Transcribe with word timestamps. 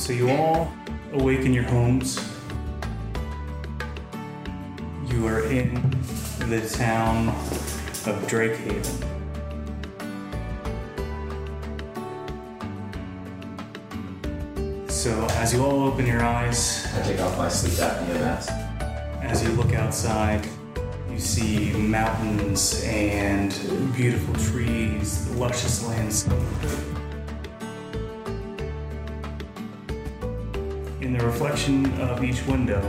So 0.00 0.14
you 0.14 0.30
all 0.30 0.72
awaken 1.12 1.48
in 1.48 1.52
your 1.52 1.64
homes. 1.64 2.18
You 5.06 5.26
are 5.26 5.44
in 5.44 5.74
the 6.38 6.66
town 6.72 7.28
of 8.06 8.24
Drake 8.26 8.56
Haven. 8.56 8.82
So 14.88 15.26
as 15.32 15.52
you 15.52 15.62
all 15.62 15.82
open 15.82 16.06
your 16.06 16.22
eyes, 16.22 16.88
I 16.96 17.02
take 17.02 17.20
off 17.20 17.36
my 17.36 17.50
sleep 17.50 17.74
apnea 17.74 18.20
mask. 18.20 18.50
as 19.20 19.44
you 19.44 19.50
look 19.50 19.74
outside, 19.74 20.48
you 21.10 21.18
see 21.18 21.72
mountains 21.74 22.82
and 22.86 23.52
beautiful 23.94 24.34
trees, 24.36 25.28
luscious 25.36 25.86
landscape. 25.86 26.89
The 31.20 31.26
reflection 31.26 32.00
of 32.00 32.24
each 32.24 32.46
window, 32.46 32.80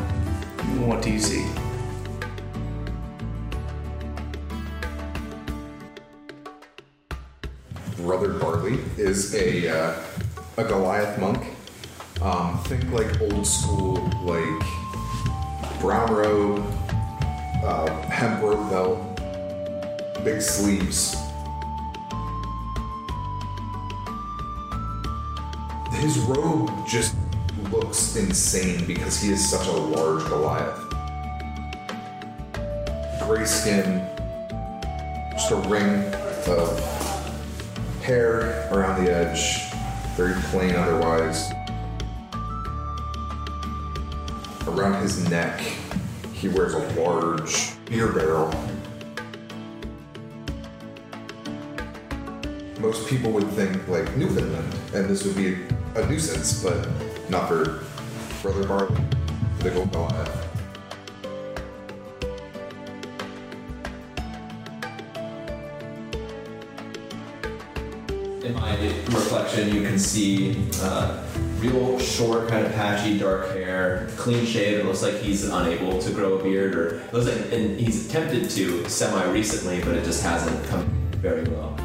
what 0.80 1.02
do 1.02 1.12
you 1.12 1.20
see? 1.20 1.46
Brother 7.98 8.30
Barley 8.40 8.80
is 8.98 9.36
a 9.36 9.68
uh, 9.68 10.04
a 10.58 10.64
Goliath 10.64 11.20
monk. 11.20 11.46
Um, 12.22 12.58
think 12.64 12.90
like 12.92 13.20
old 13.20 13.46
school, 13.46 13.96
like 14.24 14.64
brown 15.82 16.14
robe, 16.14 16.64
uh, 17.66 17.92
hemp 18.04 18.42
rope 18.42 18.70
belt, 18.70 20.24
big 20.24 20.42
sleeves. 20.42 21.18
His 25.92 26.18
robe 26.20 26.72
just 26.88 27.16
looks 27.72 28.16
insane 28.16 28.86
because 28.86 29.22
he 29.22 29.32
is 29.32 29.50
such 29.50 29.68
a 29.68 29.72
large 29.72 30.24
Goliath. 30.26 30.80
Gray 33.22 33.46
skin, 33.46 34.06
just 35.32 35.52
a 35.52 35.56
ring 35.70 36.14
of 36.48 36.80
hair 38.02 38.68
around 38.72 39.06
the 39.06 39.12
edge, 39.12 39.72
very 40.18 40.34
plain 40.50 40.76
otherwise. 40.76 41.52
Around 44.68 45.02
his 45.02 45.30
neck, 45.30 45.60
he 46.34 46.50
wears 46.50 46.74
a 46.74 47.00
large 47.00 47.72
beer 47.86 48.12
barrel. 48.12 48.54
Most 52.80 53.08
people 53.08 53.32
would 53.32 53.48
think 53.52 53.88
like 53.88 54.14
Newfoundland, 54.18 54.76
and 54.94 55.08
this 55.08 55.24
would 55.24 55.36
be 55.36 55.58
a 55.96 56.06
nuisance, 56.08 56.62
but 56.64 56.88
not 57.32 57.48
for 57.48 57.80
Brother 58.42 58.68
Barley, 58.68 58.96
the 59.58 59.64
big 59.64 59.78
old 59.78 59.90
Goliath. 59.94 60.48
In 68.44 68.54
my 68.54 68.76
reflection, 68.76 69.74
you 69.74 69.82
can 69.82 69.98
see 69.98 70.68
uh, 70.82 71.24
real 71.60 71.98
short, 72.00 72.50
kind 72.50 72.66
of 72.66 72.74
patchy, 72.74 73.18
dark 73.18 73.48
hair, 73.54 74.10
clean 74.18 74.46
shave. 74.46 74.80
It 74.80 74.86
looks 74.86 75.02
like 75.02 75.16
he's 75.16 75.48
unable 75.48 76.00
to 76.00 76.12
grow 76.12 76.38
a 76.38 76.44
beard, 76.44 76.76
or 76.76 76.96
it 76.96 77.14
looks 77.14 77.28
like, 77.28 77.54
and 77.54 77.80
he's 77.80 78.10
attempted 78.10 78.50
to 78.50 78.90
semi 78.90 79.24
recently, 79.32 79.80
but 79.80 79.96
it 79.96 80.04
just 80.04 80.22
hasn't 80.22 80.68
come 80.68 80.86
very 81.22 81.44
well. 81.44 81.78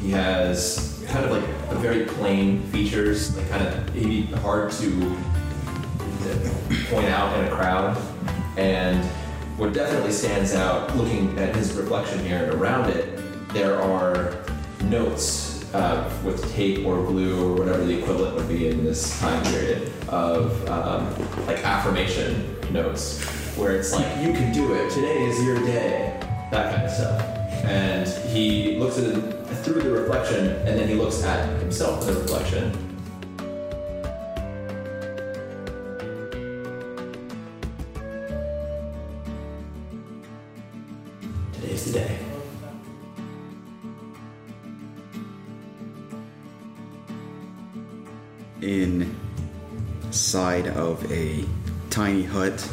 He 0.00 0.10
has 0.12 0.91
kind 1.12 1.26
of 1.26 1.30
like 1.30 1.44
a 1.70 1.74
very 1.74 2.06
plain 2.06 2.62
features, 2.68 3.36
like 3.36 3.48
kind 3.50 3.66
of 3.66 3.94
maybe 3.94 4.22
hard 4.40 4.72
to 4.72 5.16
point 6.88 7.06
out 7.08 7.38
in 7.38 7.44
a 7.44 7.50
crowd. 7.50 8.00
And 8.56 9.04
what 9.58 9.74
definitely 9.74 10.12
stands 10.12 10.54
out, 10.54 10.96
looking 10.96 11.38
at 11.38 11.54
his 11.54 11.74
reflection 11.74 12.18
here 12.24 12.44
and 12.44 12.54
around 12.54 12.88
it, 12.88 13.20
there 13.52 13.80
are 13.80 14.38
notes 14.84 15.70
uh, 15.74 16.10
with 16.24 16.50
tape 16.54 16.86
or 16.86 17.04
glue 17.04 17.46
or 17.46 17.54
whatever 17.56 17.84
the 17.84 17.98
equivalent 17.98 18.34
would 18.36 18.48
be 18.48 18.68
in 18.68 18.82
this 18.82 19.20
time 19.20 19.42
period 19.44 19.92
of 20.08 20.66
um, 20.68 21.14
like 21.46 21.58
affirmation 21.58 22.56
notes, 22.72 23.22
where 23.56 23.76
it's 23.76 23.92
like, 23.92 24.06
you 24.22 24.32
can 24.32 24.50
do 24.52 24.72
it, 24.72 24.90
today 24.90 25.24
is 25.24 25.42
your 25.44 25.58
day, 25.58 26.18
that 26.50 26.74
kind 26.74 26.86
of 26.86 26.90
stuff. 26.90 27.20
And 27.64 28.08
he 28.30 28.78
looks 28.78 28.98
at 28.98 29.04
it 29.04 29.41
through 29.62 29.80
the 29.82 29.90
reflection, 29.90 30.48
and 30.66 30.78
then 30.78 30.88
he 30.88 30.94
looks 30.94 31.22
at 31.22 31.60
himself 31.60 32.06
in 32.08 32.14
the 32.14 32.20
reflection, 32.20 32.88
Today's 41.52 41.84
the 41.84 41.92
day. 41.92 42.18
inside 50.12 50.68
of 50.68 51.10
a 51.10 51.44
tiny 51.90 52.22
hut. 52.22 52.68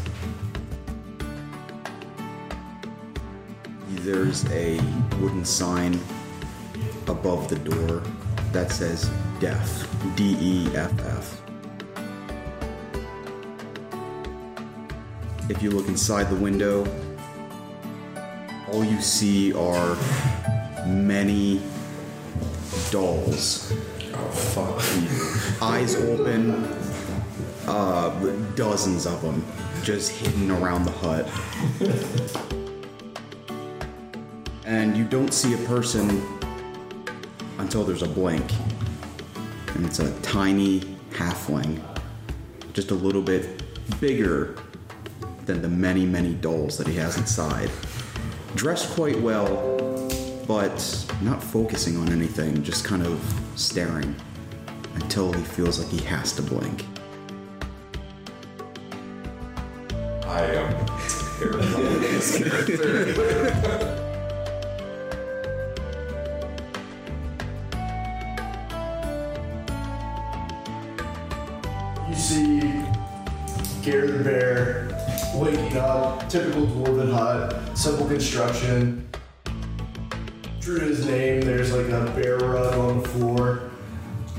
There's 3.90 4.46
a 4.52 4.80
wooden 5.20 5.44
sign 5.46 6.00
above 7.10 7.50
the 7.50 7.58
door 7.58 8.04
that 8.52 8.72
says 8.72 9.10
Deaf. 9.40 9.88
D 10.16 10.38
E 10.40 10.68
F 10.76 10.92
F. 11.06 11.42
If 15.50 15.62
you 15.64 15.72
look 15.72 15.88
inside 15.88 16.30
the 16.30 16.36
window, 16.36 16.86
all 18.72 18.84
you 18.84 19.02
see 19.02 19.52
are 19.54 19.98
many 20.86 21.62
dolls 22.92 23.74
Oh 24.14 24.30
fuck. 24.32 25.62
eyes 25.62 25.96
open, 25.96 26.66
uh, 27.68 28.10
dozens 28.56 29.06
of 29.06 29.22
them 29.22 29.46
just 29.84 30.12
hidden 30.12 30.52
around 30.52 30.84
the 30.86 30.92
hut. 30.92 31.28
and 34.66 34.98
you 34.98 35.06
don't 35.06 35.34
see 35.34 35.54
a 35.54 35.68
person 35.68 36.22
until 37.60 37.84
there's 37.84 38.02
a 38.02 38.08
blink. 38.08 38.52
And 39.76 39.86
it's 39.86 40.00
a 40.00 40.12
tiny 40.22 40.82
halfling, 41.12 41.80
just 42.74 42.92
a 42.92 42.96
little 42.96 43.22
bit 43.22 43.64
bigger 44.00 44.58
than 45.46 45.62
the 45.62 45.70
many, 45.70 46.06
many 46.06 46.34
dolls 46.34 46.78
that 46.78 46.88
he 46.88 46.96
has 46.96 47.18
inside. 47.18 47.70
Dressed 48.56 48.90
quite 48.96 49.20
well, 49.22 49.78
but 50.48 51.06
not 51.22 51.44
focusing 51.44 51.98
on 51.98 52.10
anything, 52.10 52.64
just 52.64 52.84
kind 52.84 53.06
of 53.06 53.22
staring 53.56 54.16
until 54.96 55.32
he 55.32 55.44
feels 55.44 55.80
like 55.80 55.90
he 55.90 56.04
has 56.06 56.34
to 56.34 56.42
blink. 56.42 56.86
I 60.26 60.46
am 60.46 60.86
terrified 61.40 61.86
of 61.86 62.02
this 62.02 62.38
character. 62.38 63.99
See 72.20 72.60
Gary 73.82 74.12
the 74.12 74.24
Bear 74.24 74.90
waking 75.34 75.78
up, 75.78 76.28
typical 76.30 76.68
dwarven 76.68 77.12
hut, 77.12 77.78
simple 77.78 78.08
construction. 78.08 79.08
True 80.60 80.80
to 80.80 80.86
his 80.86 81.06
name, 81.06 81.42
there's 81.42 81.74
like 81.74 81.88
a 81.88 82.12
bear 82.12 82.38
rug 82.38 82.78
on 82.78 83.02
the 83.02 83.08
floor. 83.08 83.72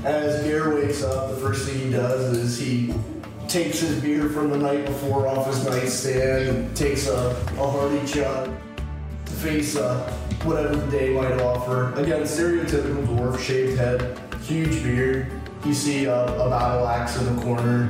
As 0.03 0.43
Gare 0.43 0.75
wakes 0.75 1.03
up, 1.03 1.31
the 1.31 1.37
first 1.37 1.67
thing 1.67 1.79
he 1.79 1.91
does 1.91 2.37
is 2.37 2.57
he 2.57 2.93
takes 3.47 3.79
his 3.79 3.99
beer 4.01 4.29
from 4.29 4.49
the 4.49 4.57
night 4.57 4.85
before 4.85 5.27
off 5.27 5.47
his 5.47 5.65
nightstand 5.65 6.49
and 6.49 6.77
takes 6.77 7.07
a, 7.07 7.29
a 7.57 7.67
hearty 7.67 8.05
chug 8.07 8.49
to 9.25 9.31
face 9.33 9.75
uh, 9.75 10.09
whatever 10.43 10.75
the 10.75 10.91
day 10.91 11.13
might 11.13 11.33
offer. 11.41 11.93
Again, 11.95 12.21
stereotypical 12.23 13.05
dwarf, 13.07 13.39
shaved 13.39 13.77
head, 13.77 14.19
huge 14.43 14.83
beard. 14.83 15.40
You 15.63 15.75
see 15.75 16.07
uh, 16.07 16.25
a 16.33 16.49
battle 16.49 16.87
axe 16.87 17.17
in 17.17 17.35
the 17.35 17.41
corner. 17.43 17.89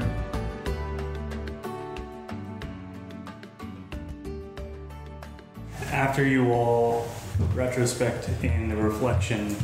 After 5.89 6.27
you 6.27 6.51
all 6.51 7.07
retrospect 7.53 8.29
in 8.44 8.68
the 8.68 8.75
reflection, 8.75 9.56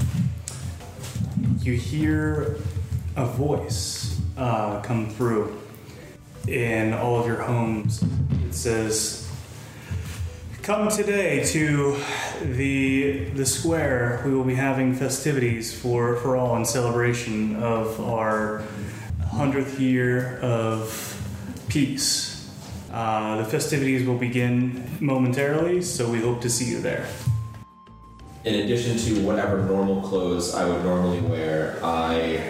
you 1.60 1.74
hear 1.74 2.58
a 3.18 3.26
voice 3.26 4.22
uh, 4.38 4.82
come 4.82 5.10
through 5.10 5.60
in 6.48 6.94
all 6.94 7.20
of 7.20 7.28
your 7.28 7.42
homes. 7.42 8.04
It 8.48 8.54
says, 8.54 9.27
Come 10.68 10.90
today 10.90 11.46
to 11.46 11.96
the 12.42 13.30
the 13.30 13.46
square. 13.46 14.22
We 14.26 14.34
will 14.34 14.44
be 14.44 14.54
having 14.54 14.94
festivities 14.94 15.74
for 15.74 16.18
for 16.18 16.36
all 16.36 16.58
in 16.58 16.66
celebration 16.66 17.56
of 17.56 18.02
our 18.02 18.64
hundredth 19.32 19.80
year 19.80 20.38
of 20.40 20.92
peace. 21.70 22.52
Uh, 22.92 23.38
the 23.38 23.46
festivities 23.46 24.06
will 24.06 24.18
begin 24.18 24.92
momentarily, 25.00 25.82
so 25.82 26.12
we 26.12 26.20
hope 26.20 26.42
to 26.42 26.50
see 26.50 26.66
you 26.66 26.82
there. 26.82 27.08
In 28.44 28.56
addition 28.56 28.98
to 28.98 29.26
whatever 29.26 29.64
normal 29.64 30.02
clothes 30.02 30.54
I 30.54 30.68
would 30.68 30.84
normally 30.84 31.22
wear, 31.22 31.80
I 31.82 32.44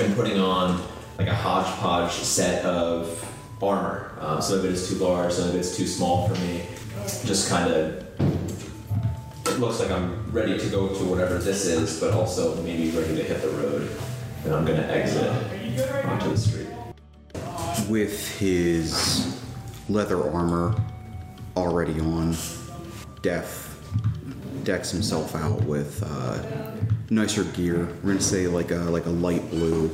am 0.00 0.14
putting 0.14 0.40
on 0.40 0.82
like 1.18 1.28
a 1.28 1.34
hodgepodge 1.34 2.12
set 2.12 2.64
of 2.64 3.20
armor. 3.62 4.12
Um, 4.20 4.40
some 4.40 4.60
of 4.60 4.64
it 4.64 4.72
is 4.72 4.88
too 4.88 4.94
large, 4.94 5.34
some 5.34 5.50
of 5.50 5.54
it 5.54 5.58
is 5.58 5.76
too 5.76 5.86
small 5.86 6.26
for 6.26 6.40
me. 6.40 6.62
Just 7.24 7.50
kind 7.50 7.70
of. 7.70 8.04
It 9.46 9.60
looks 9.60 9.78
like 9.78 9.90
I'm 9.90 10.30
ready 10.32 10.58
to 10.58 10.66
go 10.68 10.88
to 10.88 11.04
whatever 11.04 11.38
this 11.38 11.66
is, 11.66 12.00
but 12.00 12.12
also 12.12 12.60
maybe 12.62 12.90
ready 12.90 13.14
to 13.16 13.22
hit 13.22 13.42
the 13.42 13.48
road. 13.50 13.90
And 14.44 14.54
I'm 14.54 14.64
gonna 14.64 14.82
exit 14.82 15.30
onto 16.04 16.30
the 16.30 16.38
street. 16.38 16.66
With 17.88 18.38
his 18.38 19.38
leather 19.88 20.30
armor 20.30 20.74
already 21.56 22.00
on, 22.00 22.34
Def 23.22 23.78
decks 24.64 24.90
himself 24.90 25.34
out 25.34 25.62
with 25.64 26.02
uh, 26.02 26.42
nicer 27.10 27.44
gear. 27.44 27.86
We're 28.02 28.12
gonna 28.12 28.20
say 28.20 28.46
like 28.46 28.70
a 28.70 28.76
like 28.76 29.06
a 29.06 29.10
light 29.10 29.48
blue, 29.50 29.90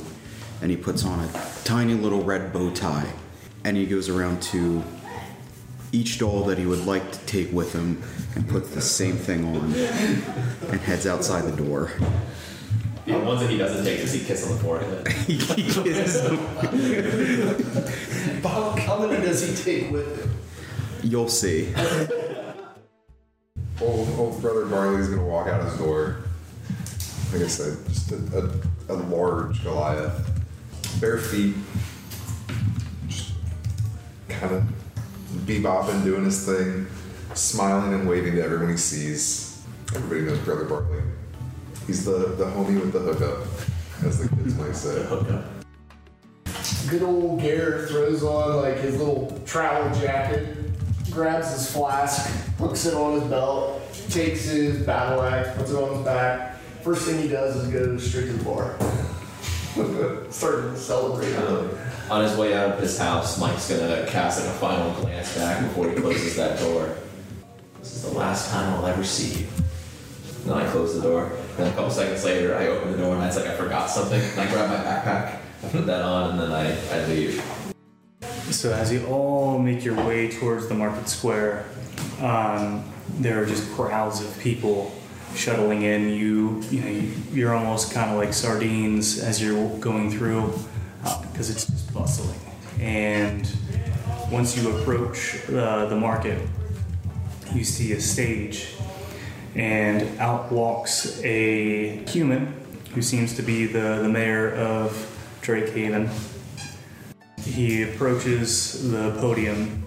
and 0.61 0.71
he 0.71 0.77
puts 0.77 1.05
on 1.05 1.19
a 1.19 1.29
tiny 1.65 1.93
little 1.93 2.23
red 2.23 2.53
bow 2.53 2.71
tie, 2.71 3.11
and 3.63 3.75
he 3.75 3.85
goes 3.85 4.09
around 4.09 4.41
to 4.43 4.81
each 5.91 6.19
doll 6.19 6.43
that 6.45 6.57
he 6.57 6.65
would 6.65 6.85
like 6.85 7.11
to 7.11 7.19
take 7.25 7.51
with 7.51 7.73
him 7.73 8.01
and 8.35 8.47
puts 8.47 8.69
the 8.69 8.81
same 8.81 9.15
thing 9.15 9.45
on 9.45 9.73
and 9.73 10.81
heads 10.81 11.05
outside 11.05 11.43
the 11.43 11.63
door. 11.63 11.91
The 13.05 13.17
ones 13.19 13.41
that 13.41 13.49
he 13.49 13.57
doesn't 13.57 13.83
take 13.83 13.99
does 13.99 14.13
he 14.13 14.23
kiss 14.23 14.45
on 14.45 14.55
the 14.55 14.63
forehead? 14.63 15.07
He 15.07 15.37
kisses 15.37 16.21
him. 16.21 16.37
How 18.43 18.71
how 18.71 19.07
many 19.07 19.25
does 19.25 19.41
he 19.41 19.63
take 19.63 19.91
with 19.91 20.21
him? 20.21 20.31
You'll 21.03 21.27
see. 21.27 21.73
Old, 23.81 24.09
old 24.19 24.41
brother 24.41 24.65
Barley's 24.65 25.07
gonna 25.07 25.25
walk 25.25 25.47
out 25.47 25.63
his 25.63 25.77
door. 25.77 26.17
Like 27.33 27.43
I 27.43 27.47
said, 27.47 27.77
just 27.87 28.11
a, 28.11 28.49
a, 28.89 28.93
a 28.93 28.95
large 28.95 29.63
Goliath. 29.63 30.29
Bare 30.99 31.17
feet. 31.17 31.55
Just 33.07 33.31
kind 34.29 34.53
of 34.53 34.63
bebopping, 35.45 36.03
doing 36.03 36.25
his 36.25 36.45
thing, 36.45 36.87
smiling 37.33 37.93
and 37.93 38.07
waving 38.07 38.35
to 38.35 38.43
everyone 38.43 38.69
he 38.69 38.77
sees. 38.77 39.63
Everybody 39.95 40.21
knows 40.21 40.39
Brother 40.39 40.65
Barley. 40.65 41.01
He's 41.87 42.05
the, 42.05 42.35
the 42.37 42.45
homie 42.45 42.79
with 42.79 42.93
the 42.93 42.99
hookup, 42.99 43.47
as 44.05 44.19
the 44.19 44.35
kids 44.35 44.55
might 44.55 44.75
say. 44.75 45.03
Hookup. 45.03 45.45
Good 46.89 47.03
old 47.03 47.41
Garrett 47.41 47.89
throws 47.89 48.23
on 48.23 48.57
like 48.57 48.77
his 48.77 48.97
little 48.97 49.41
travel 49.45 49.99
jacket, 49.99 50.57
grabs 51.09 51.51
his 51.51 51.71
flask, 51.71 52.29
hooks 52.57 52.85
it 52.85 52.93
on 52.93 53.19
his 53.19 53.29
belt, 53.29 53.81
takes 54.09 54.45
his 54.45 54.85
battle 54.85 55.21
axe, 55.21 55.49
puts 55.57 55.71
it 55.71 55.75
on 55.75 55.95
his 55.95 56.05
back. 56.05 56.57
First 56.83 57.05
thing 57.05 57.21
he 57.21 57.27
does 57.27 57.55
is 57.55 57.67
go 57.71 57.97
straight 57.97 58.27
to 58.27 58.33
the 58.33 58.43
bar. 58.43 58.75
Starting 60.31 60.73
to 60.73 60.77
celebrate. 60.77 61.33
Oh. 61.35 61.69
On 62.11 62.21
his 62.21 62.35
way 62.35 62.53
out 62.53 62.71
of 62.73 62.79
his 62.81 62.97
house, 62.97 63.39
Mike's 63.39 63.69
gonna 63.69 64.05
cast 64.05 64.41
like 64.41 64.49
a 64.53 64.57
final 64.59 64.91
glance 65.01 65.33
back 65.37 65.63
before 65.63 65.89
he 65.89 65.95
closes 65.95 66.35
that 66.35 66.59
door. 66.59 66.93
This 67.79 67.95
is 67.95 68.01
the 68.03 68.17
last 68.17 68.51
time 68.51 68.73
I'll 68.73 68.85
ever 68.85 69.01
see 69.01 69.39
you. 69.43 69.47
And 70.41 70.51
then 70.51 70.57
I 70.57 70.69
close 70.69 70.93
the 70.93 71.01
door. 71.01 71.31
Then 71.55 71.67
a 71.71 71.73
couple 71.73 71.89
seconds 71.89 72.25
later, 72.25 72.53
I 72.57 72.67
open 72.67 72.91
the 72.91 72.97
door 72.97 73.15
and 73.15 73.23
it's 73.23 73.37
like 73.37 73.47
I 73.47 73.55
forgot 73.55 73.89
something. 73.89 74.19
And 74.21 74.39
I 74.41 74.51
grab 74.51 74.69
my 74.69 74.75
backpack, 74.75 75.37
I 75.63 75.69
put 75.71 75.85
that 75.85 76.01
on, 76.01 76.31
and 76.31 76.39
then 76.41 76.51
I, 76.51 76.75
I 77.01 77.05
leave. 77.07 77.41
So 78.49 78.73
as 78.73 78.91
you 78.91 79.05
all 79.07 79.57
make 79.57 79.85
your 79.85 79.95
way 80.05 80.29
towards 80.29 80.67
the 80.67 80.73
market 80.73 81.07
square, 81.07 81.65
um, 82.19 82.83
there 83.19 83.41
are 83.41 83.45
just 83.45 83.71
crowds 83.71 84.19
of 84.21 84.37
people 84.39 84.91
shuttling 85.33 85.83
in. 85.83 86.09
You, 86.09 86.61
you 86.71 86.81
know, 86.81 86.89
you- 86.89 87.11
you're 87.31 87.55
almost 87.55 87.93
kind 87.93 88.11
of 88.11 88.17
like 88.17 88.33
sardines 88.33 89.17
as 89.17 89.41
you're 89.41 89.69
going 89.79 90.11
through 90.11 90.53
because 91.03 91.49
it's 91.49 91.65
just 91.65 91.93
bustling. 91.93 92.39
And 92.79 93.49
once 94.31 94.57
you 94.57 94.77
approach 94.77 95.37
uh, 95.49 95.85
the 95.85 95.95
market, 95.95 96.41
you 97.53 97.63
see 97.63 97.91
a 97.93 98.01
stage, 98.01 98.75
and 99.55 100.19
out 100.19 100.51
walks 100.51 101.21
a 101.23 101.97
human 102.09 102.53
who 102.93 103.01
seems 103.01 103.35
to 103.35 103.41
be 103.41 103.65
the, 103.65 103.99
the 104.01 104.09
mayor 104.09 104.53
of 104.53 105.07
Drake 105.41 105.73
Haven. 105.73 106.09
He 107.43 107.83
approaches 107.83 108.91
the 108.91 109.11
podium 109.19 109.83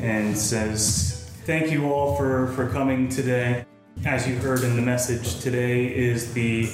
and 0.00 0.36
says, 0.36 1.30
Thank 1.44 1.70
you 1.70 1.92
all 1.92 2.16
for, 2.16 2.48
for 2.48 2.68
coming 2.68 3.08
today. 3.08 3.64
As 4.04 4.26
you 4.28 4.36
heard 4.36 4.62
in 4.62 4.76
the 4.76 4.82
message, 4.82 5.40
today 5.40 5.86
is 5.86 6.32
the 6.34 6.64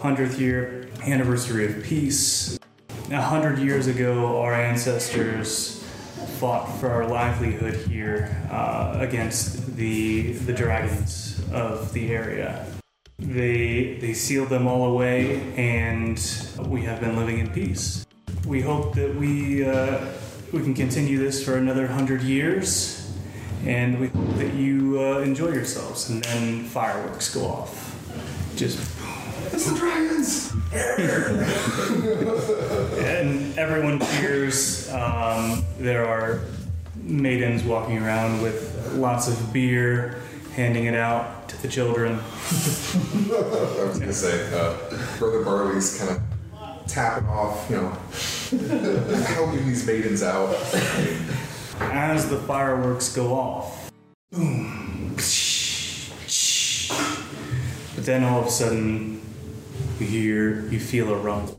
100th 0.00 0.38
year 0.38 0.88
anniversary 1.06 1.66
of 1.66 1.82
peace. 1.84 2.57
A 3.10 3.22
hundred 3.22 3.58
years 3.58 3.86
ago, 3.86 4.38
our 4.42 4.52
ancestors 4.52 5.82
fought 6.38 6.66
for 6.78 6.90
our 6.90 7.06
livelihood 7.06 7.74
here 7.88 8.36
uh, 8.50 8.98
against 9.00 9.76
the, 9.76 10.32
the 10.32 10.52
dragons 10.52 11.40
of 11.50 11.94
the 11.94 12.10
area. 12.12 12.66
They, 13.18 13.96
they 13.98 14.12
sealed 14.12 14.50
them 14.50 14.66
all 14.66 14.90
away, 14.92 15.40
and 15.56 16.20
we 16.66 16.82
have 16.82 17.00
been 17.00 17.16
living 17.16 17.38
in 17.38 17.48
peace. 17.48 18.04
We 18.46 18.60
hope 18.60 18.94
that 18.96 19.14
we, 19.14 19.66
uh, 19.66 20.04
we 20.52 20.62
can 20.62 20.74
continue 20.74 21.18
this 21.18 21.42
for 21.42 21.56
another 21.56 21.86
hundred 21.86 22.20
years, 22.20 23.10
and 23.64 23.98
we 23.98 24.08
hope 24.08 24.36
that 24.36 24.52
you 24.52 25.00
uh, 25.00 25.20
enjoy 25.20 25.48
yourselves. 25.48 26.10
And 26.10 26.22
then 26.24 26.64
fireworks 26.64 27.34
go 27.34 27.46
off. 27.46 27.86
Just 28.54 28.78
It's 29.52 29.70
the 29.70 29.78
dragons! 29.78 30.52
and 32.98 33.58
everyone 33.58 34.00
cheers. 34.00 34.90
Um, 34.92 35.64
there 35.78 36.06
are 36.06 36.40
maidens 36.96 37.62
walking 37.62 37.98
around 37.98 38.42
with 38.42 38.94
lots 38.94 39.28
of 39.28 39.52
beer, 39.52 40.20
handing 40.54 40.84
it 40.84 40.94
out 40.94 41.48
to 41.48 41.62
the 41.62 41.68
children. 41.68 42.12
I 42.14 42.18
was 43.86 43.98
gonna 43.98 44.12
say, 44.12 44.46
uh, 44.54 44.76
Brother 45.18 45.42
Barley's 45.44 45.98
kind 45.98 46.10
of 46.10 46.86
tapping 46.86 47.28
off, 47.28 47.70
you 47.70 47.76
know, 47.76 47.88
helping 49.28 49.66
these 49.66 49.86
maidens 49.86 50.22
out. 50.22 50.54
As 51.80 52.28
the 52.28 52.38
fireworks 52.38 53.14
go 53.14 53.32
off, 53.32 53.90
boom. 54.30 55.14
But 57.94 58.06
then 58.06 58.22
all 58.24 58.40
of 58.40 58.46
a 58.46 58.50
sudden, 58.50 59.17
you 60.00 60.06
hear, 60.06 60.66
you 60.68 60.78
feel 60.78 61.12
a 61.12 61.16
rumble. 61.16 61.58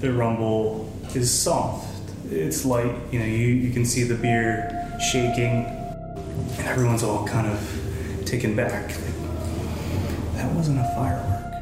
The 0.00 0.12
rumble 0.12 0.92
is 1.14 1.30
soft. 1.30 1.88
It's 2.30 2.64
light. 2.64 2.92
You 3.12 3.20
know, 3.20 3.26
you, 3.26 3.46
you 3.46 3.72
can 3.72 3.84
see 3.84 4.02
the 4.02 4.14
beer 4.14 4.98
shaking, 5.12 5.66
and 6.58 6.66
everyone's 6.66 7.02
all 7.02 7.26
kind 7.26 7.46
of 7.46 8.22
taken 8.24 8.56
back. 8.56 8.94
That 10.34 10.52
wasn't 10.52 10.80
a 10.80 10.84
firework. 10.96 11.54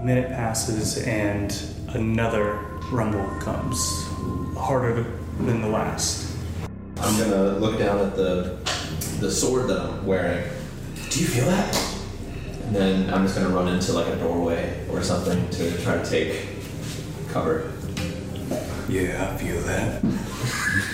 A 0.00 0.04
minute 0.04 0.30
passes, 0.30 0.98
and 1.06 1.56
another 1.90 2.54
rumble 2.90 3.26
comes, 3.40 3.78
harder 4.58 5.04
than 5.40 5.60
the 5.60 5.68
last. 5.68 6.36
I'm 6.98 7.18
gonna 7.18 7.58
look 7.58 7.78
down 7.78 8.00
at 8.00 8.16
the 8.16 8.58
the 9.20 9.30
sword 9.30 9.68
that 9.68 9.78
I'm 9.80 10.04
wearing. 10.06 10.44
Do 11.10 11.20
you 11.20 11.26
feel 11.26 11.46
that? 11.46 11.95
And 12.66 12.74
then 12.74 13.14
I'm 13.14 13.22
just 13.22 13.36
gonna 13.36 13.54
run 13.54 13.68
into 13.68 13.92
like 13.92 14.08
a 14.08 14.16
doorway 14.16 14.84
or 14.90 15.02
something 15.02 15.48
to 15.50 15.82
try 15.82 16.02
to 16.02 16.04
take 16.04 16.46
cover. 17.28 17.72
Yeah, 18.88 19.32
I 19.32 19.36
feel 19.36 19.60
that. 19.62 20.02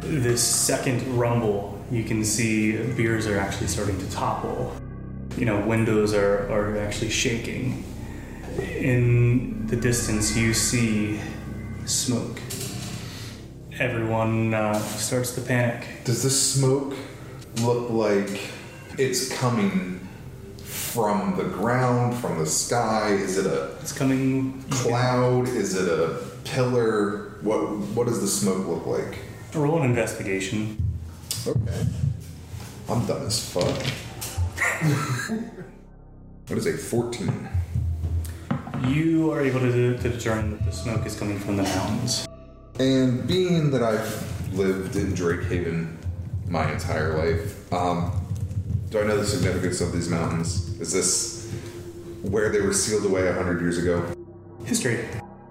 this 0.00 0.42
second 0.42 1.18
rumble, 1.18 1.82
you 1.90 2.04
can 2.04 2.24
see 2.24 2.76
beers 2.94 3.26
are 3.26 3.38
actually 3.38 3.68
starting 3.68 3.98
to 3.98 4.10
topple. 4.10 4.76
You 5.36 5.46
know, 5.46 5.66
windows 5.66 6.12
are, 6.12 6.50
are 6.52 6.78
actually 6.78 7.10
shaking. 7.10 7.84
In 8.58 9.66
the 9.66 9.76
distance, 9.76 10.36
you 10.36 10.52
see 10.52 11.20
smoke. 11.86 12.38
Everyone 13.78 14.52
uh, 14.52 14.78
starts 14.78 15.34
to 15.36 15.40
panic. 15.40 15.86
Does 16.04 16.22
this 16.22 16.54
smoke 16.54 16.94
look 17.62 17.90
like 17.90 18.40
it's 18.98 19.28
coming 19.38 20.00
from 20.58 21.36
the 21.36 21.44
ground, 21.44 22.16
from 22.16 22.38
the 22.38 22.46
sky? 22.46 23.10
Is 23.12 23.38
it 23.38 23.46
a 23.46 23.76
It's 23.80 23.92
coming. 23.92 24.62
cloud? 24.70 25.48
Is 25.48 25.74
it 25.74 25.88
a 25.88 26.18
pillar? 26.44 27.36
What 27.42 27.58
What 27.94 28.06
does 28.06 28.20
the 28.20 28.28
smoke 28.28 28.66
look 28.66 28.86
like? 28.86 29.18
Roll 29.54 29.78
an 29.82 29.90
investigation. 29.90 30.76
Okay. 31.46 31.86
I'm 32.88 33.04
dumb 33.06 33.26
as 33.26 33.38
fuck. 33.52 33.76
what 36.48 36.58
is 36.58 36.66
a 36.66 36.76
14? 36.76 37.48
You 38.88 39.30
are 39.32 39.40
able 39.40 39.60
to, 39.60 39.96
to 39.96 40.08
determine 40.08 40.50
that 40.52 40.66
the 40.66 40.72
smoke 40.72 41.06
is 41.06 41.16
coming 41.18 41.38
from 41.38 41.56
the 41.56 41.62
mountains. 41.62 42.26
And 42.78 43.26
being 43.26 43.70
that 43.70 43.82
I've 43.82 44.54
lived 44.54 44.96
in 44.96 45.14
Drake 45.14 45.44
Haven 45.44 45.96
my 46.48 46.70
entire 46.70 47.16
life, 47.16 47.72
um, 47.72 48.12
do 48.94 49.00
I 49.00 49.06
know 49.08 49.16
the 49.16 49.26
significance 49.26 49.80
of 49.80 49.92
these 49.92 50.08
mountains? 50.08 50.80
Is 50.80 50.92
this 50.92 51.52
where 52.22 52.48
they 52.48 52.60
were 52.60 52.72
sealed 52.72 53.04
away 53.04 53.26
100 53.26 53.60
years 53.60 53.76
ago? 53.76 54.06
History. 54.64 55.04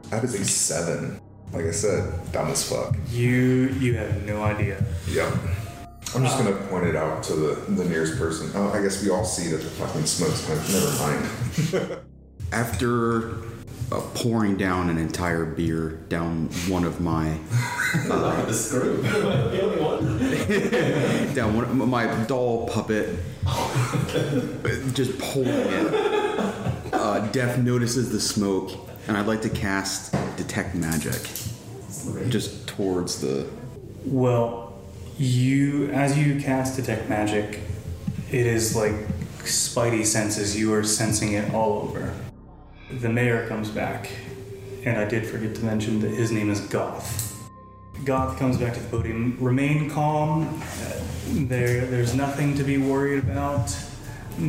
That 0.10 0.24
is 0.24 0.34
a 0.34 0.46
7. 0.46 1.20
Like 1.52 1.66
I 1.66 1.72
said, 1.72 2.32
dumb 2.32 2.48
as 2.48 2.64
fuck. 2.64 2.96
You 3.12 3.76
you 3.82 3.98
have 3.98 4.24
no 4.24 4.42
idea. 4.42 4.82
Yep. 5.10 5.34
I'm 6.16 6.24
just 6.24 6.38
gonna 6.38 6.56
point 6.68 6.86
it 6.86 6.96
out 6.96 7.22
to 7.24 7.34
the, 7.34 7.56
the 7.72 7.84
nearest 7.84 8.18
person. 8.18 8.50
Oh, 8.56 8.72
I 8.72 8.82
guess 8.82 9.04
we 9.04 9.10
all 9.10 9.26
see 9.26 9.52
that 9.52 9.58
the 9.58 9.70
fucking 9.72 10.06
smoke's 10.06 10.46
coming. 10.48 10.64
Never 10.72 11.92
mind. 11.92 12.00
After 12.54 13.42
uh, 13.94 14.02
pouring 14.16 14.58
down 14.58 14.90
an 14.90 14.98
entire 14.98 15.46
beer 15.46 15.92
down 16.10 16.48
one 16.68 16.84
of 16.84 17.00
my 17.00 17.26
the 18.08 18.52
screw. 18.52 18.98
the 19.04 20.02
down 21.36 21.56
one 21.56 21.64
of 21.66 21.76
my 21.76 22.08
doll 22.26 22.68
puppet, 22.68 23.20
just 24.94 25.20
pulling 25.20 25.48
it. 25.50 25.94
Uh, 26.92 27.28
Def 27.32 27.60
notices 27.60 28.12
the 28.12 28.20
smoke, 28.20 28.72
and 29.08 29.16
I'd 29.16 29.28
like 29.28 29.44
to 29.44 29.50
cast 29.50 30.16
detect 30.38 30.74
magic, 30.74 31.22
just 32.30 32.68
towards 32.68 33.22
the. 33.22 33.48
Well, 34.06 34.74
you 35.20 35.92
as 35.92 36.18
you 36.18 36.42
cast 36.42 36.78
detect 36.78 37.10
magic, 37.10 37.60
it 38.32 38.48
is 38.48 38.76
like 38.76 38.94
spidey 39.44 40.04
senses. 40.04 40.58
You 40.58 40.74
are 40.74 40.84
sensing 40.84 41.34
it 41.34 41.54
all 41.54 41.84
over. 41.84 42.12
The 43.00 43.10
mayor 43.10 43.48
comes 43.48 43.70
back, 43.70 44.10
and 44.86 44.98
I 44.98 45.06
did 45.06 45.26
forget 45.26 45.56
to 45.56 45.66
mention 45.66 46.00
that 46.02 46.12
his 46.12 46.32
name 46.32 46.50
is 46.50 46.60
Goth. 46.62 47.50
Goth 48.06 48.38
comes 48.38 48.58
back 48.58 48.74
to 48.76 48.80
the 48.80 48.90
podium. 48.90 49.38
Remain 49.40 49.90
calm. 49.90 50.62
Uh, 50.62 51.00
There, 51.26 51.86
there's 51.86 52.14
nothing 52.14 52.56
to 52.56 52.64
be 52.64 52.78
worried 52.78 53.24
about. 53.24 53.76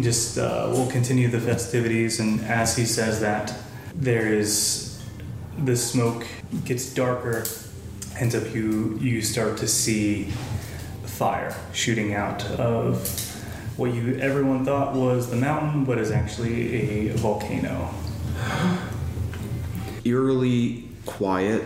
Just 0.01 0.39
uh, 0.39 0.69
we'll 0.71 0.91
continue 0.91 1.29
the 1.29 1.41
festivities, 1.41 2.21
and 2.21 2.41
as 2.43 2.77
he 2.77 2.85
says 2.85 3.21
that, 3.21 3.55
there 3.95 4.27
is 4.27 5.03
the 5.65 5.77
smoke 5.77 6.27
gets 6.65 6.93
darker, 6.93 7.45
ends 8.19 8.35
up 8.35 8.55
you 8.55 8.99
you 9.01 9.23
start 9.23 9.57
to 9.59 9.69
see 9.69 10.25
fire 11.05 11.55
shooting 11.73 12.15
out 12.15 12.45
of 12.59 13.09
what 13.77 13.95
you 13.95 14.19
everyone 14.21 14.65
thought 14.65 14.95
was 14.95 15.31
the 15.31 15.37
mountain, 15.37 15.85
but 15.85 15.99
is 15.99 16.11
actually 16.11 17.09
a 17.09 17.17
volcano. 17.17 17.95
eerily 20.05 20.89
quiet, 21.07 21.65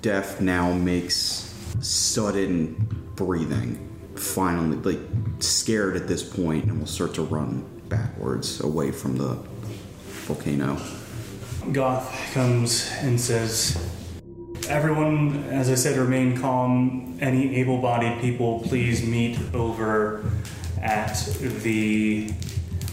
death 0.00 0.40
now 0.40 0.72
makes 0.72 1.54
sudden 1.80 2.74
breathing. 3.14 3.80
Finally, 4.16 4.76
like 4.78 5.00
scared 5.40 5.96
at 5.96 6.06
this 6.06 6.22
point, 6.22 6.64
and 6.64 6.78
will 6.78 6.86
start 6.86 7.14
to 7.14 7.22
run 7.22 7.64
backwards 7.88 8.60
away 8.60 8.92
from 8.92 9.16
the 9.16 9.38
volcano. 10.26 10.78
Goth 11.72 12.32
comes 12.32 12.90
and 13.00 13.20
says, 13.20 13.76
Everyone, 14.68 15.44
as 15.44 15.68
I 15.68 15.74
said, 15.74 15.98
remain 15.98 16.40
calm. 16.40 17.18
Any 17.20 17.56
able 17.56 17.80
bodied 17.80 18.20
people, 18.20 18.60
please 18.60 19.06
meet 19.06 19.38
over 19.52 20.24
at 20.80 21.16
the 21.40 22.30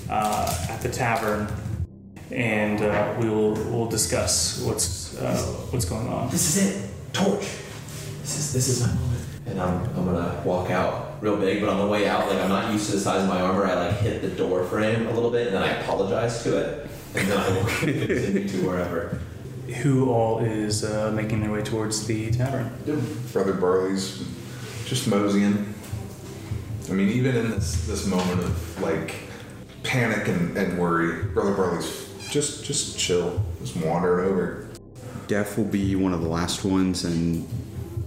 uh, 0.09 0.67
at 0.69 0.81
the 0.81 0.89
tavern 0.89 1.47
and 2.31 2.81
uh, 2.81 3.15
we 3.19 3.29
will 3.29 3.53
we'll 3.53 3.89
discuss 3.89 4.61
what's 4.61 5.17
uh, 5.17 5.37
what's 5.71 5.85
going 5.85 6.07
on. 6.07 6.29
This 6.29 6.55
is 6.55 6.65
it. 6.65 6.89
Torch. 7.13 7.47
This 8.21 8.37
is 8.39 8.53
this 8.53 8.67
is 8.69 8.81
my 8.81 8.93
moment. 8.93 9.21
And 9.47 9.61
I'm 9.61 9.83
I'm 9.97 10.05
gonna 10.05 10.41
walk 10.45 10.69
out 10.69 11.21
real 11.21 11.35
big, 11.35 11.59
but 11.59 11.69
on 11.69 11.79
the 11.79 11.87
way 11.87 12.07
out, 12.07 12.27
like 12.29 12.39
I'm 12.39 12.49
not 12.49 12.71
used 12.71 12.87
to 12.87 12.93
the 12.93 12.99
size 12.99 13.23
of 13.23 13.29
my 13.29 13.41
armor. 13.41 13.65
I 13.65 13.87
like 13.87 13.99
hit 13.99 14.21
the 14.21 14.29
door 14.29 14.63
frame 14.63 15.07
a 15.07 15.13
little 15.13 15.29
bit, 15.31 15.47
and 15.47 15.55
then 15.55 15.63
I 15.63 15.71
apologize 15.81 16.43
to 16.43 16.57
it, 16.57 16.89
and 17.15 17.27
then 17.27 17.37
I 17.37 17.49
will 17.49 17.65
continue 17.79 18.47
to 18.47 18.67
wherever. 18.67 19.19
Who 19.81 20.11
all 20.11 20.39
is 20.39 20.83
uh, 20.83 21.11
making 21.11 21.41
their 21.41 21.51
way 21.51 21.61
towards 21.61 22.05
the 22.05 22.31
tavern? 22.31 22.71
Brother 23.31 23.53
Barley's 23.53 24.25
just 24.85 25.07
moseying. 25.07 25.73
I 26.89 26.93
mean, 26.93 27.09
even 27.09 27.35
in 27.35 27.51
this 27.51 27.85
this 27.87 28.05
moment 28.05 28.39
of 28.39 28.81
like 28.81 29.15
panic 29.83 30.27
and, 30.27 30.57
and 30.57 30.77
worry, 30.77 31.23
Brother 31.25 31.53
Barley's 31.53 32.10
just 32.31 32.63
just 32.63 32.97
chill, 32.97 33.43
just 33.59 33.75
wandering 33.75 34.29
over. 34.29 34.69
Def 35.27 35.57
will 35.57 35.65
be 35.65 35.95
one 35.95 36.13
of 36.13 36.21
the 36.21 36.27
last 36.27 36.63
ones, 36.63 37.03
and 37.03 37.47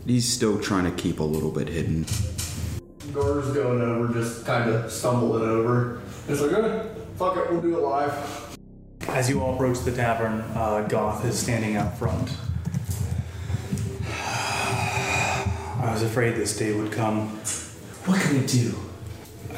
he's 0.07 0.26
still 0.31 0.59
trying 0.59 0.85
to 0.85 0.90
keep 0.90 1.21
a 1.21 1.25
little 1.25 1.50
bit 1.50 1.69
hidden. 1.69 2.07
Gar's 3.12 3.52
going 3.52 3.81
over, 3.81 4.12
just 4.12 4.45
kind 4.47 4.71
of 4.71 4.90
stumbling 4.90 5.49
over. 5.49 6.00
It's 6.26 6.40
like, 6.40 6.52
eh, 6.52 6.85
fuck 7.16 7.37
it, 7.37 7.50
we'll 7.50 7.61
do 7.61 7.76
it 7.76 7.83
live. 7.83 8.57
As 9.09 9.28
you 9.28 9.43
all 9.43 9.54
approach 9.54 9.81
the 9.81 9.93
tavern, 9.93 10.40
uh, 10.54 10.87
Goth 10.88 11.25
is 11.26 11.38
standing 11.38 11.76
out 11.76 11.97
front. 11.99 12.31
I 15.81 15.90
was 15.93 16.02
afraid 16.02 16.35
this 16.35 16.57
day 16.57 16.75
would 16.75 16.90
come. 16.90 17.28
What 18.07 18.21
can 18.23 18.40
we 18.40 18.47
do? 18.47 18.75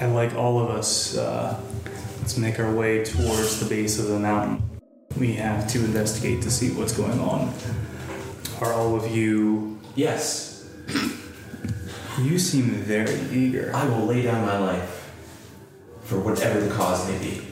I 0.01 0.07
like 0.07 0.35
all 0.35 0.61
of 0.61 0.71
us. 0.71 1.17
Uh, 1.17 1.61
let's 2.27 2.37
make 2.37 2.59
our 2.59 2.75
way 2.75 3.05
towards 3.05 3.61
the 3.61 3.67
base 3.67 4.01
of 4.01 4.09
the 4.09 4.19
mountain. 4.19 4.61
We 5.17 5.35
have 5.35 5.69
to 5.69 5.79
investigate 5.79 6.43
to 6.43 6.51
see 6.51 6.73
what's 6.73 6.93
going 6.93 7.21
on. 7.21 7.55
Are 8.61 8.73
all 8.73 8.97
of 8.97 9.15
you? 9.15 9.79
Yes, 9.95 10.69
You 12.21 12.37
seem 12.41 12.65
very 12.83 13.15
eager. 13.31 13.71
I 13.73 13.87
will 13.87 14.07
lay 14.07 14.23
down 14.23 14.45
my 14.45 14.59
life 14.59 15.09
for 16.03 16.19
whatever 16.19 16.59
the 16.59 16.75
cause 16.75 17.09
may 17.09 17.17
be. 17.21 17.43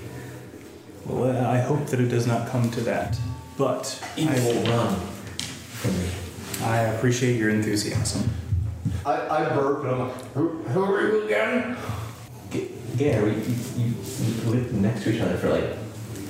Well, 1.07 1.47
I 1.47 1.61
hope 1.61 1.87
that 1.87 2.01
it 2.01 2.09
does 2.09 2.27
not 2.27 2.49
come 2.49 2.69
to 2.73 2.81
that. 2.81 3.17
But 3.57 4.03
Evil 4.17 4.35
I, 4.35 4.41
will 4.41 4.63
run 4.77 4.97
from 5.79 5.93
me. 6.03 6.09
I 6.65 6.79
appreciate 6.79 7.37
your 7.37 7.51
enthusiasm. 7.51 8.29
I, 9.07 9.29
I 9.29 9.55
burp 9.55 9.85
and 9.85 9.91
I'm 9.93 9.99
like, 10.09 10.33
who, 10.33 10.49
who 10.49 10.83
are 10.83 11.01
you 11.07 11.25
again? 11.27 11.77
G- 12.97 13.07
we, 13.19 13.21
you, 13.31 13.57
you, 13.77 13.95
you 14.21 14.51
lived 14.51 14.73
next 14.75 15.03
to 15.03 15.13
each 15.13 15.21
other 15.21 15.37
for 15.37 15.49
like 15.49 15.77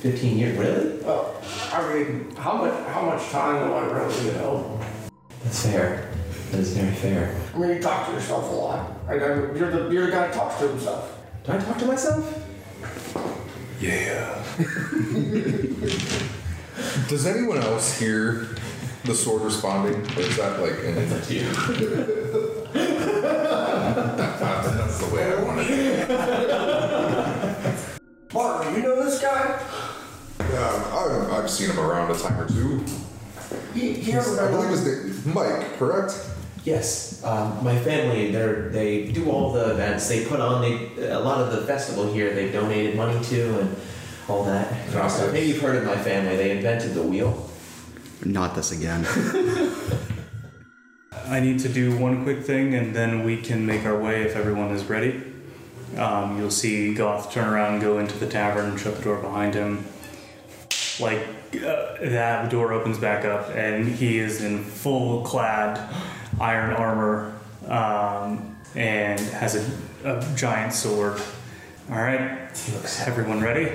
15 0.00 0.38
years. 0.38 0.56
Really? 0.58 0.98
Oh, 1.04 1.34
I 1.72 1.92
mean, 1.92 2.34
how 2.36 2.54
much 2.54 2.72
how 2.88 3.02
much 3.02 3.28
time 3.30 3.68
do 3.68 3.74
I 3.74 3.84
really 3.84 4.32
know? 4.32 4.80
That's 5.42 5.62
fair. 5.62 6.10
That 6.50 6.60
is 6.60 6.72
very 6.74 6.94
fair. 6.94 7.34
I 7.54 7.58
mean, 7.58 7.70
you 7.70 7.80
talk 7.82 8.06
to 8.06 8.12
yourself 8.12 8.48
a 8.50 8.54
lot. 8.54 8.90
I 9.08 9.16
know 9.16 9.52
you're 9.54 9.70
the 9.70 9.90
you're 9.92 10.06
the 10.06 10.12
guy 10.12 10.26
that 10.28 10.34
talks 10.34 10.58
to 10.60 10.68
himself. 10.68 11.18
Do 11.44 11.52
I 11.52 11.58
talk 11.58 11.76
to 11.78 11.86
myself? 11.86 12.24
Yeah. 13.80 14.42
Does 17.08 17.26
anyone 17.26 17.58
else 17.58 17.98
hear 17.98 18.56
the 19.04 19.14
sword 19.14 19.42
responding, 19.42 19.96
or 20.16 20.20
is 20.20 20.36
that 20.38 20.60
like 20.60 20.78
an 20.84 20.96
It's 20.96 21.26
to 21.28 21.34
you. 21.34 21.50
That's 25.14 25.14
the 25.14 25.16
way 25.16 25.24
I 25.24 25.42
want 25.42 25.60
it. 25.60 26.08
Martin, 28.34 28.74
you 28.74 28.82
know 28.82 29.04
this 29.04 29.20
guy? 29.20 29.60
Um, 30.40 30.84
I've, 30.92 31.32
I've 31.32 31.48
seen 31.50 31.70
him 31.70 31.78
around 31.78 32.10
a 32.10 32.18
time 32.18 32.40
or 32.40 32.48
two. 32.48 32.84
He, 33.72 33.92
he 33.94 34.12
I 34.12 34.50
believe 34.50 34.70
his 34.70 35.24
name 35.24 35.34
Mike, 35.34 35.78
correct? 35.78 36.30
Yes, 36.64 37.22
um, 37.24 37.62
my 37.62 37.78
family. 37.78 38.30
They 38.30 38.68
they 38.70 39.12
do 39.12 39.30
all 39.30 39.52
the 39.52 39.72
events. 39.72 40.08
They 40.08 40.24
put 40.24 40.40
on 40.40 40.62
they, 40.62 41.08
a 41.08 41.18
lot 41.18 41.40
of 41.40 41.52
the 41.52 41.66
festival 41.66 42.10
here. 42.12 42.34
They've 42.34 42.52
donated 42.52 42.96
money 42.96 43.22
to 43.24 43.60
and 43.60 43.76
all 44.28 44.44
that. 44.44 44.68
kind. 44.90 45.32
Maybe 45.32 45.48
you've 45.48 45.60
heard 45.60 45.76
of 45.76 45.84
my 45.84 45.96
family. 45.96 46.36
They 46.36 46.52
invented 46.52 46.94
the 46.94 47.02
wheel. 47.02 47.50
Not 48.24 48.54
this 48.54 48.72
again. 48.72 49.04
I 51.26 51.40
need 51.40 51.58
to 51.60 51.68
do 51.68 51.96
one 51.96 52.22
quick 52.22 52.44
thing 52.44 52.74
and 52.74 52.94
then 52.94 53.24
we 53.24 53.40
can 53.40 53.64
make 53.64 53.84
our 53.84 53.98
way 53.98 54.22
if 54.22 54.36
everyone 54.36 54.70
is 54.70 54.84
ready. 54.84 55.22
Um, 55.96 56.38
you'll 56.38 56.50
see 56.50 56.92
Goth 56.92 57.32
turn 57.32 57.48
around, 57.48 57.80
go 57.80 57.98
into 57.98 58.18
the 58.18 58.26
tavern, 58.26 58.70
and 58.70 58.80
shut 58.80 58.96
the 58.96 59.02
door 59.02 59.18
behind 59.18 59.54
him. 59.54 59.86
Like 60.98 61.20
uh, 61.54 61.96
that, 62.00 62.44
the 62.44 62.50
door 62.50 62.72
opens 62.72 62.98
back 62.98 63.24
up, 63.24 63.50
and 63.50 63.86
he 63.86 64.18
is 64.18 64.42
in 64.42 64.64
full 64.64 65.22
clad 65.22 65.94
iron 66.40 66.74
armor 66.74 67.36
um, 67.68 68.56
and 68.74 69.20
has 69.20 69.54
a, 69.54 70.08
a 70.08 70.34
giant 70.34 70.72
sword. 70.72 71.20
All 71.90 71.96
right, 71.96 72.48
looks. 72.72 73.06
everyone 73.06 73.40
ready? 73.40 73.70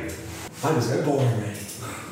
I 0.63 0.73
was 0.73 0.91
born 1.05 1.25
ready. 1.41 1.59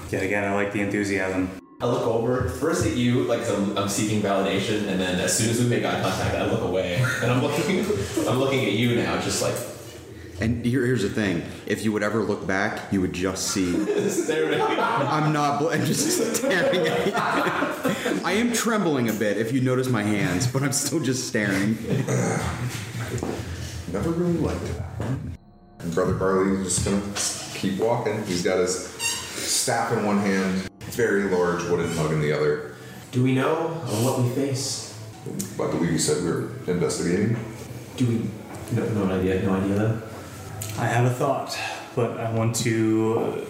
Yet 0.10 0.24
again, 0.24 0.46
I 0.46 0.54
like 0.54 0.72
the 0.72 0.82
enthusiasm. 0.82 1.67
I 1.80 1.86
look 1.86 2.08
over 2.08 2.50
first 2.50 2.88
at 2.88 2.96
you, 2.96 3.22
like 3.26 3.48
I'm, 3.48 3.78
I'm 3.78 3.88
seeking 3.88 4.20
validation, 4.20 4.88
and 4.88 5.00
then 5.00 5.20
as 5.20 5.38
soon 5.38 5.52
as 5.52 5.60
we 5.60 5.68
make 5.68 5.86
eye 5.86 6.02
contact, 6.02 6.36
I 6.36 6.50
look 6.50 6.62
away, 6.62 6.96
and 7.22 7.32
I'm 7.32 7.44
looking, 7.44 7.82
I'm 8.28 8.40
looking 8.40 8.66
at 8.66 8.72
you 8.72 8.96
now, 8.96 9.22
just 9.22 9.44
like 9.44 9.54
And 10.42 10.66
here, 10.66 10.84
here's 10.84 11.04
the 11.04 11.10
thing: 11.10 11.44
if 11.68 11.86
you 11.86 11.92
would 11.92 12.02
ever 12.02 12.24
look 12.24 12.48
back, 12.48 12.92
you 12.92 13.00
would 13.02 13.14
just 13.14 13.50
see. 13.50 13.76
I'm 13.76 15.32
not. 15.32 15.60
Bl- 15.60 15.70
I'm 15.70 15.86
just 15.86 16.36
staring 16.38 16.88
at 16.88 17.06
you. 17.06 17.14
I 18.26 18.32
am 18.32 18.54
trembling 18.54 19.10
a 19.10 19.14
bit 19.14 19.38
if 19.38 19.54
you 19.54 19.62
notice 19.62 19.88
my 19.88 20.02
hands, 20.02 20.48
but 20.48 20.64
I'm 20.64 20.72
still 20.72 21.00
just 21.00 21.28
staring. 21.28 21.78
Never 23.94 24.10
really 24.10 24.40
liked 24.40 24.66
that. 24.78 25.00
And 25.78 25.94
Brother 25.94 26.16
Barley 26.16 26.60
is 26.60 26.76
just 26.76 26.86
gonna 26.86 27.04
keep 27.54 27.80
walking. 27.80 28.26
He's 28.26 28.44
got 28.44 28.58
his 28.58 28.76
staff 28.90 29.94
in 29.94 30.04
one 30.04 30.18
hand, 30.18 30.68
very 30.92 31.24
large 31.24 31.64
wooden 31.64 31.96
mug 31.96 32.12
in 32.12 32.22
the 32.22 32.32
other. 32.32 32.76
Do 33.12 33.24
we 33.24 33.34
know 33.34 33.70
what 34.04 34.20
we 34.22 34.30
face? 34.32 34.98
I 35.56 35.72
believe 35.72 35.92
you 35.92 36.00
said 36.00 36.24
we 36.24 36.30
were 36.30 36.50
investigating. 36.68 37.38
Do 37.98 38.06
we? 38.08 38.30
No, 38.76 38.88
no 38.90 39.14
idea. 39.20 39.42
No 39.44 39.56
idea. 39.56 39.76
Then. 39.76 40.02
I 40.78 40.86
have 40.86 41.06
a 41.06 41.10
thought, 41.14 41.58
but 41.96 42.20
I 42.20 42.32
want 42.32 42.56
to 42.58 43.46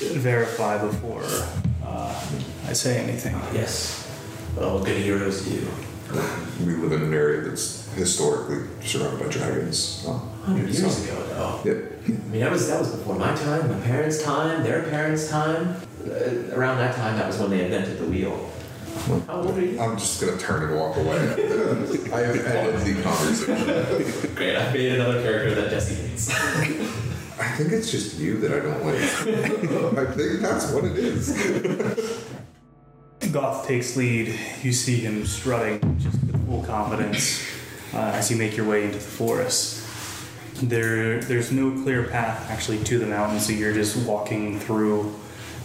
verify 0.00 0.78
before 0.84 1.24
uh, 1.84 2.24
I 2.66 2.72
say 2.72 2.98
anything. 2.98 3.34
Yes. 3.52 4.00
Well, 4.56 4.82
good 4.82 5.00
heroes 5.02 5.44
do. 5.44 5.66
We 6.64 6.74
live 6.76 6.92
in 6.92 7.02
an 7.02 7.14
area 7.14 7.42
that's 7.42 7.92
historically 7.94 8.68
surrounded 8.86 9.20
by 9.20 9.28
dragons. 9.32 10.04
Um, 10.06 10.20
Hundred 10.44 10.70
years 10.70 10.96
so- 10.96 11.12
ago, 11.12 11.26
though. 11.28 11.70
Yep. 11.70 11.92
I 12.04 12.10
mean, 12.30 12.40
that 12.40 12.52
was 12.52 12.68
that 12.68 12.78
was 12.78 12.90
before 12.90 13.16
my 13.18 13.34
time, 13.34 13.70
my 13.70 13.80
parents' 13.86 14.22
time, 14.22 14.62
their 14.62 14.82
parents' 14.82 15.28
time. 15.28 15.76
Uh, 16.04 16.54
around 16.54 16.78
that 16.78 16.94
time, 16.96 17.16
that 17.16 17.26
was 17.26 17.38
when 17.38 17.50
they 17.50 17.64
invented 17.64 17.98
the 17.98 18.04
wheel. 18.04 18.50
How 19.26 19.42
old 19.42 19.58
are 19.58 19.60
you? 19.60 19.80
I'm 19.80 19.96
just 19.96 20.20
gonna 20.20 20.36
turn 20.38 20.64
and 20.64 20.76
walk 20.78 20.96
away. 20.96 21.16
I 22.12 22.20
have 22.20 22.46
ended 22.46 22.96
the 22.96 23.02
conversation. 23.02 24.34
Great, 24.34 24.56
I've 24.56 24.72
made 24.72 24.92
another 24.92 25.22
character 25.22 25.54
that 25.54 25.70
Jesse 25.70 25.94
hates. 25.94 26.30
I 26.30 27.48
think 27.56 27.72
it's 27.72 27.90
just 27.90 28.18
you 28.18 28.38
that 28.38 28.52
I 28.52 28.60
don't 28.60 28.84
like. 28.84 28.96
I 30.08 30.12
think 30.12 30.40
that's 30.40 30.70
what 30.70 30.84
it 30.84 30.96
is. 30.96 32.24
Goth 33.32 33.66
takes 33.66 33.96
lead. 33.96 34.38
You 34.62 34.72
see 34.72 35.00
him 35.00 35.26
strutting 35.26 35.98
just 35.98 36.20
with 36.22 36.46
full 36.46 36.62
confidence 36.62 37.44
uh, 37.92 38.12
as 38.14 38.30
you 38.30 38.36
make 38.36 38.56
your 38.56 38.66
way 38.66 38.84
into 38.84 38.98
the 38.98 39.04
forest. 39.04 39.82
There, 40.62 41.20
there's 41.20 41.50
no 41.50 41.82
clear 41.82 42.04
path 42.04 42.48
actually 42.50 42.84
to 42.84 42.98
the 42.98 43.06
mountain, 43.06 43.40
so 43.40 43.52
you're 43.52 43.74
just 43.74 44.06
walking 44.06 44.60
through 44.60 45.14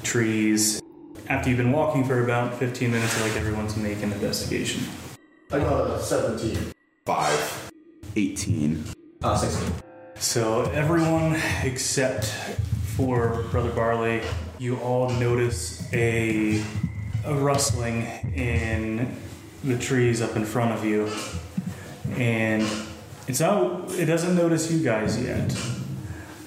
trees. 0.09 0.81
After 1.27 1.49
you've 1.49 1.59
been 1.59 1.71
walking 1.71 2.03
for 2.03 2.23
about 2.23 2.57
15 2.57 2.91
minutes, 2.91 3.19
I 3.19 3.27
like 3.27 3.37
everyone 3.37 3.67
to 3.67 3.79
make 3.79 4.01
an 4.01 4.11
investigation. 4.11 4.83
I 5.51 5.59
got 5.59 5.91
a 5.91 6.01
17. 6.01 6.73
Five. 7.05 7.71
18. 8.15 8.85
Uh, 9.21 9.37
16. 9.37 9.71
So 10.15 10.63
everyone 10.71 11.39
except 11.63 12.25
for 12.95 13.43
Brother 13.51 13.69
Barley, 13.69 14.23
you 14.57 14.77
all 14.77 15.11
notice 15.11 15.87
a, 15.93 16.63
a 17.25 17.35
rustling 17.35 18.01
in 18.33 19.15
the 19.63 19.77
trees 19.77 20.23
up 20.23 20.35
in 20.35 20.43
front 20.43 20.71
of 20.71 20.83
you, 20.83 21.07
and 22.17 22.67
it's 23.27 23.39
not. 23.39 23.91
It 23.91 24.05
doesn't 24.05 24.35
notice 24.35 24.71
you 24.71 24.83
guys 24.83 25.21
yet. 25.21 25.55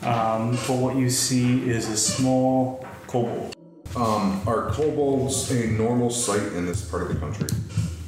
Um, 0.02 0.52
but 0.66 0.78
what 0.78 0.96
you 0.96 1.08
see 1.08 1.70
is 1.70 1.88
a 1.88 1.96
small 1.96 2.81
kobold. 3.12 3.54
Um, 3.94 4.40
are 4.46 4.70
kobolds 4.70 5.50
a 5.50 5.66
normal 5.66 6.08
sight 6.08 6.54
in 6.54 6.64
this 6.64 6.82
part 6.88 7.02
of 7.02 7.08
the 7.08 7.16
country? 7.16 7.46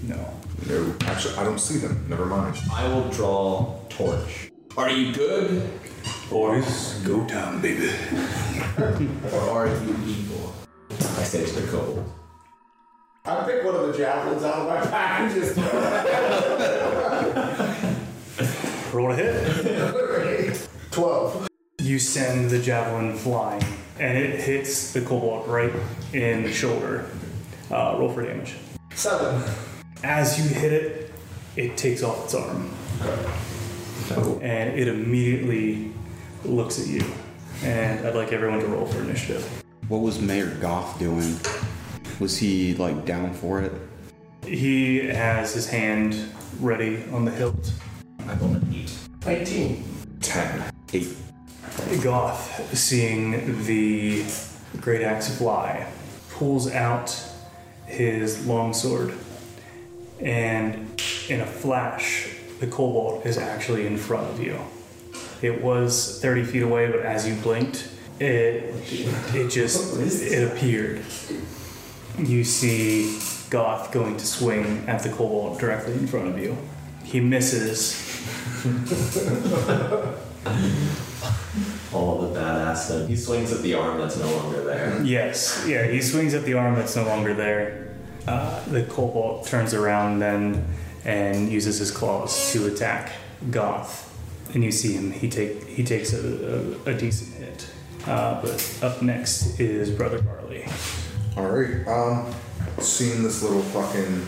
No. 0.03 0.17
No. 0.67 0.95
Actually, 1.03 1.37
I 1.37 1.45
don't 1.45 1.61
see 1.61 1.77
them. 1.77 2.07
Never 2.09 2.25
mind. 2.25 2.57
I 2.73 2.89
will 2.89 3.11
draw 3.11 3.79
torch. 3.91 4.51
Are 4.79 4.89
you 4.91 5.13
good? 5.13 5.69
Boys, 6.31 6.95
go 7.05 7.23
down, 7.27 7.61
baby. 7.61 7.91
Or 8.79 9.41
are 9.51 9.67
you 9.69 9.97
evil? 10.07 10.55
I 10.91 11.23
say 11.23 11.45
to 11.45 11.53
the 11.53 11.69
kobold. 11.71 12.11
I 13.27 13.45
pick 13.45 13.63
one 13.63 13.75
of 13.75 13.87
the 13.87 13.97
javelins 13.97 14.43
out 14.43 14.61
of 14.61 14.69
my 14.69 14.81
pack 14.91 15.21
and 15.21 15.35
just 15.35 15.57
Roll 18.95 19.13
a 19.13 19.17
hit. 19.17 20.69
12. 20.91 21.49
You 21.81 21.99
send 21.99 22.51
the 22.51 22.59
javelin 22.59 23.15
flying, 23.17 23.63
and 23.99 24.19
it 24.19 24.41
hits 24.41 24.93
the 24.93 25.01
kobold 25.01 25.49
right 25.49 25.73
in 26.13 26.43
the 26.43 26.53
shoulder. 26.53 27.11
Uh, 27.71 27.97
roll 27.99 28.13
for 28.13 28.25
damage. 28.25 28.57
7. 28.95 29.43
As 30.03 30.39
you 30.39 30.49
hit 30.55 30.73
it, 30.73 31.13
it 31.57 31.77
takes 31.77 32.03
off 32.03 32.25
its 32.25 32.35
arm, 32.35 32.71
and 34.43 34.79
it 34.79 34.89
immediately 34.89 35.93
looks 36.45 36.81
at 36.81 36.87
you. 36.87 37.05
And 37.63 38.07
I'd 38.07 38.15
like 38.15 38.33
everyone 38.33 38.61
to 38.61 38.67
roll 38.67 38.87
for 38.87 39.01
initiative. 39.01 39.45
What 39.89 39.99
was 39.99 40.21
Mayor 40.21 40.55
Goth 40.61 40.99
doing? 40.99 41.39
Was 42.21 42.37
he 42.37 42.75
like 42.75 43.05
down 43.05 43.33
for 43.33 43.61
it? 43.63 43.73
He 44.45 45.07
has 45.07 45.55
his 45.55 45.69
hand 45.69 46.17
ready 46.61 47.05
on 47.13 47.25
the 47.25 47.31
hilt. 47.31 47.73
I 48.27 48.35
rolled 48.35 48.57
an 48.57 48.75
8. 48.75 48.93
19. 49.27 49.85
Ten. 50.21 50.73
Eight. 50.93 51.17
Goth, 52.03 52.77
seeing 52.77 53.65
the 53.65 54.25
great 54.81 55.03
axe 55.03 55.37
fly, 55.37 55.87
pulls 56.31 56.71
out 56.71 57.21
his 57.87 58.47
longsword, 58.47 59.15
and 60.21 61.01
in 61.29 61.41
a 61.41 61.47
flash, 61.47 62.29
the 62.61 62.67
kobold 62.67 63.27
is 63.27 63.39
actually 63.39 63.87
in 63.87 63.97
front 63.97 64.31
of 64.31 64.41
you. 64.41 64.59
It 65.43 65.63
was 65.63 66.21
30 66.21 66.45
feet 66.45 66.63
away, 66.63 66.91
but 66.91 67.01
as 67.01 67.27
you 67.29 67.35
blinked, 67.37 67.91
it 68.21 68.75
it 69.35 69.51
just 69.51 69.97
it 70.01 70.53
appeared. 70.53 71.03
You 72.19 72.45
see 72.45 73.19
Goth 73.51 73.93
going 73.93 74.17
to 74.17 74.27
swing 74.27 74.85
at 74.89 75.03
the 75.03 75.09
kobold 75.09 75.59
directly 75.59 75.95
in 75.95 76.07
front 76.07 76.29
of 76.29 76.39
you. 76.39 76.57
He 77.05 77.21
misses, 77.21 77.95
All 81.95 82.21
the 82.21 82.39
badass 82.39 82.89
then. 82.89 83.09
He 83.09 83.17
swings 83.17 83.53
at 83.53 83.63
the 83.63 83.75
arm 83.75 83.99
that's 83.99 84.19
no 84.19 84.31
longer 84.37 84.65
there. 84.65 85.03
Yes, 85.03 85.65
yeah, 85.67 85.87
he 85.87 86.03
swings 86.03 86.35
at 86.35 86.45
the 86.45 86.55
arm 86.55 86.75
that's 86.75 86.97
no 86.97 87.05
longer 87.05 87.35
there. 87.35 87.95
Uh, 88.27 88.65
the 88.67 88.83
kobold 88.85 89.47
turns 89.47 89.75
around 89.75 90.19
then 90.19 90.67
and 91.05 91.51
uses 91.51 91.79
his 91.79 91.91
claws 91.91 92.53
to 92.53 92.67
attack 92.67 93.13
Goth. 93.51 94.11
And 94.55 94.65
you 94.65 94.73
see 94.73 94.95
him, 94.95 95.11
he 95.13 95.29
take 95.29 95.65
he 95.67 95.85
takes 95.85 96.13
a, 96.13 96.85
a, 96.87 96.91
a 96.91 96.95
decent 96.95 97.35
hit. 97.37 97.67
Uh, 98.07 98.41
but 98.43 98.79
up 98.83 99.03
next 99.03 99.59
is 99.59 99.91
Brother 99.91 100.21
Barley. 100.21 100.67
All 101.37 101.47
right. 101.47 101.87
Um, 101.89 102.33
seeing 102.79 103.23
this 103.23 103.43
little 103.43 103.63
fucking 103.63 104.27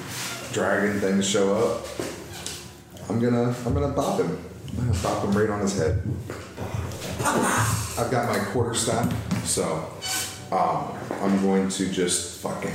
dragon 0.53 1.01
thing 1.01 1.21
show 1.21 1.55
up, 1.55 1.87
I'm 3.09 3.21
gonna 3.21 3.55
I'm 3.65 3.75
gonna 3.75 3.93
bop 3.93 4.21
him. 4.21 4.39
I'm 4.79 4.87
gonna 4.87 5.03
bop 5.03 5.25
him 5.25 5.33
right 5.33 5.51
on 5.51 5.61
his 5.61 5.79
head. 5.79 6.03
I've 7.99 8.11
got 8.11 8.29
my 8.29 8.45
quarter 8.53 8.75
staff, 8.75 9.47
so 9.47 9.91
um, 10.53 10.93
I'm 11.23 11.43
going 11.43 11.69
to 11.71 11.91
just 11.91 12.41
fucking 12.41 12.71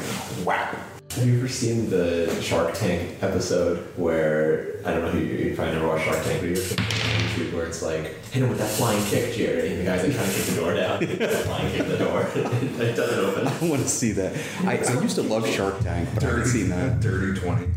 whack 0.46 0.74
him. 0.74 0.82
Have 1.12 1.28
you 1.28 1.38
ever 1.40 1.48
seen 1.48 1.90
the 1.90 2.34
Shark 2.42 2.74
Tank 2.74 3.22
episode 3.22 3.80
where 3.98 4.80
I 4.86 4.92
don't 4.92 5.04
know 5.04 5.12
who 5.12 5.20
you, 5.20 5.50
you 5.50 5.56
probably 5.56 5.74
never 5.74 5.88
watched 5.88 6.06
Shark 6.06 6.24
Tank, 6.24 6.42
but 6.42 6.50
you're 6.50 6.58
YouTube 6.58 7.54
where 7.54 7.66
it's 7.66 7.82
like 7.82 8.04
hit 8.32 8.44
him 8.44 8.50
with 8.50 8.58
that 8.60 8.70
flying 8.70 9.04
kick, 9.06 9.36
Jerry, 9.36 9.72
and 9.72 9.80
the 9.80 9.84
guy's 9.84 10.04
like 10.04 10.16
trying 10.16 10.30
to 10.30 10.36
kick 10.36 10.46
the 10.46 10.56
door 10.62 10.74
down, 10.74 11.00
hit 11.06 11.20
that 11.20 11.44
flying 11.46 11.72
kick 11.72 11.88
the 11.88 11.98
door, 11.98 12.22
it 12.36 12.96
doesn't 12.96 13.20
open. 13.20 13.48
I 13.48 13.70
want 13.70 13.82
to 13.82 13.90
see 13.90 14.12
that. 14.14 14.36
I, 14.64 14.78
I 14.78 15.02
used 15.02 15.16
to 15.16 15.24
love 15.24 15.48
Shark 15.48 15.80
Tank, 15.80 16.10
but 16.14 16.24
I 16.24 16.28
haven't 16.28 16.46
seen 16.46 16.70
that. 16.70 17.00
Dirty 17.00 17.40
twenty. 17.40 17.68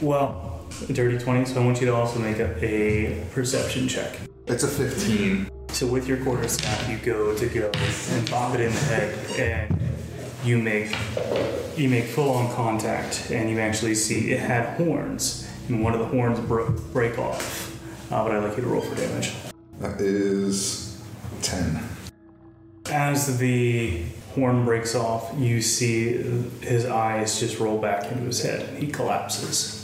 Well, 0.00 0.57
a 0.82 0.92
dirty 0.92 1.18
20, 1.18 1.44
so 1.44 1.60
I 1.60 1.64
want 1.64 1.80
you 1.80 1.86
to 1.86 1.94
also 1.94 2.18
make 2.18 2.38
a, 2.38 2.64
a 2.64 3.24
perception 3.32 3.88
check. 3.88 4.18
It's 4.46 4.62
a 4.62 4.68
15. 4.68 5.50
So 5.70 5.86
with 5.86 6.08
your 6.08 6.18
quarter 6.24 6.48
staff, 6.48 6.88
you 6.88 6.96
go 6.98 7.36
to 7.36 7.46
go 7.46 7.70
and 8.10 8.30
bop 8.30 8.54
it 8.54 8.60
in 8.60 8.72
the 8.72 8.78
head, 8.80 9.38
and 9.38 9.80
you 10.44 10.58
make 10.58 10.94
you 11.76 11.88
make 11.88 12.06
full 12.06 12.30
on 12.30 12.52
contact, 12.54 13.30
and 13.30 13.50
you 13.50 13.60
actually 13.60 13.94
see 13.94 14.32
it 14.32 14.40
had 14.40 14.76
horns, 14.76 15.48
and 15.68 15.82
one 15.82 15.92
of 15.92 16.00
the 16.00 16.06
horns 16.06 16.40
broke 16.40 16.76
break 16.92 17.18
off. 17.18 17.74
Uh, 18.10 18.24
but 18.24 18.32
I'd 18.32 18.42
like 18.42 18.56
you 18.56 18.62
to 18.62 18.68
roll 18.68 18.80
for 18.80 18.94
damage. 18.96 19.32
That 19.80 20.00
is 20.00 21.00
ten. 21.42 21.78
As 22.90 23.38
the 23.38 24.02
horn 24.34 24.64
breaks 24.64 24.94
off, 24.94 25.32
you 25.36 25.60
see 25.60 26.14
his 26.62 26.86
eyes 26.86 27.38
just 27.38 27.60
roll 27.60 27.78
back 27.78 28.10
into 28.10 28.24
his 28.24 28.42
head, 28.42 28.68
and 28.68 28.78
he 28.78 28.86
collapses. 28.86 29.77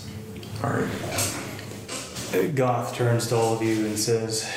All 0.64 0.70
right. 0.70 2.54
Goth 2.54 2.94
turns 2.94 3.28
to 3.28 3.36
all 3.36 3.54
of 3.54 3.62
you 3.62 3.84
and 3.84 3.98
says, 3.98 4.50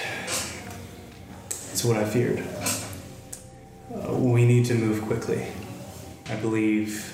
It's 1.50 1.84
what 1.84 1.98
I 1.98 2.06
feared. 2.06 2.42
Uh, 3.94 4.14
we 4.14 4.46
need 4.46 4.64
to 4.68 4.74
move 4.74 5.02
quickly. 5.02 5.46
I 6.30 6.36
believe 6.38 7.14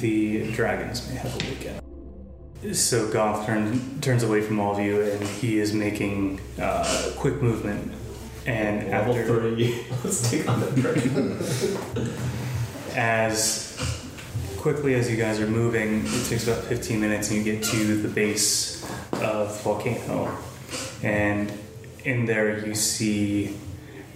the 0.00 0.52
dragons 0.52 1.08
may 1.08 1.16
have 1.16 1.34
a 1.34 1.48
weekend. 1.48 2.76
So 2.76 3.10
Goth 3.10 3.44
turns 3.44 4.00
turns 4.04 4.22
away 4.22 4.40
from 4.42 4.60
all 4.60 4.76
of 4.76 4.78
you, 4.78 5.02
and 5.02 5.20
he 5.20 5.58
is 5.58 5.72
making 5.72 6.40
uh, 6.60 7.10
quick 7.16 7.42
movement. 7.42 7.92
And 8.46 8.88
Level 8.88 9.16
after 9.16 9.50
three. 9.50 9.84
Let's 10.04 10.30
take 10.30 10.48
on 10.48 10.60
the 10.60 10.70
dragon. 10.80 11.40
as 12.94 13.97
quickly 14.58 14.94
as 14.94 15.08
you 15.10 15.16
guys 15.16 15.40
are 15.40 15.46
moving, 15.46 16.02
it 16.04 16.26
takes 16.26 16.46
about 16.46 16.64
15 16.64 17.00
minutes, 17.00 17.30
and 17.30 17.38
you 17.38 17.44
get 17.44 17.62
to 17.62 18.02
the 18.02 18.08
base 18.08 18.84
of 19.12 19.60
volcano. 19.62 20.36
And 21.02 21.52
in 22.04 22.26
there, 22.26 22.66
you 22.66 22.74
see 22.74 23.56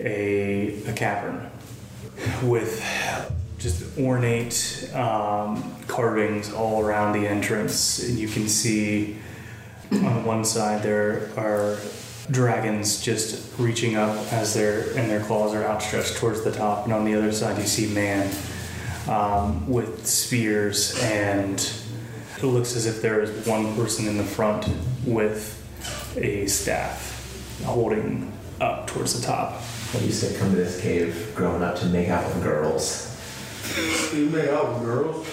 a, 0.01 0.83
a 0.85 0.93
cavern 0.93 1.51
with 2.43 2.85
just 3.59 3.97
ornate 3.97 4.91
um, 4.95 5.77
carvings 5.87 6.53
all 6.53 6.85
around 6.85 7.13
the 7.13 7.27
entrance. 7.27 8.03
And 8.03 8.19
you 8.19 8.27
can 8.27 8.49
see 8.49 9.19
on 9.93 10.25
one 10.25 10.45
side 10.45 10.83
there 10.83 11.31
are 11.37 11.79
dragons 12.31 13.01
just 13.01 13.57
reaching 13.59 13.97
up 13.97 14.17
as 14.33 14.55
their 14.55 14.97
and 14.97 15.11
their 15.11 15.21
claws 15.25 15.55
are 15.55 15.65
outstretched 15.65 16.17
towards 16.17 16.43
the 16.43 16.53
top, 16.53 16.85
and 16.85 16.93
on 16.93 17.05
the 17.05 17.15
other 17.15 17.33
side 17.33 17.59
you 17.59 17.65
see 17.65 17.93
man 17.95 18.29
um, 19.09 19.69
with 19.69 20.07
spears, 20.07 21.01
and 21.03 21.59
it 22.39 22.43
looks 22.45 22.77
as 22.77 22.87
if 22.87 23.03
there 23.03 23.21
is 23.21 23.47
one 23.47 23.75
person 23.77 24.07
in 24.09 24.17
the 24.17 24.25
front 24.25 24.69
with 25.05 25.59
a 26.17 26.47
staff 26.47 27.61
holding 27.65 28.33
up 28.61 28.87
towards 28.87 29.19
the 29.19 29.27
top. 29.27 29.63
I 29.95 29.99
used 29.99 30.23
to 30.27 30.39
come 30.39 30.51
to 30.51 30.57
this 30.57 30.81
cave 30.81 31.33
growing 31.35 31.63
up 31.63 31.77
to 31.81 31.87
make 31.87 32.09
out 32.09 32.25
with 32.27 32.43
girls. 32.43 33.09
You 34.13 34.29
make 34.29 34.49
out 34.49 34.75
with 34.75 34.83
girls? 34.83 35.27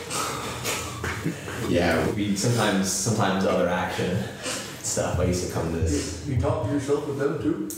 Yeah, 1.69 2.09
we 2.11 2.35
sometimes 2.35 2.89
sometimes 2.89 3.45
other 3.45 3.67
action 3.67 4.17
stuff. 4.81 5.19
I 5.19 5.25
used 5.25 5.47
to 5.47 5.53
come 5.53 5.71
to 5.73 5.79
this. 5.79 6.25
You 6.27 6.39
talk 6.39 6.65
to 6.65 6.71
yourself 6.71 7.07
with 7.07 7.17
them 7.19 7.41
too? 7.41 7.69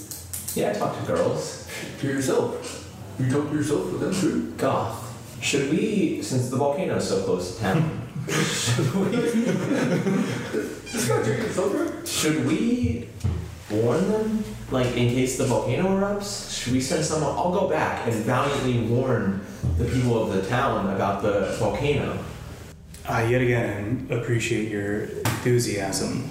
Yeah, 0.60 0.72
I 0.72 0.74
talk 0.74 1.00
to 1.00 1.06
girls. 1.06 1.68
To 2.00 2.08
yourself? 2.08 2.88
You 3.20 3.30
talk 3.32 3.50
to 3.50 3.56
yourself 3.56 3.92
with 3.92 4.02
them 4.02 4.14
too? 4.14 4.54
Goth. 4.58 5.11
Should 5.42 5.72
we, 5.72 6.22
since 6.22 6.50
the 6.50 6.58
volcano 6.58 6.96
is 6.98 7.10
so 7.10 7.24
close 7.24 7.56
to 7.56 7.62
town, 7.62 8.08
should 8.30 8.94
we, 8.96 9.18
This 10.92 11.08
guy 11.08 11.24
drinking 11.24 11.52
something? 11.52 12.06
should 12.06 12.46
we 12.46 13.10
warn 13.72 14.08
them? 14.12 14.44
Like, 14.70 14.96
in 14.96 15.10
case 15.10 15.38
the 15.38 15.46
volcano 15.46 15.90
erupts, 15.90 16.62
should 16.62 16.74
we 16.74 16.80
send 16.80 17.04
someone? 17.04 17.32
I'll 17.36 17.52
go 17.52 17.68
back 17.68 18.06
and 18.08 18.14
valiantly 18.24 18.82
warn 18.88 19.42
the 19.78 19.86
people 19.86 20.22
of 20.22 20.34
the 20.34 20.48
town 20.48 20.94
about 20.96 21.24
the 21.24 21.56
volcano. 21.60 22.18
I 23.10 23.26
yet 23.26 23.42
again 23.42 24.08
appreciate 24.12 24.70
your 24.70 25.02
enthusiasm, 25.06 26.30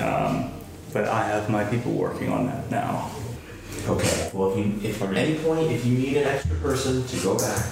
um, 0.00 0.52
but 0.92 1.08
I 1.08 1.26
have 1.26 1.50
my 1.50 1.64
people 1.64 1.92
working 1.92 2.32
on 2.32 2.46
that 2.46 2.70
now. 2.70 3.10
Okay. 3.88 4.30
Well, 4.32 4.52
if 4.52 4.58
you, 4.58 4.88
if 4.88 5.02
at 5.02 5.14
any 5.16 5.38
point, 5.40 5.70
if 5.70 5.84
you 5.84 5.98
need 5.98 6.16
an 6.18 6.28
extra 6.28 6.56
person 6.56 7.06
to 7.06 7.16
go 7.22 7.36
back, 7.36 7.62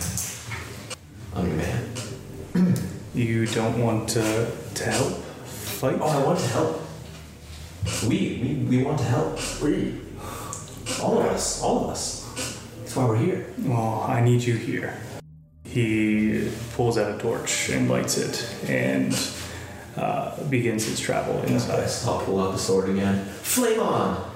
I'm 1.35 1.49
your 1.49 1.57
man. 1.57 2.75
You 3.15 3.47
don't 3.47 3.81
want 3.81 4.09
to, 4.11 4.51
to 4.75 4.85
help 4.85 5.13
fight? 5.15 5.99
Oh, 6.01 6.07
I 6.07 6.25
want 6.25 6.39
to 6.39 6.47
help. 6.49 6.81
We, 8.09 8.41
we, 8.43 8.79
we 8.79 8.83
want 8.85 8.99
to 8.99 9.05
help. 9.05 9.39
We. 9.61 10.01
All 11.03 11.19
of 11.19 11.27
us. 11.27 11.61
All 11.63 11.85
of 11.85 11.91
us. 11.91 12.25
That's 12.79 12.95
why 12.95 13.07
we're 13.07 13.17
here. 13.17 13.47
Well, 13.59 14.05
I 14.09 14.21
need 14.21 14.43
you 14.43 14.55
here. 14.55 14.97
He 15.65 16.53
pulls 16.75 16.99
out 16.99 17.13
a 17.15 17.19
torch 17.19 17.69
and 17.71 17.89
lights 17.89 18.17
it 18.17 18.49
and 18.69 19.13
uh, 19.97 20.41
begins 20.45 20.85
his 20.87 21.01
travel 21.01 21.43
inside. 21.43 21.91
I'll 22.07 22.21
pull 22.25 22.41
out 22.41 22.53
the 22.53 22.59
sword 22.59 22.89
again. 22.89 23.25
Flame 23.25 23.81
on! 23.81 24.31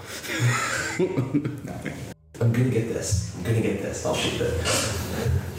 I'm 2.40 2.52
gonna 2.52 2.70
get 2.70 2.88
this. 2.88 3.36
I'm 3.36 3.44
gonna 3.44 3.60
get 3.60 3.82
this. 3.82 4.04
I'll 4.04 4.14
shoot 4.14 4.40
it. 4.40 5.57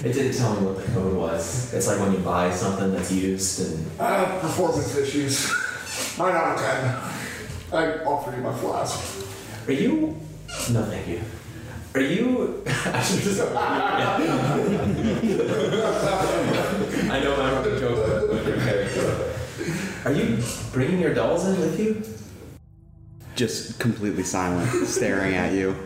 It 0.00 0.12
didn't 0.12 0.36
tell 0.36 0.54
me 0.60 0.66
what 0.66 0.84
the 0.84 0.92
code 0.92 1.16
was. 1.16 1.72
It's 1.72 1.86
like 1.86 2.00
when 2.00 2.12
you 2.12 2.18
buy 2.18 2.50
something 2.50 2.92
that's 2.92 3.12
used 3.12 3.60
and 3.66 4.00
I 4.00 4.24
performance 4.40 4.96
issues. 4.96 5.48
Nine 6.18 6.34
out 6.34 6.56
of 6.56 6.60
ten. 6.60 6.84
I 7.72 8.04
offer 8.04 8.34
you 8.36 8.42
my 8.42 8.52
flask. 8.54 9.26
Are 9.68 9.72
you? 9.72 10.16
No, 10.70 10.82
thank 10.84 11.06
you. 11.08 11.20
Are 11.94 12.00
you? 12.00 12.62
I 12.66 13.02
should 13.02 13.22
just. 13.22 13.40
I 13.42 14.18
know 17.20 17.34
I'm 17.34 17.54
not 17.54 17.66
a 17.66 17.78
joke, 17.78 18.06
but 18.06 18.46
okay. 18.46 19.32
Are 20.04 20.12
you 20.12 20.42
bringing 20.72 21.00
your 21.00 21.14
dolls 21.14 21.46
in 21.46 21.60
with 21.60 21.78
you? 21.78 22.02
Just 23.36 23.78
completely 23.78 24.24
silent, 24.24 24.86
staring 24.86 25.34
at 25.34 25.52
you. 25.52 25.76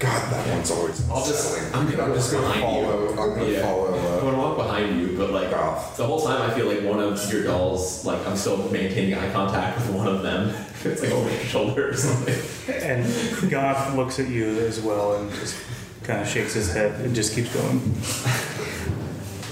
God, 0.00 0.32
that 0.32 0.48
one's 0.48 0.70
always 0.70 1.08
I'll 1.08 1.24
just- 1.24 1.54
unsettling. 1.56 1.74
I'm- 1.96 2.00
I'm 2.10 2.14
just 2.14 2.32
gonna 2.32 2.46
gonna 2.48 2.60
follow. 2.60 3.08
I'm 3.10 3.16
gonna 3.16 3.44
Yeah. 3.44 3.62
follow. 3.62 3.94
I'm 3.94 4.04
Uh, 4.04 4.20
gonna 4.20 4.38
walk 4.38 4.56
behind 4.56 5.00
you, 5.00 5.14
but 5.16 5.30
like 5.32 5.50
Goth. 5.50 5.96
the 5.96 6.04
whole 6.04 6.20
time 6.20 6.42
I 6.42 6.52
feel 6.54 6.66
like 6.66 6.82
one 6.82 7.00
of 7.00 7.32
your 7.32 7.44
dolls, 7.44 8.04
like 8.04 8.18
I'm 8.26 8.36
still 8.36 8.56
maintaining 8.70 9.14
eye 9.14 9.30
contact 9.32 9.78
with 9.78 9.90
one 9.90 10.06
of 10.08 10.22
them. 10.22 10.52
It's 10.84 11.00
like 11.00 11.12
over 11.12 11.30
your 11.30 11.38
shoulder 11.44 11.88
or 11.90 11.96
something. 11.96 12.34
And 12.82 13.06
Goth 13.50 13.94
looks 13.96 14.18
at 14.18 14.28
you 14.28 14.58
as 14.68 14.80
well 14.80 15.14
and 15.14 15.32
just 15.32 15.54
kind 16.02 16.20
of 16.20 16.28
shakes 16.28 16.52
his 16.52 16.70
head 16.74 17.00
and 17.02 17.14
just 17.14 17.34
keeps 17.34 17.48
going. 17.54 17.80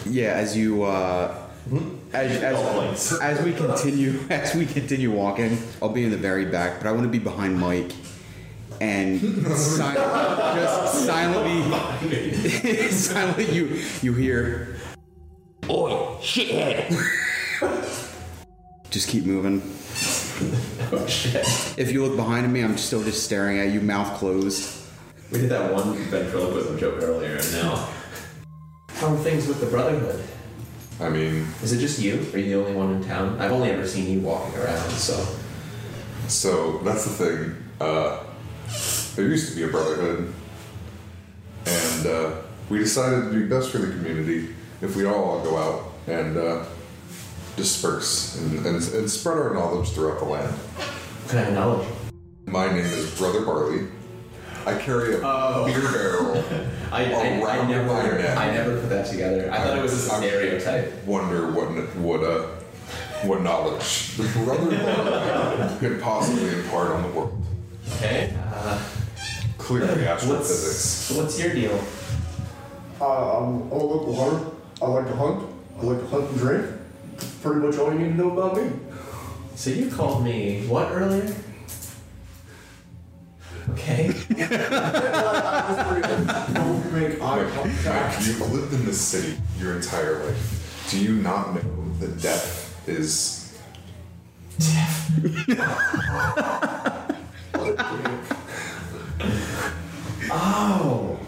Yeah, 0.05 0.33
as 0.33 0.55
you 0.55 0.83
uh, 0.83 1.33
as, 2.13 2.43
All 2.55 2.67
as, 2.67 2.75
points. 2.75 3.21
as 3.21 3.41
we 3.43 3.53
continue 3.53 4.19
as 4.31 4.55
we 4.55 4.67
continue 4.67 5.11
walking, 5.11 5.57
I'll 5.81 5.89
be 5.89 6.05
in 6.05 6.11
the 6.11 6.19
very 6.19 6.45
back, 6.45 6.79
but 6.79 6.87
I 6.87 6.93
want 6.93 7.05
to 7.05 7.09
be 7.09 7.19
behind 7.19 7.59
Mike 7.59 7.93
and 8.83 9.21
si- 9.57 9.77
just 9.79 11.07
silently 11.07 11.63
silently 12.91 13.51
you 13.53 13.81
you 14.03 14.13
hear 14.13 14.75
Oi, 15.71 15.91
shithead! 16.21 16.91
just 18.91 19.09
keep 19.09 19.25
moving. 19.25 19.63
Oh 20.91 21.07
shit. 21.07 21.47
If 21.79 21.93
you 21.93 22.05
look 22.05 22.17
behind 22.17 22.53
me, 22.53 22.65
I'm 22.65 22.77
still 22.77 23.05
just 23.05 23.23
staring 23.23 23.61
at 23.61 23.71
you, 23.71 23.81
mouth 23.81 24.19
closed. 24.19 24.85
We 25.31 25.39
did 25.39 25.51
that 25.51 25.73
one 25.73 25.95
ventriloquism 25.95 26.81
joke 26.81 27.01
earlier, 27.01 27.37
and 27.37 27.53
now. 27.53 27.89
How 28.95 29.15
are 29.15 29.17
things 29.19 29.47
with 29.47 29.61
the 29.61 29.67
Brotherhood? 29.67 30.25
I 31.01 31.09
mean, 31.09 31.47
Is 31.63 31.73
it 31.73 31.79
just 31.79 32.01
you? 32.01 32.15
Are 32.35 32.39
you 32.39 32.57
the 32.57 32.61
only 32.61 32.75
one 32.75 32.97
in 32.97 33.05
town? 33.05 33.41
I've 33.41 33.53
only 33.53 33.71
ever 33.71 33.87
seen 33.87 34.11
you 34.11 34.21
walking 34.21 34.59
around, 34.59 34.91
so. 34.91 35.25
so 36.27 36.79
that's 36.79 37.05
the 37.05 37.25
thing. 37.25 37.57
Uh, 37.81 38.25
there 39.17 39.27
used 39.27 39.51
to 39.51 39.57
be 39.57 39.63
a 39.65 39.69
brotherhood, 39.69 40.33
and 41.67 42.07
uh, 42.07 42.33
we 42.69 42.79
decided 42.79 43.21
it'd 43.27 43.33
be 43.33 43.47
best 43.49 43.71
for 43.71 43.79
the 43.79 43.93
community 43.93 44.55
if 44.81 44.97
we 44.97 45.05
all 45.07 45.41
go 45.43 45.57
out 45.59 45.93
and 46.07 46.37
uh, 46.37 46.65
disperse 47.57 48.39
and, 48.39 48.67
and, 48.67 48.77
and 48.95 49.11
spread 49.11 49.39
our 49.39 49.55
knowledge 49.55 49.91
throughout 49.91 50.19
the 50.19 50.25
land. 50.25 50.53
What 50.53 51.31
kind 51.33 51.49
of 51.49 51.55
knowledge? 51.55 51.89
My 52.47 52.67
name 52.67 52.85
is 52.85 53.17
Brother 53.19 53.43
Barley. 53.45 53.87
I 54.67 54.79
carry 54.79 55.15
a 55.17 55.21
Oh. 55.25 55.65
beer 55.67 55.81
barrel. 55.81 56.45
I, 56.93 57.13
I, 57.13 57.59
I 57.63 57.69
never, 57.69 57.87
my 57.87 58.03
neck. 58.19 58.37
I 58.39 58.51
never 58.53 58.79
put 58.81 58.89
that 58.91 59.07
together. 59.07 59.51
I 59.51 59.59
thought 59.59 59.79
it 59.79 59.83
was 59.83 59.93
just 59.93 60.09
a 60.11 60.15
I'm- 60.15 60.23
stereotype. 60.23 61.05
Wonder 61.05 61.51
what 61.53 61.69
what 61.97 62.23
uh 62.23 62.47
what 63.25 63.43
knowledge 63.43 64.17
the 64.17 64.23
Brother 64.45 64.77
Barley 64.77 65.79
could 65.79 66.01
possibly 66.03 66.49
impart 66.61 66.91
on 66.93 67.03
the 67.03 67.09
world. 67.09 67.43
Okay. 67.97 68.35
Uh, 68.53 68.83
Clearly, 69.59 70.05
what's, 70.05 70.25
astrophysics. 70.25 70.77
so 70.79 71.23
what's 71.23 71.41
your 71.41 71.55
deal? 71.55 71.81
Uh, 73.01 73.39
I'm, 73.39 73.63
I'm 73.63 73.71
a 73.73 73.85
local 73.85 74.15
hunter. 74.15 74.51
I 74.81 74.87
like 74.87 75.07
to 75.07 75.17
hunt. 75.17 75.49
I 75.79 75.83
like 75.85 76.01
to 76.01 76.07
hunt 76.07 76.29
and 76.31 76.39
drink. 76.39 76.67
That's 77.13 77.35
Pretty 77.37 77.61
much 77.61 77.79
all 77.79 77.93
you 77.93 77.99
need 77.99 78.09
to 78.11 78.15
know 78.15 78.39
about 78.39 78.57
me. 78.57 78.71
So 79.55 79.71
you 79.71 79.91
called 79.91 80.25
me 80.25 80.67
what 80.67 80.91
earlier? 80.91 81.35
Okay. 83.71 84.09
Don't 86.53 86.93
make 86.93 87.21
eye 87.23 87.49
contact. 87.55 88.27
You've 88.27 88.53
lived 88.53 88.75
in 88.75 88.85
this 88.85 89.01
city 89.01 89.39
your 89.59 89.77
entire 89.77 90.25
life. 90.25 90.87
Do 90.91 90.99
you 90.99 91.15
not 91.17 91.55
know 91.55 91.93
that 92.01 92.21
death 92.21 92.89
is 92.89 93.39
Oh. 100.35 101.19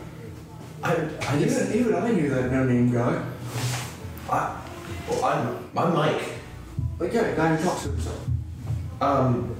I, 0.82 0.92
I 0.94 1.36
Even, 1.36 1.48
didn't. 1.48 1.74
even 1.74 1.94
I 1.94 2.10
knew 2.10 2.28
that 2.30 2.50
no 2.52 2.64
name 2.64 2.92
guy. 2.92 3.24
I, 4.30 4.60
well, 5.08 5.24
I'm, 5.24 5.68
I'm 5.76 5.94
Mike. 5.94 6.22
Like, 6.98 7.12
yeah, 7.12 7.20
a 7.22 7.36
guy 7.36 7.56
who 7.56 7.64
talks 7.64 7.82
to 7.82 7.88
himself. 7.90 8.26
Um. 9.00 9.56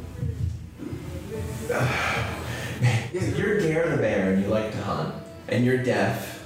You're 3.12 3.60
Gare 3.60 3.88
the 3.90 3.96
Bear 3.96 4.32
and 4.32 4.42
you 4.42 4.48
like 4.48 4.72
to 4.72 4.78
hunt. 4.82 5.14
And 5.48 5.64
you're 5.64 5.82
deaf. 5.82 6.44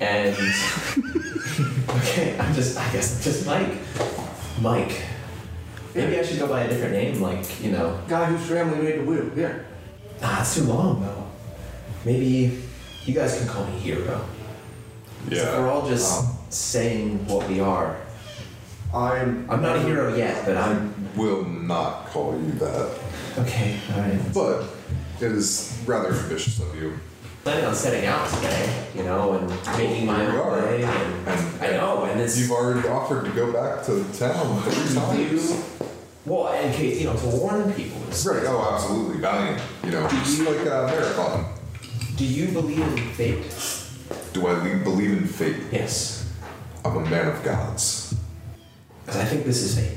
And 0.00 0.36
Okay, 1.90 2.38
I'm 2.38 2.54
just, 2.54 2.78
I 2.78 2.90
guess 2.92 3.16
I'm 3.16 3.22
just 3.22 3.46
Mike. 3.46 3.78
Mike. 4.60 5.02
Maybe 5.98 6.18
I 6.18 6.22
should 6.22 6.38
go 6.38 6.46
by 6.48 6.62
a 6.62 6.68
different 6.68 6.92
name, 6.92 7.20
like, 7.20 7.62
you 7.62 7.72
know. 7.72 8.00
Guy 8.08 8.26
whose 8.26 8.48
family 8.48 8.78
made 8.82 9.00
the 9.00 9.04
wheel. 9.04 9.30
Yeah. 9.36 9.58
Nah, 10.20 10.40
it's 10.40 10.54
too 10.56 10.64
long 10.64 11.00
though. 11.02 11.24
Maybe 12.04 12.62
you 13.04 13.14
guys 13.14 13.38
can 13.38 13.48
call 13.48 13.64
me 13.66 13.78
Hero. 13.78 14.24
Yeah. 15.28 15.58
We're 15.60 15.68
all 15.70 15.88
just 15.88 16.24
um, 16.24 16.36
saying 16.50 17.26
what 17.26 17.48
we 17.48 17.60
are. 17.60 17.96
I'm. 18.94 19.50
I'm 19.50 19.60
not 19.60 19.76
a 19.76 19.80
hero 19.82 20.14
yet, 20.16 20.46
but 20.46 20.56
I'm. 20.56 20.94
will 21.16 21.44
not 21.44 22.06
call 22.06 22.32
you 22.40 22.52
that, 22.52 22.98
Okay, 23.38 23.78
alright. 23.92 24.32
but 24.32 24.64
it 25.20 25.32
is 25.32 25.82
rather 25.84 26.12
ambitious 26.14 26.58
of 26.60 26.74
you. 26.76 26.98
Planning 27.48 27.64
on 27.64 27.74
setting 27.74 28.04
out 28.04 28.28
today, 28.28 28.86
you 28.94 29.04
know, 29.04 29.32
and 29.32 29.48
making 29.78 30.04
my 30.04 30.26
own 30.26 30.34
are. 30.36 30.50
way. 30.66 30.82
And 30.82 31.28
And 31.28 31.64
I 31.64 31.70
know, 31.78 32.04
and 32.04 32.20
it's. 32.20 32.38
You've 32.38 32.50
already 32.50 32.86
offered 32.86 33.24
to 33.24 33.30
go 33.30 33.50
back 33.50 33.82
to 33.86 34.04
town 34.18 34.60
three 34.64 34.94
times. 34.94 35.50
You, 35.50 35.64
well, 36.26 36.52
in 36.52 36.70
case, 36.74 37.00
you 37.00 37.06
know, 37.06 37.16
to 37.16 37.26
warn 37.28 37.72
people. 37.72 38.02
it's- 38.02 38.26
Right, 38.26 38.42
oh, 38.44 38.70
absolutely, 38.74 39.22
valiant. 39.22 39.62
You 39.82 39.92
know, 39.92 40.06
just 40.10 40.40
like 40.40 40.60
a 40.60 40.92
marathon. 40.92 41.54
Do 42.16 42.26
you 42.26 42.48
believe 42.48 42.80
in 42.80 42.98
fate? 43.14 43.46
Do 44.34 44.46
I 44.46 44.52
le- 44.52 44.84
believe 44.84 45.12
in 45.12 45.26
fate? 45.26 45.56
Yes. 45.72 46.30
I'm 46.84 46.98
a 46.98 47.00
man 47.08 47.28
of 47.28 47.42
gods. 47.42 48.14
Because 49.06 49.22
I 49.22 49.24
think 49.24 49.46
this 49.46 49.62
is 49.62 49.74
fate. 49.74 49.96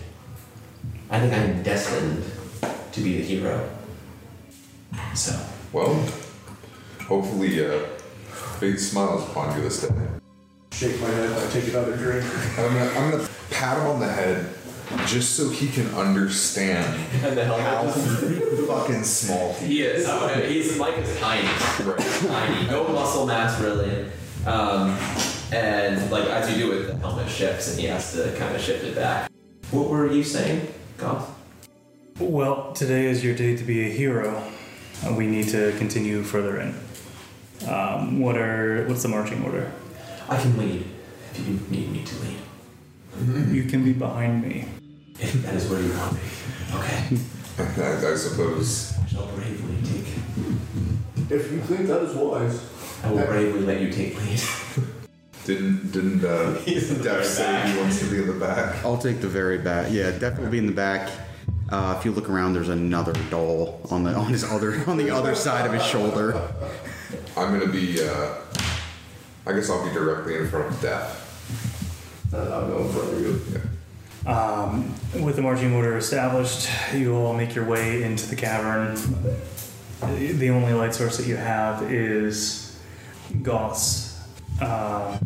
I 1.09 1.19
think 1.19 1.33
I'm 1.33 1.61
destined 1.63 2.23
to 2.93 3.01
be 3.01 3.17
the 3.17 3.23
hero. 3.23 3.69
So, 5.15 5.37
Well, 5.73 6.01
hopefully, 7.11 7.65
uh, 7.65 7.79
fate 8.57 8.79
smiles 8.79 9.29
upon 9.29 9.53
you 9.57 9.63
this 9.63 9.81
day. 9.81 9.93
Shake 10.71 10.99
my 11.01 11.09
head. 11.09 11.29
I 11.37 11.51
take 11.51 11.67
another 11.67 11.97
drink. 11.97 12.25
I'm 12.57 12.73
gonna, 12.73 12.89
I'm 12.91 13.11
gonna 13.11 13.29
pat 13.49 13.77
him 13.77 13.87
on 13.87 13.99
the 13.99 14.07
head 14.07 14.55
just 15.05 15.35
so 15.35 15.49
he 15.49 15.67
can 15.67 15.87
understand 15.93 16.85
and 17.23 17.37
the 17.37 17.45
how 17.45 17.89
fucking 18.67 19.03
small 19.03 19.53
he 19.55 19.65
He 19.67 19.81
is. 19.83 20.07
He's 20.47 20.79
like 20.79 20.97
is 20.99 21.19
tiny. 21.19 21.47
Right. 21.83 21.99
Tiny. 21.99 22.67
No 22.67 22.87
muscle 22.87 23.25
mass 23.25 23.59
really. 23.59 24.05
Um, 24.45 24.97
and 25.51 26.09
like 26.11 26.29
as 26.29 26.49
you 26.49 26.65
do 26.65 26.71
it, 26.71 26.87
the 26.87 26.95
helmet 26.95 27.29
shifts 27.29 27.71
and 27.71 27.79
he 27.79 27.87
has 27.87 28.13
to 28.13 28.33
kind 28.37 28.55
of 28.55 28.61
shift 28.61 28.85
it 28.85 28.95
back. 28.95 29.29
What 29.71 29.89
were 29.89 30.11
you 30.11 30.23
saying, 30.23 30.65
Goth? 30.97 31.29
Well, 32.19 32.71
today 32.71 33.05
is 33.05 33.21
your 33.21 33.35
day 33.35 33.57
to 33.57 33.63
be 33.63 33.85
a 33.85 33.89
hero. 33.89 34.41
Uh, 35.05 35.13
we 35.13 35.27
need 35.27 35.49
to 35.49 35.73
continue 35.77 36.23
further 36.23 36.59
in. 36.59 36.75
Um, 37.67 38.19
what 38.19 38.37
are 38.37 38.85
what's 38.87 39.03
the 39.03 39.09
marching 39.09 39.43
order? 39.43 39.71
I 40.29 40.39
can 40.41 40.57
lead 40.57 40.85
if 41.33 41.47
you 41.47 41.59
need 41.69 41.91
me 41.91 42.03
to 42.03 42.15
lead. 42.19 43.49
You 43.53 43.65
can 43.65 43.83
be 43.83 43.93
behind 43.93 44.41
me. 44.43 44.65
If 45.19 45.33
that 45.43 45.53
is 45.53 45.69
where 45.69 45.81
you 45.81 45.93
want 45.93 46.13
me. 46.13 46.19
Okay. 46.75 47.17
I, 48.07 48.11
I 48.11 48.15
suppose. 48.15 48.93
I 48.97 49.07
shall 49.07 49.27
bravely 49.27 49.75
take. 49.83 50.07
If 51.29 51.51
you 51.51 51.59
think 51.61 51.87
that 51.87 52.01
is 52.01 52.15
wise. 52.15 52.61
I 53.03 53.11
will 53.11 53.25
bravely 53.25 53.61
let 53.61 53.81
you 53.81 53.91
take 53.91 54.17
lead. 54.17 54.41
Didn't 55.45 55.91
didn't 55.91 56.23
uh, 56.23 56.53
He's 56.65 56.91
in 56.91 57.01
the 57.01 57.23
say 57.23 57.43
back. 57.43 57.73
he 57.73 57.79
wants 57.79 57.99
to 57.99 58.05
be 58.05 58.19
in 58.21 58.27
the 58.27 58.33
back? 58.33 58.85
I'll 58.85 58.97
take 58.97 59.21
the 59.21 59.27
very 59.27 59.57
back. 59.57 59.91
Yeah, 59.91 60.11
definitely 60.11 60.51
be 60.51 60.57
in 60.59 60.67
the 60.67 60.71
back. 60.71 61.09
Uh, 61.69 61.95
if 61.97 62.05
you 62.05 62.11
look 62.11 62.29
around, 62.29 62.53
there's 62.53 62.69
another 62.69 63.13
doll 63.31 63.81
on 63.89 64.03
the 64.03 64.13
on 64.13 64.27
his 64.27 64.43
other 64.43 64.83
on 64.87 64.97
the 64.97 65.09
other 65.09 65.33
side 65.33 65.65
of 65.65 65.73
his 65.73 65.83
shoulder. 65.83 66.39
I'm 67.37 67.57
gonna 67.57 67.71
be. 67.71 68.01
Uh, 68.01 68.33
I 69.45 69.53
guess 69.53 69.69
I'll 69.69 69.85
be 69.85 69.93
directly 69.93 70.35
in 70.35 70.47
front 70.49 70.67
of 70.67 70.81
Def. 70.81 72.29
And 72.33 72.53
I'll 72.53 72.67
go 72.67 72.79
in 72.79 72.89
front 72.89 73.13
of 73.13 73.19
you. 73.19 73.61
Um, 74.29 74.93
with 75.23 75.35
the 75.35 75.41
marching 75.41 75.73
order 75.73 75.97
established, 75.97 76.69
you 76.93 77.15
all 77.15 77.33
make 77.33 77.55
your 77.55 77.65
way 77.65 78.03
into 78.03 78.27
the 78.27 78.35
cavern. 78.35 78.95
The 79.99 80.49
only 80.49 80.73
light 80.73 80.93
source 80.93 81.17
that 81.17 81.25
you 81.25 81.37
have 81.37 81.91
is 81.91 82.79
Goth's 83.41 84.19
uh, 84.61 85.17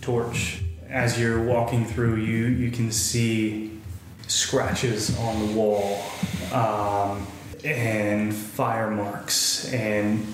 torch. 0.00 0.60
As 0.88 1.20
you're 1.20 1.42
walking 1.42 1.84
through, 1.84 2.16
you 2.16 2.46
you 2.46 2.70
can 2.70 2.90
see 2.90 3.78
scratches 4.26 5.16
on 5.18 5.46
the 5.46 5.52
wall 5.54 6.02
um, 6.52 7.26
and 7.64 8.34
fire 8.34 8.90
marks, 8.90 9.72
and 9.72 10.26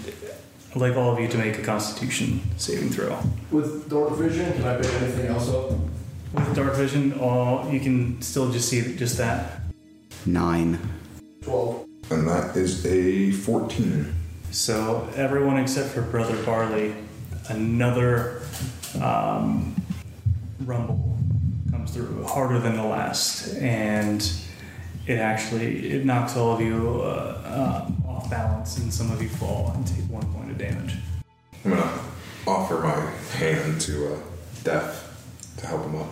I'd 0.72 0.76
like 0.76 0.96
all 0.96 1.12
of 1.12 1.18
you 1.18 1.26
to 1.26 1.38
make 1.38 1.58
a 1.58 1.62
Constitution 1.62 2.40
saving 2.56 2.90
throw. 2.90 3.18
With 3.50 3.90
dark 3.90 4.12
vision, 4.12 4.52
can 4.52 4.64
I 4.64 4.76
pick 4.76 4.92
anything 5.02 5.26
else 5.26 5.48
up? 5.48 5.70
With 6.32 6.54
dark 6.54 6.74
vision, 6.74 7.18
all 7.18 7.68
you 7.68 7.80
can 7.80 8.22
still 8.22 8.52
just 8.52 8.68
see 8.68 8.96
just 8.96 9.18
that. 9.18 9.62
Nine. 10.26 10.78
12. 11.42 11.86
And 12.10 12.28
that 12.28 12.56
is 12.56 12.86
a 12.86 13.32
14. 13.32 14.14
So 14.52 15.08
everyone 15.16 15.56
except 15.56 15.88
for 15.88 16.02
Brother 16.02 16.40
Barley, 16.44 16.94
another 17.48 18.42
um, 19.02 19.74
rumble 20.60 21.18
comes 21.72 21.92
through 21.92 22.24
harder 22.24 22.60
than 22.60 22.76
the 22.76 22.84
last, 22.84 23.56
and 23.56 24.32
it 25.06 25.18
actually 25.18 25.90
it 25.90 26.04
knocks 26.04 26.36
all 26.36 26.54
of 26.54 26.60
you 26.60 27.00
uh, 27.02 27.86
um, 27.86 28.04
off 28.08 28.30
balance, 28.30 28.78
and 28.78 28.92
some 28.92 29.10
of 29.10 29.22
you 29.22 29.28
fall 29.28 29.72
and 29.74 29.86
take 29.86 30.08
one 30.10 30.22
point 30.32 30.34
of 30.34 30.39
damage. 30.60 30.96
I'm 31.64 31.70
gonna 31.72 32.00
offer 32.46 32.80
my 32.80 33.10
hand 33.36 33.80
to 33.82 34.14
uh, 34.14 34.18
Def 34.64 35.54
to 35.58 35.66
help 35.66 35.84
him 35.84 35.96
up. 35.96 36.08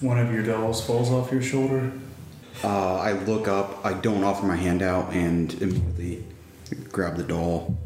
One 0.00 0.18
of 0.18 0.32
your 0.32 0.42
dolls 0.42 0.84
falls 0.84 1.10
off 1.10 1.30
your 1.30 1.42
shoulder. 1.42 1.92
Uh, 2.64 2.96
I 2.96 3.12
look 3.12 3.48
up. 3.48 3.84
I 3.84 3.94
don't 3.94 4.24
offer 4.24 4.46
my 4.46 4.56
hand 4.56 4.82
out 4.82 5.12
and 5.12 5.52
immediately 5.62 6.24
grab 6.90 7.16
the 7.16 7.22
doll. 7.22 7.76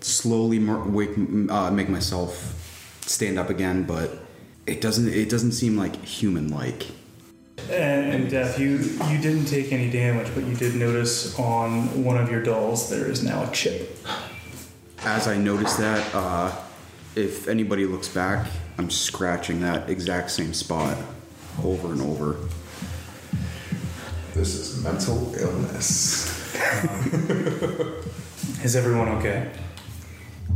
Slowly 0.00 0.58
mer- 0.58 0.84
wake, 0.84 1.10
uh, 1.50 1.70
make 1.70 1.88
myself 1.88 3.00
stand 3.06 3.38
up 3.38 3.50
again, 3.50 3.84
but 3.84 4.18
it 4.66 4.80
doesn't. 4.80 5.08
It 5.08 5.28
doesn't 5.28 5.52
seem 5.52 5.76
like 5.76 5.96
human-like. 6.04 6.86
And, 7.70 8.12
and 8.12 8.30
Def, 8.30 8.58
you 8.58 8.76
you 9.08 9.18
didn't 9.20 9.46
take 9.46 9.72
any 9.72 9.90
damage, 9.90 10.28
but 10.34 10.44
you 10.44 10.54
did 10.54 10.76
notice 10.76 11.36
on 11.38 12.04
one 12.04 12.16
of 12.16 12.30
your 12.30 12.42
dolls 12.42 12.90
there 12.90 13.10
is 13.10 13.22
now 13.24 13.42
a 13.42 13.52
chip. 13.52 13.96
As 15.06 15.28
I 15.28 15.36
notice 15.36 15.76
that, 15.76 16.12
uh, 16.16 16.50
if 17.14 17.46
anybody 17.46 17.86
looks 17.86 18.08
back, 18.08 18.48
I'm 18.76 18.90
scratching 18.90 19.60
that 19.60 19.88
exact 19.88 20.32
same 20.32 20.52
spot 20.52 20.98
over 21.62 21.92
and 21.92 22.02
over. 22.02 22.38
This 24.34 24.56
is 24.56 24.82
mental 24.82 25.32
illness. 25.36 26.26
Is 28.64 28.74
everyone 28.74 29.08
okay? 29.10 29.52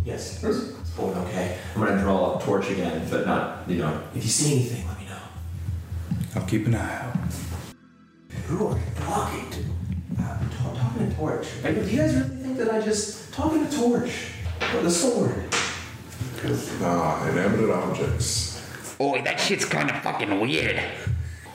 Yes. 0.05 0.43
It's 0.43 0.91
going 0.97 1.17
okay. 1.17 1.57
I'm 1.77 1.85
gonna 1.85 2.03
draw 2.03 2.37
a 2.37 2.43
torch 2.43 2.71
again, 2.71 3.07
but 3.09 3.27
not, 3.27 3.71
you 3.71 3.77
know, 3.77 4.03
if 4.17 4.25
you 4.25 4.31
see 4.31 4.53
anything, 4.57 4.85
let 4.89 4.99
me 4.99 5.05
know. 5.05 5.21
I'll 6.35 6.47
keep 6.49 6.67
an 6.67 6.75
eye 6.75 7.03
out. 7.05 7.15
Who 8.49 8.67
are 8.67 8.77
you 8.77 8.83
talking 8.97 9.49
to? 9.49 9.61
Uh, 10.21 10.39
ta- 10.59 10.75
talking 10.75 11.09
to 11.09 11.15
Torch. 11.15 11.47
I 11.63 11.71
do 11.71 11.89
you 11.89 11.97
guys 11.97 12.17
really 12.17 12.43
think 12.43 12.59
that 12.59 12.75
I 12.75 12.81
just 12.81 13.33
talking 13.33 13.65
to 13.65 13.77
Torch 13.77 14.11
or 14.75 14.83
the 14.83 14.91
sword? 14.91 15.45
Ah, 16.83 17.29
inanimate 17.29 17.71
objects. 17.71 18.67
Oi, 19.01 19.23
that 19.23 19.39
shit's 19.39 19.65
kind 19.65 19.91
of 19.91 19.97
fucking 20.03 20.41
weird. 20.41 20.81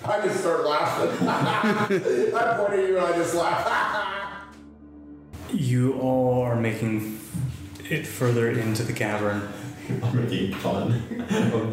I 0.04 0.22
just 0.22 0.42
start 0.42 0.66
laughing. 0.66 1.28
I 1.28 2.58
point 2.58 2.74
at 2.74 2.80
you 2.80 2.98
and 2.98 3.06
I 3.06 3.18
just 3.18 3.34
laugh. 3.36 4.46
You 5.52 6.00
all 6.00 6.44
are 6.44 6.56
making 6.56 7.20
it 7.90 8.06
further 8.06 8.50
into 8.52 8.84
the 8.84 8.94
cavern, 8.94 9.48
I'm 10.04 10.24
making 10.24 10.54
fun. 10.56 10.94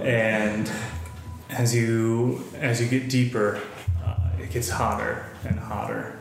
and 0.05 0.71
as 1.51 1.75
you 1.75 2.45
as 2.55 2.81
you 2.81 2.89
get 2.89 3.09
deeper, 3.09 3.61
uh, 4.05 4.17
it 4.41 4.51
gets 4.51 4.69
hotter 4.69 5.27
and 5.45 5.59
hotter. 5.59 6.19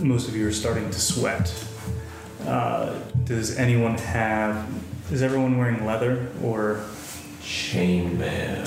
Most 0.00 0.28
of 0.28 0.36
you 0.36 0.48
are 0.48 0.52
starting 0.52 0.90
to 0.90 0.98
sweat. 1.00 1.52
Uh, 2.46 2.98
does 3.24 3.56
anyone 3.58 3.96
have? 3.98 4.68
Is 5.10 5.22
everyone 5.22 5.58
wearing 5.58 5.84
leather 5.84 6.28
or? 6.42 6.84
Chainmail. 7.42 8.66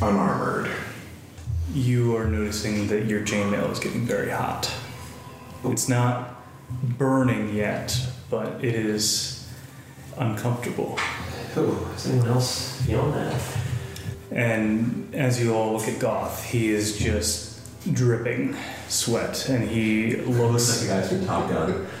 Unarmored. 0.00 0.70
You 1.72 2.16
are 2.16 2.26
noticing 2.26 2.86
that 2.88 3.06
your 3.06 3.22
chainmail 3.22 3.72
is 3.72 3.80
getting 3.80 4.06
very 4.06 4.30
hot. 4.30 4.70
It's 5.64 5.88
not 5.88 6.36
burning 6.70 7.54
yet, 7.54 7.98
but 8.30 8.64
it 8.64 8.74
is 8.74 9.48
uncomfortable. 10.18 10.98
Who? 11.54 11.76
Is 11.96 12.06
anyone 12.06 12.28
else 12.28 12.80
feeling 12.82 13.12
that? 13.12 13.40
And 14.30 15.14
as 15.14 15.42
you 15.42 15.54
all 15.54 15.72
look 15.72 15.88
at 15.88 15.98
Goth, 15.98 16.44
he 16.44 16.68
is 16.68 16.98
just 16.98 17.60
dripping 17.92 18.56
sweat, 18.88 19.48
and 19.48 19.68
he 19.68 20.16
Looks 20.16 20.82
like 20.82 21.00
guys 21.00 21.08
from 21.08 21.26
Top 21.26 21.48
Gun. 21.48 21.86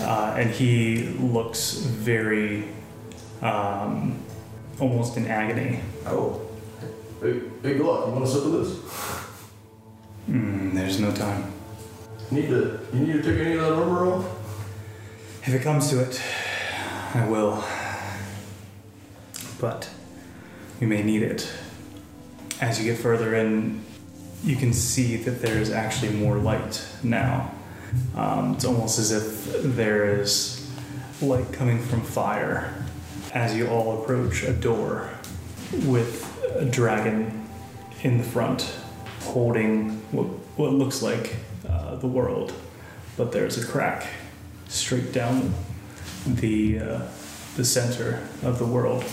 uh, 0.00 0.34
and 0.36 0.50
he 0.50 1.08
looks 1.18 1.74
very 1.74 2.68
um, 3.40 4.18
almost 4.80 5.16
in 5.16 5.26
agony. 5.26 5.80
Oh. 6.06 6.40
Hey, 7.20 7.40
hey, 7.62 7.74
Glock, 7.74 8.06
you 8.08 8.12
want 8.12 8.24
to 8.24 8.30
sip 8.30 8.44
of 8.44 8.52
this? 8.52 8.78
Mm, 10.28 10.72
there's 10.74 11.00
no 11.00 11.12
time. 11.12 11.52
You 12.30 12.40
need 12.40 12.48
to, 12.48 12.80
you 12.92 13.00
need 13.00 13.12
to 13.12 13.22
take 13.22 13.40
any 13.40 13.54
of 13.54 13.60
that 13.60 13.72
armor 13.72 14.06
off? 14.06 14.26
If 15.42 15.54
it 15.54 15.62
comes 15.62 15.90
to 15.90 16.00
it, 16.00 16.20
I 17.14 17.26
will. 17.28 17.62
But 19.60 19.88
you 20.80 20.86
may 20.86 21.02
need 21.02 21.22
it. 21.22 21.48
As 22.60 22.78
you 22.78 22.84
get 22.84 23.00
further 23.00 23.34
in, 23.34 23.84
you 24.44 24.56
can 24.56 24.72
see 24.72 25.16
that 25.16 25.40
there 25.40 25.58
is 25.58 25.70
actually 25.70 26.12
more 26.12 26.36
light 26.36 26.84
now. 27.02 27.50
Um, 28.16 28.54
it's 28.54 28.64
almost 28.64 28.98
as 28.98 29.12
if 29.12 29.62
there 29.76 30.20
is 30.20 30.68
light 31.20 31.52
coming 31.52 31.78
from 31.78 32.02
fire 32.02 32.74
as 33.32 33.56
you 33.56 33.68
all 33.68 34.02
approach 34.02 34.42
a 34.42 34.52
door 34.52 35.10
with 35.84 36.28
a 36.56 36.64
dragon 36.64 37.48
in 38.02 38.18
the 38.18 38.24
front 38.24 38.76
holding 39.20 39.90
what, 40.10 40.26
what 40.56 40.72
looks 40.72 41.02
like 41.02 41.36
uh, 41.68 41.94
the 41.96 42.06
world. 42.06 42.52
But 43.16 43.30
there's 43.30 43.62
a 43.62 43.66
crack 43.66 44.06
straight 44.68 45.12
down 45.12 45.54
the, 46.26 46.78
uh, 46.78 47.00
the 47.56 47.64
center 47.64 48.26
of 48.42 48.58
the 48.58 48.66
world 48.66 49.04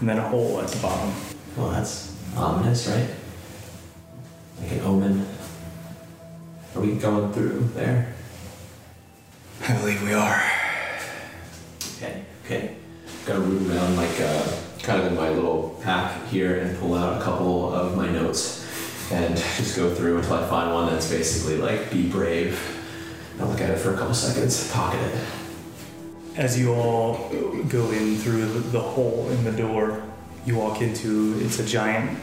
and 0.00 0.08
then 0.08 0.18
a 0.18 0.28
hole 0.28 0.60
at 0.60 0.68
the 0.68 0.82
bottom. 0.82 1.14
Well, 1.56 1.70
that's 1.70 2.14
ominous, 2.36 2.86
right? 2.88 3.08
Like 4.60 4.72
an 4.72 4.80
omen. 4.80 5.26
Are 6.74 6.80
we 6.80 6.94
going 6.96 7.32
through 7.32 7.68
there? 7.74 8.14
I 9.66 9.76
believe 9.78 10.02
we 10.02 10.12
are. 10.12 10.42
Okay, 11.96 12.24
okay. 12.44 12.76
Gotta 13.26 13.40
root 13.40 13.70
around 13.70 13.96
like 13.96 14.20
uh, 14.20 14.52
kind 14.82 15.00
of 15.00 15.06
in 15.06 15.16
my 15.16 15.30
little 15.30 15.80
pack 15.82 16.26
here 16.26 16.58
and 16.58 16.78
pull 16.78 16.94
out 16.94 17.20
a 17.20 17.24
couple 17.24 17.72
of 17.72 17.96
my 17.96 18.08
notes 18.10 18.64
and 19.10 19.36
just 19.56 19.76
go 19.76 19.94
through 19.94 20.18
until 20.18 20.34
I 20.34 20.46
find 20.48 20.72
one 20.72 20.92
that's 20.92 21.10
basically 21.10 21.56
like 21.58 21.90
be 21.90 22.08
brave. 22.08 22.60
I'll 23.40 23.48
look 23.48 23.60
at 23.60 23.70
it 23.70 23.78
for 23.78 23.94
a 23.94 23.96
couple 23.96 24.14
seconds, 24.14 24.70
pocket 24.70 25.00
it. 25.00 25.18
As 26.36 26.58
you 26.58 26.74
all 26.74 27.30
go 27.68 27.90
in 27.90 28.16
through 28.16 28.46
the, 28.46 28.80
hole 28.80 29.28
in 29.30 29.44
the 29.44 29.52
door, 29.52 30.02
you 30.44 30.56
walk 30.56 30.82
into 30.82 31.38
it's 31.40 31.58
a 31.58 31.64
giant 31.64 32.18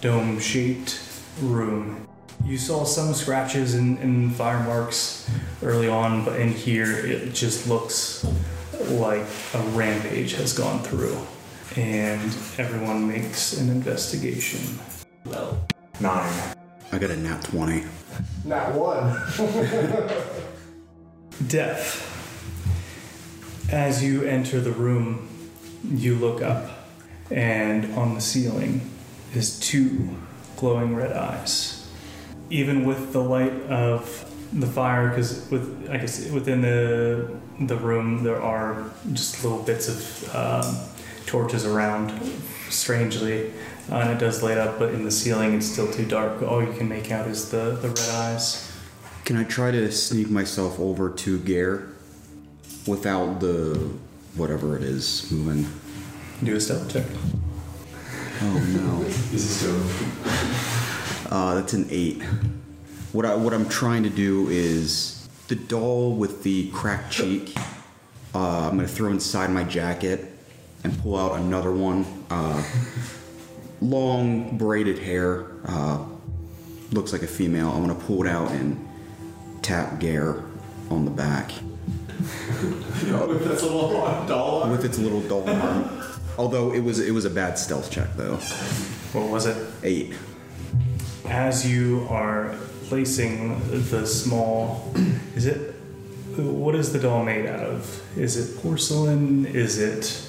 dome 0.00 0.40
shaped 0.40 1.01
room. 1.40 2.06
You 2.44 2.58
saw 2.58 2.84
some 2.84 3.14
scratches 3.14 3.74
and, 3.74 3.98
and 3.98 4.34
fire 4.34 4.62
marks 4.64 5.30
early 5.62 5.88
on, 5.88 6.24
but 6.24 6.40
in 6.40 6.52
here 6.52 6.90
it 7.06 7.34
just 7.34 7.68
looks 7.68 8.26
like 8.88 9.24
a 9.54 9.58
rampage 9.70 10.32
has 10.34 10.52
gone 10.52 10.82
through. 10.82 11.16
And 11.76 12.20
everyone 12.58 13.08
makes 13.08 13.58
an 13.58 13.70
investigation. 13.70 14.60
Well, 15.24 15.66
Nine. 16.00 16.56
I 16.90 16.98
got 16.98 17.10
a 17.10 17.16
nat 17.16 17.42
20. 17.44 17.84
Not 18.44 18.74
one. 18.74 19.12
Def. 21.46 22.08
As 23.70 24.02
you 24.02 24.24
enter 24.24 24.60
the 24.60 24.72
room, 24.72 25.28
you 25.84 26.16
look 26.16 26.42
up, 26.42 26.86
and 27.30 27.94
on 27.94 28.14
the 28.14 28.20
ceiling 28.20 28.90
is 29.32 29.58
two 29.60 30.16
glowing 30.62 30.94
red 30.94 31.12
eyes. 31.12 31.84
Even 32.48 32.86
with 32.86 33.12
the 33.12 33.24
light 33.36 33.56
of 33.68 34.02
the 34.52 34.66
fire, 34.66 35.08
because 35.08 35.50
with 35.50 35.66
I 35.90 35.96
guess 35.96 36.30
within 36.30 36.60
the 36.60 37.28
the 37.72 37.76
room 37.76 38.22
there 38.22 38.40
are 38.40 38.90
just 39.12 39.42
little 39.42 39.62
bits 39.70 39.86
of 39.92 39.98
um, 40.42 40.68
torches 41.26 41.64
around, 41.66 42.06
strangely, 42.68 43.50
uh, 43.90 44.02
and 44.02 44.10
it 44.10 44.18
does 44.18 44.42
light 44.42 44.58
up. 44.58 44.78
But 44.78 44.94
in 44.94 45.02
the 45.04 45.10
ceiling, 45.10 45.54
it's 45.54 45.66
still 45.66 45.90
too 45.90 46.06
dark. 46.06 46.42
All 46.42 46.62
you 46.62 46.72
can 46.78 46.88
make 46.88 47.10
out 47.10 47.26
is 47.26 47.50
the 47.50 47.64
the 47.82 47.88
red 47.88 48.10
eyes. 48.24 48.70
Can 49.24 49.36
I 49.36 49.44
try 49.44 49.70
to 49.72 49.90
sneak 49.90 50.30
myself 50.30 50.78
over 50.78 51.10
to 51.24 51.38
Gare 51.40 51.88
without 52.86 53.40
the 53.40 53.90
whatever 54.36 54.76
it 54.76 54.82
is 54.82 55.30
moving? 55.32 55.66
Do 56.44 56.54
a 56.56 56.60
stealth 56.60 56.92
check. 56.92 57.06
Oh 58.44 58.58
no. 58.74 59.04
this 59.04 59.62
is 59.62 59.62
doing. 59.62 61.30
Uh, 61.30 61.54
that's 61.54 61.72
an 61.72 61.86
eight. 61.90 62.22
What 63.12 63.24
I 63.26 63.34
what 63.34 63.52
I'm 63.54 63.68
trying 63.68 64.02
to 64.02 64.10
do 64.10 64.48
is 64.48 65.28
the 65.48 65.54
doll 65.54 66.14
with 66.14 66.42
the 66.42 66.70
cracked 66.70 67.12
cheek. 67.12 67.54
Uh, 68.34 68.68
I'm 68.68 68.76
gonna 68.76 68.88
throw 68.88 69.10
inside 69.10 69.50
my 69.50 69.64
jacket 69.64 70.26
and 70.84 70.98
pull 71.02 71.16
out 71.16 71.38
another 71.38 71.70
one. 71.72 72.04
Uh, 72.30 72.62
long 73.80 74.56
braided 74.58 74.98
hair. 74.98 75.46
Uh, 75.66 76.04
looks 76.90 77.12
like 77.12 77.22
a 77.22 77.26
female. 77.26 77.70
I'm 77.70 77.80
gonna 77.86 77.94
pull 77.94 78.24
it 78.24 78.28
out 78.28 78.50
and 78.50 78.88
tap 79.62 80.00
Gare 80.00 80.42
on 80.90 81.04
the 81.04 81.10
back 81.10 81.52
With 82.18 83.44
this 83.44 83.62
little 83.62 83.92
doll. 84.26 84.68
with 84.70 84.84
its 84.84 84.98
little 84.98 85.20
doll 85.22 85.48
arm. 85.48 85.84
Although 86.38 86.72
it 86.72 86.80
was 86.82 86.98
it 86.98 87.12
was 87.12 87.24
a 87.24 87.30
bad 87.30 87.58
stealth 87.58 87.90
check 87.90 88.08
though. 88.16 88.36
What 89.12 89.30
was 89.30 89.46
it? 89.46 89.56
Eight. 89.82 90.14
as 91.28 91.66
you 91.70 92.06
are 92.10 92.54
placing 92.88 93.60
the 93.90 94.06
small 94.06 94.92
is 95.36 95.46
it 95.46 95.74
what 96.36 96.74
is 96.74 96.92
the 96.92 96.98
doll 96.98 97.24
made 97.24 97.46
out 97.46 97.60
of 97.64 98.02
is 98.18 98.36
it 98.36 98.60
porcelain 98.62 99.46
is 99.46 99.78
it 99.78 100.28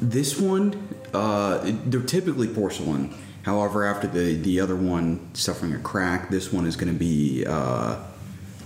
This 0.00 0.38
one, 0.40 0.74
uh, 1.14 1.58
they're 1.86 2.00
typically 2.02 2.48
porcelain. 2.48 3.14
However, 3.44 3.84
after 3.84 4.08
the 4.08 4.34
the 4.34 4.60
other 4.60 4.76
one 4.76 5.20
suffering 5.34 5.74
a 5.74 5.78
crack, 5.78 6.28
this 6.30 6.52
one 6.52 6.66
is 6.66 6.76
going 6.76 6.92
to 6.92 6.98
be 6.98 7.44
uh, 7.46 7.96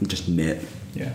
just 0.06 0.28
knit. 0.28 0.62
yeah 0.94 1.12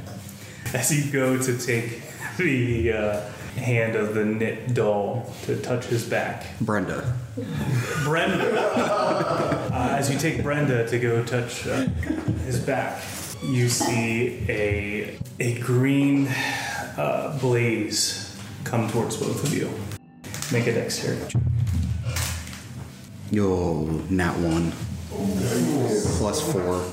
as 0.74 0.92
you 0.92 1.12
go 1.12 1.38
to 1.38 1.58
take 1.58 2.02
the 2.38 2.94
uh, 2.94 3.22
hand 3.56 3.96
of 3.96 4.14
the 4.14 4.24
knit 4.24 4.74
doll 4.74 5.32
to 5.44 5.60
touch 5.62 5.86
his 5.86 6.08
back 6.08 6.46
Brenda. 6.62 7.16
brenda 8.04 8.62
uh, 9.74 9.96
as 9.98 10.12
you 10.12 10.18
take 10.18 10.42
brenda 10.42 10.88
to 10.88 11.00
go 11.00 11.24
touch 11.24 11.68
uh, 11.68 11.86
his 12.46 12.60
back 12.60 13.02
you 13.44 13.68
see 13.68 14.46
a 14.50 15.18
a 15.40 15.60
green 15.60 16.28
uh, 16.98 17.38
blaze 17.42 18.38
come 18.64 18.90
towards 18.90 19.18
both 19.18 19.44
of 19.44 19.54
you 19.54 19.70
make 20.52 20.68
a 20.68 20.74
dexterity 20.74 21.26
check. 21.34 21.42
Yo, 23.32 23.86
nat 24.10 24.38
one. 24.40 24.74
Plus 26.18 26.52
four. 26.52 26.84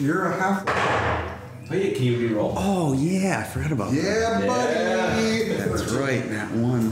You're 0.00 0.26
a 0.26 0.36
half. 0.36 1.33
Oh 1.70 1.74
yeah, 1.74 1.94
can 1.94 2.02
you 2.04 2.30
reroll? 2.30 2.52
Oh 2.56 2.92
yeah, 2.92 3.40
I 3.40 3.44
forgot 3.44 3.72
about 3.72 3.90
that. 3.90 3.96
Yeah, 4.02 4.46
buddy. 4.46 5.54
That's 5.54 5.90
right, 5.92 6.28
that 6.28 6.50
one. 6.52 6.90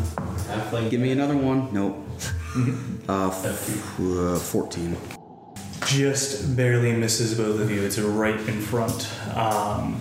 Halfling. 0.49 0.91
Give 0.91 1.01
me 1.01 1.13
another 1.13 1.37
one. 1.37 1.73
Nope. 1.73 1.99
uh, 3.09 3.29
f- 3.29 4.01
uh, 4.01 4.37
fourteen. 4.39 4.97
just 5.87 6.57
barely 6.57 6.93
misses 6.93 7.35
both 7.37 7.61
of 7.61 7.71
you. 7.71 7.83
It's 7.83 7.99
right 7.99 8.39
in 8.49 8.61
front. 8.61 9.09
Um, 9.37 10.01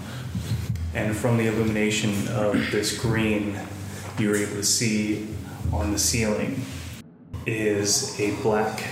and 0.93 1.15
from 1.15 1.37
the 1.37 1.47
illumination 1.47 2.27
of 2.29 2.53
this 2.71 2.97
green, 2.97 3.57
you're 4.19 4.35
able 4.35 4.55
to 4.55 4.63
see 4.63 5.27
on 5.73 5.91
the 5.91 5.99
ceiling 5.99 6.61
is 7.45 8.19
a 8.19 8.35
black 8.41 8.83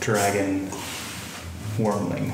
dragon 0.00 0.68
wyrmling. 1.76 2.32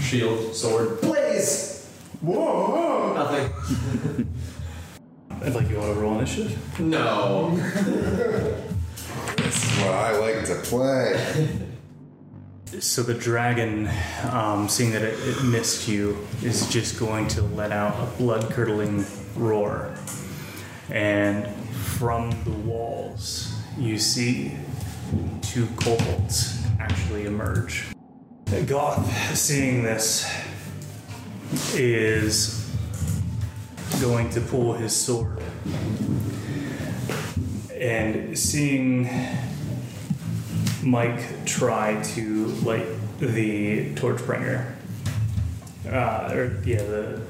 Shield, 0.00 0.54
sword. 0.54 1.00
Blaze! 1.00 1.88
Whoa! 2.20 3.14
Nothing. 3.14 3.52
I'd 5.42 5.54
like 5.54 5.68
you 5.68 5.80
all 5.80 5.94
to 5.94 6.00
roll 6.00 6.18
initiative. 6.18 6.80
No. 6.80 7.56
That's 9.36 9.78
what 9.78 9.90
I 9.90 10.16
like 10.18 10.44
to 10.46 10.54
play. 10.62 11.58
So 12.80 13.02
the 13.02 13.14
dragon, 13.14 13.90
um, 14.30 14.68
seeing 14.68 14.92
that 14.92 15.02
it, 15.02 15.18
it 15.20 15.44
missed 15.44 15.88
you, 15.88 16.16
is 16.42 16.66
just 16.68 16.98
going 16.98 17.28
to 17.28 17.42
let 17.42 17.70
out 17.70 17.94
a 18.00 18.06
blood-curdling 18.16 19.04
roar, 19.36 19.94
and 20.90 21.46
from 21.74 22.30
the 22.44 22.50
walls 22.50 23.52
you 23.76 23.98
see 23.98 24.56
two 25.42 25.66
kobolds 25.76 26.64
actually 26.80 27.26
emerge. 27.26 27.88
Goth, 28.60 29.36
seeing 29.36 29.82
this, 29.82 30.30
is 31.74 32.70
going 34.00 34.28
to 34.30 34.40
pull 34.42 34.74
his 34.74 34.94
sword, 34.94 35.40
and 37.74 38.38
seeing 38.38 39.08
Mike 40.82 41.44
try 41.46 42.02
to 42.02 42.46
light 42.62 42.86
the 43.18 43.94
torch 43.94 44.24
bringer. 44.26 44.76
Uh, 45.88 46.30
or, 46.32 46.60
yeah, 46.64 46.82
the 46.82 47.22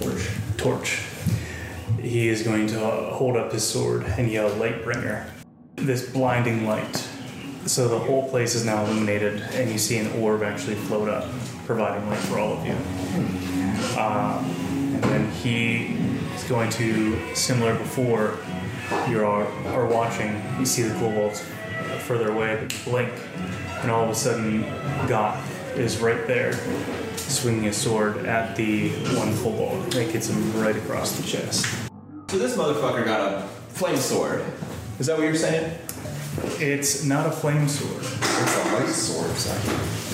torch. 0.00 0.28
Torch. 0.58 1.02
He 2.00 2.28
is 2.28 2.42
going 2.42 2.66
to 2.68 2.78
hold 2.78 3.36
up 3.36 3.52
his 3.52 3.66
sword 3.66 4.04
and 4.04 4.30
yell, 4.30 4.48
Light 4.50 4.84
bringer. 4.84 5.26
this 5.76 6.08
blinding 6.10 6.66
light. 6.66 7.05
So 7.66 7.88
the 7.88 7.98
whole 7.98 8.28
place 8.28 8.54
is 8.54 8.64
now 8.64 8.84
illuminated, 8.84 9.40
and 9.52 9.68
you 9.70 9.76
see 9.76 9.98
an 9.98 10.06
orb 10.22 10.44
actually 10.44 10.76
float 10.76 11.08
up, 11.08 11.28
providing 11.66 12.08
light 12.08 12.20
for 12.20 12.38
all 12.38 12.52
of 12.52 12.64
you. 12.64 12.74
Um, 13.98 14.44
and 14.94 15.02
then 15.02 15.30
he 15.32 15.96
is 16.36 16.44
going 16.44 16.70
to, 16.70 17.34
similar 17.34 17.74
before, 17.74 18.38
you 19.08 19.24
are, 19.24 19.46
are 19.74 19.86
watching, 19.86 20.40
you 20.60 20.64
see 20.64 20.82
the 20.82 20.94
kobolds 20.94 21.44
further 22.04 22.30
away, 22.30 22.56
but 22.60 22.72
you 22.72 22.78
blink, 22.84 23.12
and 23.82 23.90
all 23.90 24.04
of 24.04 24.10
a 24.10 24.14
sudden, 24.14 24.62
Goth 25.08 25.76
is 25.76 25.98
right 25.98 26.24
there, 26.28 26.52
swinging 27.16 27.66
a 27.66 27.72
sword 27.72 28.26
at 28.26 28.54
the 28.54 28.90
one 29.16 29.36
kobold. 29.38 29.92
That 29.92 30.12
gets 30.12 30.28
him 30.28 30.62
right 30.62 30.76
across 30.76 31.16
the 31.18 31.26
chest. 31.26 31.66
So 32.30 32.38
this 32.38 32.56
motherfucker 32.56 33.04
got 33.04 33.20
a 33.20 33.42
flame 33.70 33.96
sword. 33.96 34.44
Is 35.00 35.06
that 35.06 35.18
what 35.18 35.24
you're 35.24 35.34
saying? 35.34 35.78
It's 36.58 37.04
not 37.04 37.26
a 37.26 37.30
flame 37.30 37.68
sword. 37.68 38.02
It's 38.02 38.56
a 38.56 38.74
light 38.74 38.88
sword, 38.88 39.30
Zach. 39.36 39.60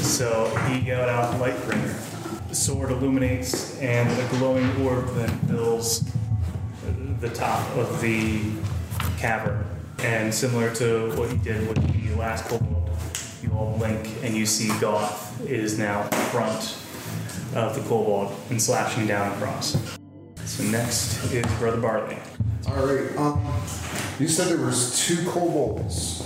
So 0.02 0.46
he 0.68 0.80
got 0.80 1.08
out 1.08 1.40
Lightbringer. 1.40 2.48
The 2.48 2.54
sword 2.54 2.90
illuminates, 2.90 3.78
and 3.80 4.10
a 4.10 4.38
glowing 4.38 4.84
orb 4.84 5.08
then 5.14 5.30
fills 5.48 6.04
the 7.20 7.30
top 7.30 7.68
of 7.76 8.00
the 8.00 8.42
cavern. 9.16 9.64
And 10.00 10.34
similar 10.34 10.74
to 10.74 11.14
what 11.16 11.30
he 11.30 11.38
did 11.38 11.68
with 11.68 11.78
the 11.92 12.14
last 12.16 12.46
kobold, 12.46 12.90
you 13.42 13.50
all 13.52 13.76
blink, 13.78 14.08
and 14.22 14.36
you 14.36 14.44
see 14.44 14.68
Goth 14.80 15.40
is 15.48 15.78
now 15.78 16.02
in 16.02 16.10
front 16.30 16.76
of 17.54 17.74
the 17.74 17.80
kobold 17.82 18.34
and 18.50 18.60
slashing 18.60 19.06
down 19.06 19.32
across. 19.32 19.76
So 20.44 20.64
next 20.64 21.32
is 21.32 21.46
Brother 21.58 21.80
Barley. 21.80 22.18
All 22.66 22.86
right. 22.86 23.16
Um, 23.16 23.40
you 24.22 24.28
said 24.28 24.48
there 24.48 24.64
was 24.64 25.04
two 25.04 25.16
kobolds. 25.28 26.22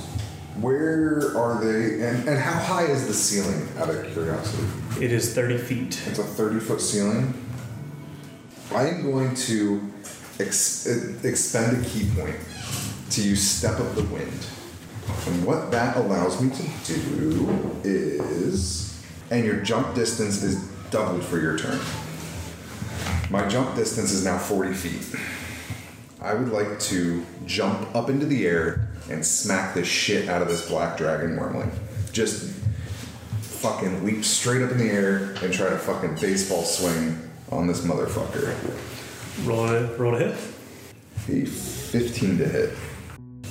Where 0.61 1.37
are 1.37 1.63
they? 1.65 2.03
And, 2.07 2.29
and 2.29 2.39
how 2.39 2.59
high 2.59 2.85
is 2.85 3.07
the 3.07 3.15
ceiling? 3.15 3.69
Out 3.79 3.89
of 3.91 4.07
curiosity, 4.13 4.65
It 5.03 5.13
is 5.13 5.35
30 5.35 5.59
feet. 5.59 6.01
it's 6.07 6.19
a 6.19 6.25
thirty 6.25 6.61
foot 6.61 6.81
ceiling. 6.81 7.35
I 8.75 8.89
am 8.89 9.03
going 9.11 9.35
to 9.35 9.81
ex- 10.41 10.87
expend 11.25 11.85
a 11.85 11.89
ki 11.89 12.11
point 12.15 12.37
to 13.11 13.23
use 13.23 13.43
Step 13.43 13.79
of 13.79 13.95
the 13.97 14.03
Wind. 14.05 14.47
And 15.27 15.45
what 15.47 15.71
that 15.71 15.97
allows 15.97 16.41
me 16.43 16.51
to 16.51 16.99
do 16.99 17.79
is. 17.85 19.03
And 19.31 19.45
your 19.45 19.57
jump 19.57 19.95
distance 19.95 20.43
is 20.43 20.57
doubled 20.91 21.25
for 21.25 21.39
your 21.39 21.59
turn. 21.59 21.81
My 23.31 23.47
jump 23.49 23.75
distance 23.75 24.13
is 24.13 24.25
now 24.25 24.39
40 24.39 24.73
feet. 24.73 25.21
I 26.21 26.35
would 26.35 26.51
like 26.51 26.79
to 26.81 27.25
jump 27.47 27.95
up 27.95 28.11
into 28.11 28.27
the 28.27 28.47
air 28.47 28.89
and 29.11 29.25
smack 29.25 29.75
the 29.75 29.85
shit 29.85 30.29
out 30.29 30.43
of 30.43 30.49
this 30.49 30.69
black 30.69 30.99
dragon 30.99 31.37
wyrmling. 31.37 31.73
Just 32.13 32.53
fucking 33.41 34.05
leap 34.05 34.25
straight 34.25 34.63
up 34.63 34.71
in 34.73 34.79
the 34.79 34.91
air 34.91 35.35
and 35.43 35.53
try 35.53 35.71
to 35.71 35.79
fucking 35.79 36.17
baseball 36.17 36.63
swing 36.63 37.19
on 37.51 37.67
this 37.67 37.83
motherfucker. 37.83 38.55
Roll 39.47 39.69
a, 39.69 39.97
roll 39.97 40.15
a 40.17 40.19
hit. 40.19 40.35
A 41.29 41.47
15 41.47 42.39
to 42.39 42.49
hit. 42.49 42.75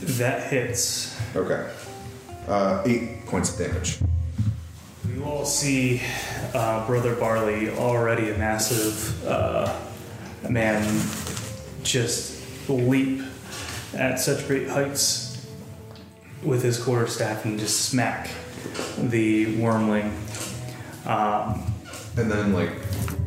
That 0.01 0.51
hits. 0.51 1.19
Okay. 1.35 1.69
Uh, 2.47 2.83
eight 2.85 3.25
points 3.25 3.53
of 3.53 3.65
damage. 3.65 3.99
You 5.07 5.23
all 5.23 5.45
see 5.45 6.01
uh, 6.53 6.85
Brother 6.85 7.15
Barley, 7.15 7.69
already 7.69 8.31
a 8.31 8.37
massive 8.37 9.25
uh, 9.25 9.79
man, 10.49 10.83
just 11.83 12.41
leap 12.69 13.21
at 13.93 14.19
such 14.19 14.47
great 14.47 14.67
heights 14.67 15.45
with 16.43 16.63
his 16.63 16.81
quarterstaff 16.81 17.45
and 17.45 17.59
just 17.59 17.89
smack 17.89 18.29
the 18.97 19.45
wyrmling. 19.57 20.11
Um, 21.07 21.71
And 22.17 22.31
then, 22.31 22.53
like, 22.53 22.71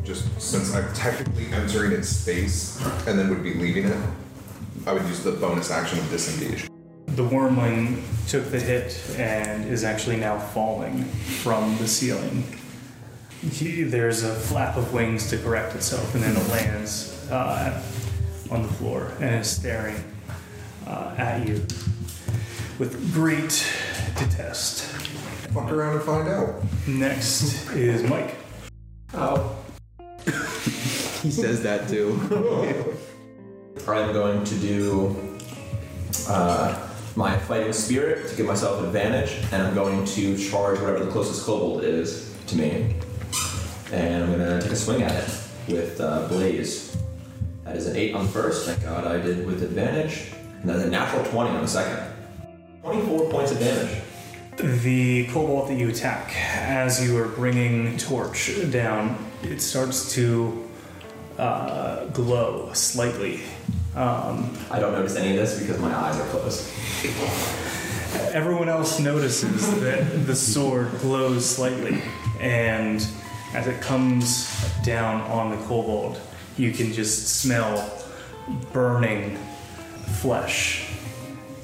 just 0.03 0.25
since 0.41 0.73
I'm 0.73 0.91
technically 0.93 1.45
entering 1.53 1.91
its 1.91 2.09
space 2.09 2.79
and 3.05 3.19
then 3.19 3.29
would 3.29 3.43
be 3.43 3.53
leaving 3.53 3.85
it, 3.85 3.97
I 4.87 4.93
would 4.93 5.03
use 5.03 5.23
the 5.23 5.33
bonus 5.33 5.69
action 5.69 5.99
of 5.99 6.09
disengage. 6.09 6.67
the 7.07 7.23
wyrmling 7.23 8.01
took 8.27 8.49
the 8.49 8.59
hit 8.59 8.99
and 9.17 9.65
is 9.65 9.83
actually 9.83 10.15
now 10.17 10.39
falling 10.39 11.03
from 11.43 11.77
the 11.77 11.87
ceiling. 11.87 12.43
He, 13.41 13.83
there's 13.83 14.23
a 14.23 14.33
flap 14.33 14.77
of 14.77 14.93
wings 14.93 15.29
to 15.29 15.37
correct 15.37 15.75
itself, 15.75 16.13
and 16.15 16.23
then 16.23 16.35
it 16.35 16.47
lands 16.49 17.29
uh, 17.29 17.81
on 18.49 18.61
the 18.63 18.67
floor 18.69 19.11
and 19.19 19.35
is 19.35 19.49
staring 19.49 20.01
uh, 20.89 21.13
at 21.17 21.47
you 21.47 21.65
with 22.79 23.13
great 23.13 23.65
detest. 24.17 24.83
Fuck 25.53 25.71
around 25.71 25.95
and 25.95 26.03
find 26.03 26.27
out. 26.27 26.55
Next 26.87 27.69
is 27.71 28.03
Mike. 28.09 28.35
Oh. 29.13 29.55
He 31.19 31.31
says 31.31 31.61
that 31.63 31.89
too. 31.89 32.17
I'm 33.87 34.13
going 34.13 34.41
to 34.45 34.55
do 34.55 35.37
uh, 36.29 36.89
my 37.17 37.37
fighting 37.37 37.73
spirit 37.73 38.29
to 38.29 38.35
give 38.37 38.45
myself 38.45 38.81
advantage, 38.81 39.37
and 39.51 39.61
I'm 39.61 39.75
going 39.75 40.05
to 40.05 40.37
charge 40.37 40.79
whatever 40.79 41.03
the 41.03 41.11
closest 41.11 41.45
kobold 41.45 41.83
is 41.83 42.33
to 42.47 42.55
me. 42.55 42.95
And 43.91 44.23
I'm 44.23 44.31
going 44.31 44.59
to 44.59 44.61
take 44.61 44.71
a 44.71 44.75
swing 44.77 45.01
at 45.01 45.11
it 45.11 45.29
with 45.67 45.99
uh, 45.99 46.27
Blaze. 46.29 46.95
That 47.65 47.75
is 47.75 47.87
an 47.87 47.97
8 47.97 48.15
on 48.15 48.25
the 48.27 48.31
first, 48.31 48.65
thank 48.65 48.81
God 48.81 49.05
I 49.05 49.19
did 49.19 49.45
with 49.45 49.61
advantage. 49.61 50.31
And 50.61 50.69
that's 50.69 50.83
a 50.83 50.89
natural 50.89 51.23
20 51.25 51.49
on 51.51 51.61
the 51.61 51.67
second. 51.67 52.13
24 52.83 53.29
points 53.29 53.51
of 53.51 53.59
damage. 53.59 54.01
The 54.57 55.27
kobold 55.27 55.69
that 55.69 55.75
you 55.75 55.89
attack, 55.89 56.35
as 56.35 57.01
you 57.05 57.17
are 57.17 57.29
bringing 57.29 57.97
torch 57.97 58.51
down, 58.71 59.17
it 59.43 59.61
starts 59.61 60.13
to 60.15 60.69
uh, 61.37 62.05
glow 62.07 62.73
slightly. 62.73 63.41
Um, 63.95 64.57
I 64.69 64.79
don't 64.79 64.91
notice 64.91 65.15
any 65.15 65.29
of 65.31 65.37
this 65.37 65.59
because 65.59 65.79
my 65.79 65.93
eyes 65.95 66.19
are 66.19 66.27
closed. 66.27 66.69
everyone 68.33 68.67
else 68.67 68.99
notices 68.99 69.79
that 69.81 70.27
the 70.27 70.35
sword 70.35 70.91
glows 70.99 71.45
slightly, 71.45 72.01
and 72.41 73.05
as 73.53 73.67
it 73.67 73.79
comes 73.81 74.49
down 74.83 75.21
on 75.21 75.51
the 75.51 75.57
kobold, 75.67 76.19
you 76.57 76.73
can 76.73 76.91
just 76.91 77.39
smell 77.39 78.03
burning 78.73 79.37
flesh. 80.21 80.89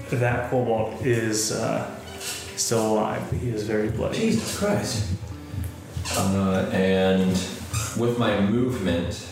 That 0.10 0.50
kobold 0.50 1.06
is 1.06 1.52
uh, 1.52 1.90
still 2.56 2.94
alive. 2.94 3.32
He 3.32 3.50
is 3.50 3.64
very 3.64 3.90
bloody. 3.90 4.20
Jesus 4.20 4.58
Christ. 4.58 5.12
Uh, 6.18 6.70
and 6.72 7.32
with 7.98 8.18
my 8.18 8.40
movement, 8.40 9.28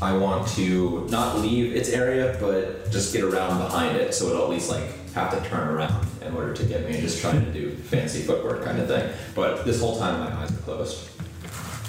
I 0.00 0.16
want 0.16 0.48
to 0.50 1.06
not 1.10 1.38
leave 1.38 1.74
its 1.74 1.88
area, 1.90 2.36
but 2.40 2.90
just 2.90 3.12
get 3.12 3.24
around 3.24 3.58
behind 3.58 3.96
it, 3.96 4.14
so 4.14 4.28
it'll 4.28 4.44
at 4.44 4.50
least 4.50 4.70
like 4.70 4.84
have 5.14 5.30
to 5.30 5.48
turn 5.48 5.68
around 5.68 6.06
in 6.24 6.34
order 6.34 6.52
to 6.54 6.64
get 6.64 6.84
me, 6.84 6.92
and 6.92 7.00
just 7.00 7.20
trying 7.20 7.44
to 7.44 7.52
do 7.52 7.74
fancy 7.74 8.22
footwork 8.22 8.64
kind 8.64 8.78
of 8.78 8.86
thing. 8.86 9.10
But 9.34 9.64
this 9.64 9.80
whole 9.80 9.98
time, 9.98 10.20
my 10.20 10.32
eyes 10.42 10.52
are 10.52 10.62
closed. 10.62 11.08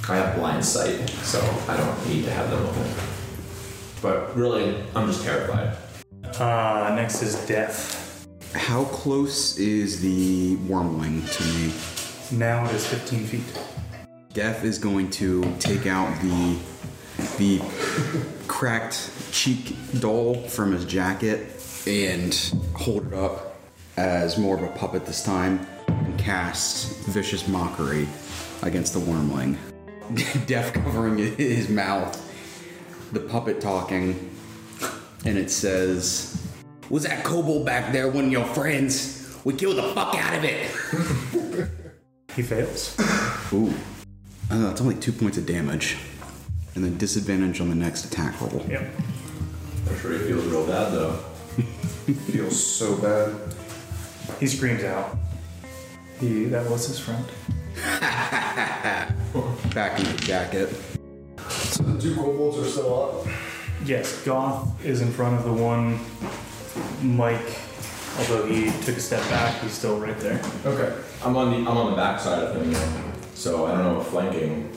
I 0.07 0.15
have 0.15 0.35
blind 0.37 0.65
sight, 0.65 1.07
so 1.23 1.39
I 1.67 1.77
don't 1.77 2.07
need 2.07 2.25
to 2.25 2.31
have 2.31 2.49
them 2.49 2.65
open. 2.65 2.91
But 4.01 4.35
really, 4.35 4.75
I'm 4.95 5.07
just 5.07 5.23
terrified. 5.23 5.75
Uh, 6.37 6.93
next 6.95 7.21
is 7.21 7.35
Def. 7.47 8.27
How 8.53 8.85
close 8.85 9.57
is 9.57 10.01
the 10.01 10.55
wyrmling 10.57 11.29
to 11.37 11.43
me? 11.43 12.37
Now 12.37 12.65
it 12.65 12.75
is 12.75 12.85
15 12.87 13.25
feet. 13.25 13.59
Def 14.33 14.63
is 14.63 14.77
going 14.77 15.09
to 15.11 15.43
take 15.59 15.87
out 15.87 16.13
the 16.21 16.57
the 17.37 17.61
cracked 18.47 19.11
cheek 19.31 19.75
doll 19.99 20.35
from 20.47 20.71
his 20.71 20.85
jacket 20.85 21.61
and 21.87 22.33
hold 22.75 23.07
it 23.07 23.13
up 23.13 23.55
as 23.97 24.37
more 24.37 24.55
of 24.55 24.63
a 24.63 24.77
puppet 24.77 25.05
this 25.05 25.23
time 25.23 25.65
and 25.87 26.17
cast 26.17 27.05
vicious 27.07 27.47
mockery 27.47 28.07
against 28.61 28.93
the 28.93 28.99
wyrmling. 28.99 29.57
Def 30.47 30.73
covering 30.73 31.17
his 31.17 31.69
mouth, 31.69 32.15
the 33.11 33.19
puppet 33.19 33.59
talking, 33.59 34.29
and 35.25 35.37
it 35.37 35.51
says, 35.51 36.41
Was 36.89 37.03
that 37.03 37.23
kobold 37.23 37.65
back 37.65 37.91
there 37.91 38.09
one 38.09 38.25
of 38.25 38.31
your 38.31 38.45
friends? 38.45 39.37
We 39.43 39.53
killed 39.53 39.77
the 39.77 39.93
fuck 39.93 40.15
out 40.15 40.35
of 40.35 40.43
it. 40.43 41.69
He 42.35 42.43
fails. 42.43 42.95
"Ooh, 43.53 43.73
uh, 44.49 44.69
it's 44.71 44.79
only 44.79 44.95
two 44.95 45.11
points 45.11 45.37
of 45.37 45.45
damage, 45.45 45.97
and 46.75 46.83
then 46.85 46.97
disadvantage 46.97 47.59
on 47.59 47.67
the 47.69 47.75
next 47.75 48.05
attack 48.05 48.39
roll." 48.39 48.65
Yep. 48.69 48.87
I'm 49.89 49.99
sure 49.99 50.13
he 50.13 50.19
feels 50.19 50.45
real 50.45 50.65
bad 50.65 50.93
though. 50.93 51.13
Feels 52.31 52.63
so 52.63 52.95
bad. 52.97 53.35
He 54.39 54.47
screams 54.47 54.83
out. 54.83 55.17
He, 56.19 56.45
that 56.45 56.69
was 56.69 56.87
his 56.87 56.97
friend. 56.97 57.25
Back 59.73 59.99
in 59.99 60.05
the 60.05 60.13
jacket. 60.21 60.69
So 61.49 61.83
the 61.83 62.01
two 62.01 62.15
kobolds 62.15 62.57
are 62.57 62.65
still 62.65 63.03
up. 63.03 63.27
Yes, 63.85 64.23
Goth 64.23 64.85
is 64.85 65.01
in 65.01 65.11
front 65.11 65.37
of 65.37 65.45
the 65.45 65.53
one 65.53 65.99
Mike 67.01 67.59
Although 68.19 68.47
he 68.47 68.69
took 68.81 68.97
a 68.97 68.99
step 68.99 69.21
back, 69.29 69.61
he's 69.61 69.71
still 69.71 69.97
right 69.97 70.17
there. 70.19 70.41
Okay. 70.65 70.93
I'm 71.23 71.37
on 71.37 71.51
the 71.51 71.69
I'm 71.69 71.77
on 71.77 71.91
the 71.91 71.95
back 71.95 72.19
side 72.19 72.43
of 72.43 72.55
him, 72.55 72.73
so 73.33 73.65
I 73.65 73.71
don't 73.71 73.83
know 73.83 74.01
if 74.01 74.07
flanking 74.07 74.69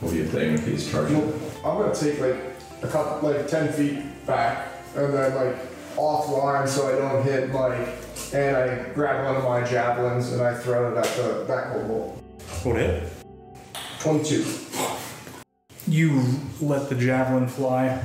will 0.00 0.12
be 0.12 0.20
a 0.20 0.24
thing 0.24 0.54
if 0.54 0.66
he's 0.66 0.88
charging. 0.88 1.18
Well, 1.18 1.34
I'm 1.64 1.82
gonna 1.82 1.94
take 1.94 2.20
like 2.20 2.36
a 2.82 2.86
couple, 2.86 3.28
like 3.28 3.48
ten 3.48 3.72
feet 3.72 4.24
back, 4.24 4.68
and 4.94 5.12
then 5.12 5.34
like 5.34 5.56
offline 5.96 6.68
so 6.68 6.86
I 6.86 6.92
don't 6.92 7.24
hit 7.24 7.50
like, 7.50 7.88
and 8.32 8.56
I 8.56 8.88
grab 8.94 9.24
one 9.24 9.34
of 9.34 9.44
my 9.44 9.68
javelins 9.68 10.32
and 10.32 10.40
I 10.40 10.54
throw 10.56 10.92
it 10.92 10.96
at 10.96 11.04
the 11.16 11.44
that 11.48 11.72
kobold. 11.72 12.22
What 12.62 12.76
hit? 12.76 13.10
Twenty-two. 13.98 14.44
You 15.90 16.22
let 16.60 16.88
the 16.88 16.94
javelin 16.94 17.48
fly, 17.48 18.00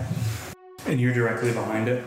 and 0.88 1.00
you're 1.00 1.14
directly 1.14 1.52
behind 1.52 1.88
it. 1.88 2.04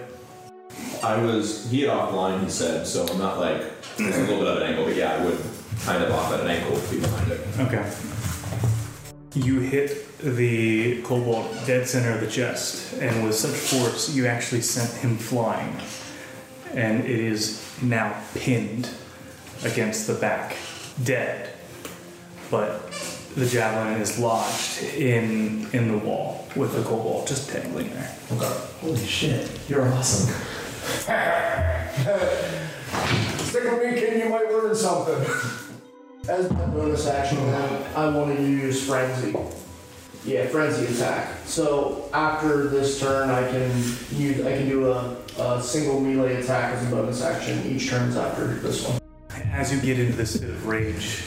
I 1.04 1.22
was 1.22 1.70
he 1.70 1.82
had 1.82 1.90
offline, 1.90 2.42
he 2.42 2.50
said, 2.50 2.84
so 2.84 3.06
I'm 3.06 3.18
not 3.18 3.38
like 3.38 3.62
it's 3.96 4.16
a 4.16 4.20
little 4.22 4.40
bit 4.40 4.48
of 4.48 4.56
an 4.56 4.62
angle, 4.64 4.86
but 4.86 4.96
yeah, 4.96 5.14
I 5.14 5.24
would 5.24 5.38
kind 5.84 6.02
of 6.02 6.10
off 6.10 6.32
at 6.32 6.40
an 6.40 6.48
angle 6.48 6.80
be 6.90 6.98
behind 6.98 7.30
it. 7.30 7.46
Okay. 7.60 7.88
You 9.34 9.60
hit 9.60 10.18
the 10.18 11.00
kobold 11.02 11.46
dead 11.64 11.86
center 11.86 12.10
of 12.12 12.22
the 12.22 12.26
chest, 12.26 12.94
and 12.94 13.24
with 13.24 13.36
such 13.36 13.54
force, 13.54 14.12
you 14.12 14.26
actually 14.26 14.62
sent 14.62 14.90
him 14.94 15.16
flying. 15.16 15.76
And 16.74 17.04
it 17.04 17.20
is 17.20 17.64
now 17.80 18.20
pinned 18.34 18.90
against 19.62 20.08
the 20.08 20.14
back, 20.14 20.56
dead. 21.04 21.50
But 22.50 22.87
the 23.36 23.46
javelin 23.46 24.00
is 24.00 24.18
lodged 24.18 24.82
in 24.82 25.68
in 25.72 25.88
the 25.88 25.98
wall 25.98 26.46
with 26.56 26.74
the 26.74 26.82
kobold 26.82 27.26
just 27.26 27.52
dangling 27.52 27.90
there. 27.90 28.16
Holy 28.80 28.96
shit, 29.06 29.50
you're 29.68 29.86
awesome. 29.92 30.34
Stick 33.44 33.64
with 33.64 33.82
me, 33.82 34.00
King. 34.00 34.20
You 34.20 34.28
might 34.28 34.50
learn 34.50 34.74
something. 34.74 35.24
As 36.28 36.50
my 36.50 36.66
bonus 36.66 37.06
action, 37.06 37.38
then 37.38 37.96
I 37.96 38.08
want 38.08 38.36
to 38.36 38.42
use 38.42 38.86
frenzy. 38.86 39.34
Yeah, 40.24 40.46
frenzy 40.48 40.86
attack. 40.94 41.38
So 41.46 42.10
after 42.12 42.68
this 42.68 43.00
turn, 43.00 43.30
I 43.30 43.48
can 43.50 43.70
use 44.12 44.44
I 44.44 44.56
can 44.56 44.68
do 44.68 44.92
a, 44.92 45.16
a 45.38 45.62
single 45.62 46.00
melee 46.00 46.36
attack 46.36 46.74
as 46.74 46.86
a 46.86 46.90
bonus 46.90 47.22
action. 47.22 47.64
Each 47.66 47.88
turn's 47.88 48.16
after 48.16 48.46
this 48.46 48.86
one. 48.86 49.00
As 49.52 49.72
you 49.72 49.80
get 49.80 49.98
into 49.98 50.12
this 50.12 50.36
bit 50.36 50.50
of 50.50 50.66
rage, 50.66 51.22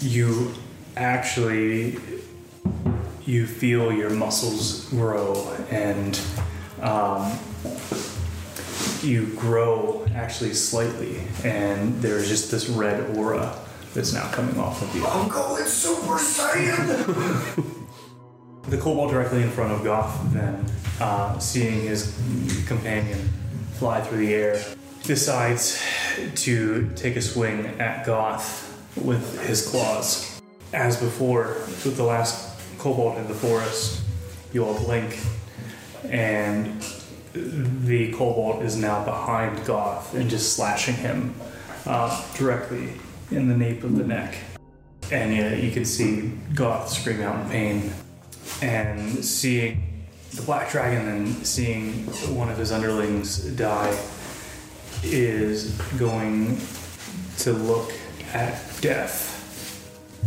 you 0.00 0.54
actually 0.96 1.98
you 3.24 3.46
feel 3.46 3.92
your 3.92 4.10
muscles 4.10 4.88
grow 4.90 5.56
and 5.70 6.20
um, 6.80 7.38
you 9.02 9.26
grow 9.36 10.06
actually 10.14 10.54
slightly 10.54 11.22
and 11.44 12.00
there's 12.02 12.28
just 12.28 12.50
this 12.50 12.68
red 12.68 13.16
aura 13.16 13.56
that's 13.94 14.12
now 14.12 14.30
coming 14.30 14.58
off 14.58 14.82
of 14.82 14.94
you. 14.94 15.04
I'm 15.06 15.28
going 15.28 15.64
Super 15.64 16.16
Saiyan. 16.18 17.76
The 18.68 18.76
kobold 18.76 19.10
directly 19.10 19.42
in 19.42 19.50
front 19.50 19.72
of 19.72 19.82
Goth, 19.82 20.32
then, 20.32 20.64
uh, 21.00 21.38
seeing 21.38 21.80
his 21.80 22.14
companion 22.68 23.18
fly 23.72 24.00
through 24.00 24.18
the 24.18 24.34
air, 24.34 24.62
decides 25.02 25.82
to 26.36 26.88
take 26.94 27.16
a 27.16 27.22
swing 27.22 27.66
at 27.80 28.06
Goth 28.06 28.78
with 28.96 29.44
his 29.44 29.66
claws. 29.66 30.29
As 30.72 31.00
before, 31.00 31.56
with 31.84 31.96
the 31.96 32.04
last 32.04 32.58
kobold 32.78 33.18
in 33.18 33.26
the 33.26 33.34
forest, 33.34 34.02
you 34.52 34.64
all 34.64 34.78
blink, 34.78 35.18
and 36.04 36.80
the 37.32 38.12
kobold 38.12 38.62
is 38.62 38.76
now 38.76 39.04
behind 39.04 39.64
Goth 39.64 40.14
and 40.14 40.30
just 40.30 40.54
slashing 40.54 40.94
him 40.94 41.34
uh, 41.86 42.24
directly 42.36 42.92
in 43.30 43.48
the 43.48 43.56
nape 43.56 43.82
of 43.82 43.96
the 43.96 44.04
neck. 44.04 44.36
And 45.10 45.34
yeah, 45.34 45.54
you 45.54 45.72
can 45.72 45.84
see 45.84 46.32
Goth 46.54 46.88
scream 46.88 47.20
out 47.22 47.44
in 47.44 47.50
pain 47.50 47.92
and 48.62 49.24
seeing 49.24 50.06
the 50.32 50.42
black 50.42 50.70
dragon 50.70 51.08
and 51.08 51.46
seeing 51.46 52.04
one 52.36 52.48
of 52.48 52.56
his 52.56 52.70
underlings 52.70 53.44
die 53.56 53.98
is 55.02 55.72
going 55.98 56.58
to 57.38 57.52
look 57.52 57.92
at 58.32 58.54
Def 58.80 59.29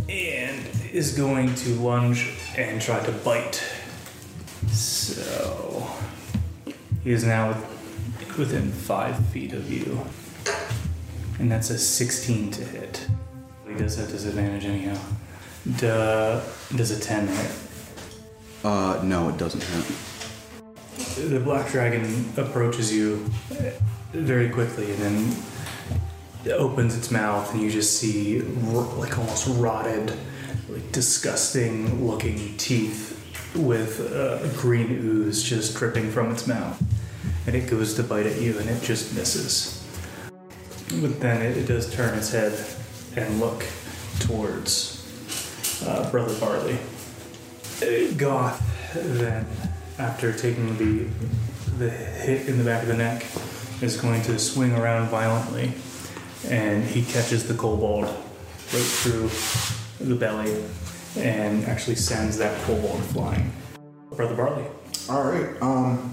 and 0.08 0.66
is 0.92 1.16
going 1.16 1.54
to 1.54 1.70
lunge 1.76 2.30
and 2.56 2.80
try 2.80 3.02
to 3.04 3.12
bite. 3.12 3.62
So 4.68 5.86
he 7.02 7.10
is 7.10 7.24
now 7.24 7.56
within 8.38 8.70
five 8.70 9.16
feet 9.26 9.52
of 9.52 9.70
you, 9.70 10.04
and 11.38 11.50
that's 11.50 11.70
a 11.70 11.78
16 11.78 12.50
to 12.52 12.64
hit. 12.64 13.06
He 13.68 13.74
does 13.74 13.96
have 13.96 14.08
disadvantage 14.08 14.64
anyhow. 14.64 14.98
Duh, 15.78 16.40
does 16.76 16.90
a 16.90 17.00
10 17.00 17.28
hit? 17.28 17.50
Uh, 18.64 19.00
no, 19.02 19.28
it 19.28 19.38
doesn't 19.38 19.62
hit. 19.62 21.30
The 21.30 21.40
black 21.40 21.70
dragon 21.70 22.32
approaches 22.36 22.92
you 22.92 23.24
very 24.12 24.48
quickly 24.48 24.90
and 24.92 25.00
then 25.00 25.36
it 26.44 26.52
opens 26.52 26.96
its 26.96 27.10
mouth, 27.10 27.52
and 27.52 27.62
you 27.62 27.70
just 27.70 27.98
see 27.98 28.40
like 28.40 29.18
almost 29.18 29.48
rotted, 29.58 30.12
like 30.68 30.92
disgusting 30.92 32.06
looking 32.06 32.56
teeth 32.56 33.12
with 33.54 34.00
uh, 34.12 34.46
green 34.60 34.90
ooze 34.90 35.42
just 35.42 35.76
dripping 35.76 36.10
from 36.10 36.30
its 36.30 36.46
mouth. 36.46 36.82
And 37.46 37.54
it 37.54 37.70
goes 37.70 37.94
to 37.94 38.02
bite 38.02 38.26
at 38.26 38.40
you, 38.40 38.58
and 38.58 38.68
it 38.68 38.82
just 38.82 39.14
misses. 39.14 39.80
But 41.00 41.20
then 41.20 41.42
it, 41.42 41.56
it 41.56 41.66
does 41.66 41.92
turn 41.94 42.16
its 42.16 42.30
head 42.30 42.58
and 43.16 43.40
look 43.40 43.64
towards 44.20 45.82
uh, 45.86 46.10
Brother 46.10 46.38
Barley. 46.40 46.78
Uh, 47.82 48.12
Goth 48.16 48.62
then, 48.94 49.46
after 49.98 50.32
taking 50.32 50.76
the 50.78 51.08
the 51.78 51.90
hit 51.90 52.48
in 52.48 52.58
the 52.58 52.64
back 52.64 52.82
of 52.82 52.88
the 52.88 52.96
neck, 52.96 53.24
is 53.82 54.00
going 54.00 54.22
to 54.22 54.38
swing 54.38 54.72
around 54.72 55.08
violently, 55.08 55.72
and 56.48 56.84
he 56.84 57.02
catches 57.04 57.46
the 57.46 57.54
kobold 57.54 58.04
right 58.04 58.82
through 58.82 59.30
the 60.06 60.14
belly, 60.14 60.64
and 61.16 61.64
actually 61.66 61.96
sends 61.96 62.36
that 62.38 62.60
kobold 62.62 63.02
flying. 63.04 63.52
Brother 64.10 64.34
Barley. 64.34 64.64
All 65.08 65.24
right. 65.24 65.60
Um. 65.60 66.12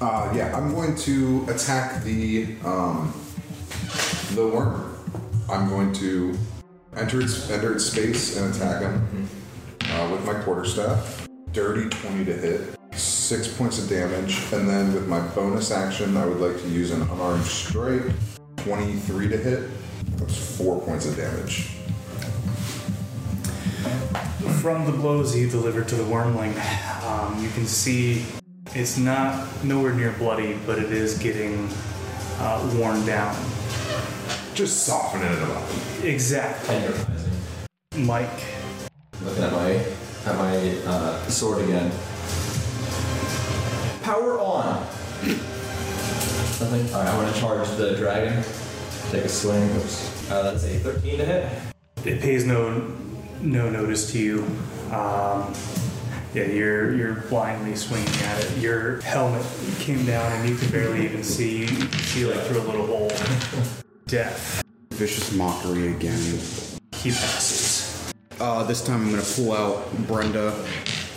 Uh. 0.00 0.32
Yeah. 0.34 0.56
I'm 0.56 0.74
going 0.74 0.96
to 0.96 1.46
attack 1.48 2.02
the 2.02 2.56
um. 2.64 3.12
The 4.34 4.46
worm. 4.48 4.90
I'm 5.50 5.68
going 5.68 5.92
to 5.94 6.36
enter 6.96 7.20
its 7.20 7.50
enter 7.50 7.74
its 7.74 7.84
space 7.84 8.36
and 8.36 8.54
attack 8.54 8.82
him 8.82 9.28
uh, 9.90 10.08
with 10.10 10.24
my 10.24 10.34
quarterstaff. 10.42 11.28
Dirty 11.52 11.88
twenty 11.90 12.24
to 12.24 12.32
hit. 12.32 12.76
Six 12.92 13.48
points 13.48 13.78
of 13.78 13.88
damage, 13.88 14.40
and 14.52 14.68
then 14.68 14.94
with 14.94 15.06
my 15.08 15.20
bonus 15.28 15.70
action, 15.70 16.16
I 16.16 16.26
would 16.26 16.40
like 16.40 16.60
to 16.62 16.68
use 16.68 16.90
an 16.90 17.02
unarmed 17.02 17.44
strike. 17.44 18.02
Twenty-three 18.64 19.28
to 19.28 19.36
hit. 19.36 19.70
That's 20.16 20.56
four 20.56 20.80
points 20.80 21.06
of 21.06 21.16
damage. 21.16 21.68
From 24.62 24.86
the 24.86 24.92
blows 24.92 25.34
he 25.34 25.46
delivered 25.48 25.86
to 25.88 25.94
the 25.94 26.04
wyrmling, 26.04 26.56
um, 27.04 27.42
you 27.42 27.50
can 27.50 27.66
see 27.66 28.24
it's 28.74 28.96
not 28.96 29.46
nowhere 29.62 29.92
near 29.92 30.12
bloody, 30.12 30.58
but 30.66 30.78
it 30.78 30.90
is 30.90 31.18
getting 31.18 31.68
uh, 32.38 32.74
worn 32.74 33.04
down. 33.04 33.36
Just 34.54 34.86
softening 34.86 35.30
it 35.30 35.42
up. 35.42 35.62
Exactly. 36.02 36.74
Tenderizing. 36.74 38.06
Mike, 38.06 38.44
Looking 39.22 39.44
at 39.44 39.52
my 39.52 39.72
at 40.26 40.36
my 40.38 40.78
uh, 40.86 41.26
sword 41.26 41.62
again. 41.64 41.90
Power 44.02 44.38
on. 44.38 44.86
Nothing. 46.64 46.94
All 46.94 47.02
right, 47.02 47.10
I'm 47.10 47.20
gonna 47.20 47.38
charge 47.38 47.68
the 47.76 47.94
dragon. 47.94 48.42
Take 49.10 49.26
a 49.26 49.28
swing. 49.28 49.70
Oops. 49.76 50.30
Uh, 50.30 50.44
that's 50.44 50.64
a 50.64 50.78
13 50.78 51.18
to 51.18 51.24
hit. 51.26 51.52
it 52.06 52.22
pays 52.22 52.46
no 52.46 52.90
no 53.42 53.68
notice 53.68 54.10
to 54.12 54.18
you. 54.18 54.44
Um, 54.90 55.52
yeah, 56.32 56.44
you're 56.44 56.94
you're 56.94 57.14
blindly 57.28 57.76
swinging 57.76 58.08
at 58.08 58.42
it. 58.42 58.56
Your 58.56 59.02
helmet 59.02 59.44
came 59.78 60.06
down, 60.06 60.32
and 60.32 60.48
you 60.48 60.56
could 60.56 60.72
barely 60.72 61.04
even 61.04 61.22
see 61.22 61.66
see 61.66 62.24
like 62.24 62.40
through 62.46 62.62
a 62.62 62.64
little 62.64 62.86
hole. 62.86 63.08
Def. 64.06 64.62
Vicious 64.92 65.34
mockery 65.34 65.88
again. 65.88 66.18
He 66.94 67.10
passes. 67.10 68.10
Uh, 68.40 68.62
this 68.64 68.82
time 68.82 69.02
I'm 69.02 69.10
gonna 69.10 69.22
pull 69.22 69.52
out 69.52 69.94
Brenda 70.06 70.52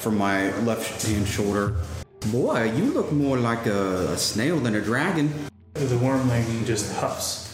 from 0.02 0.18
my 0.18 0.52
left 0.64 1.08
hand 1.08 1.26
shoulder. 1.26 1.78
Boy, 2.26 2.72
you 2.76 2.86
look 2.92 3.12
more 3.12 3.38
like 3.38 3.68
a, 3.68 4.12
a 4.12 4.18
snail 4.18 4.60
than 4.60 4.76
a 4.76 4.82
dragon. 4.82 5.32
The 5.74 5.96
wyrmling 5.96 6.66
just 6.66 6.94
huffs 6.96 7.48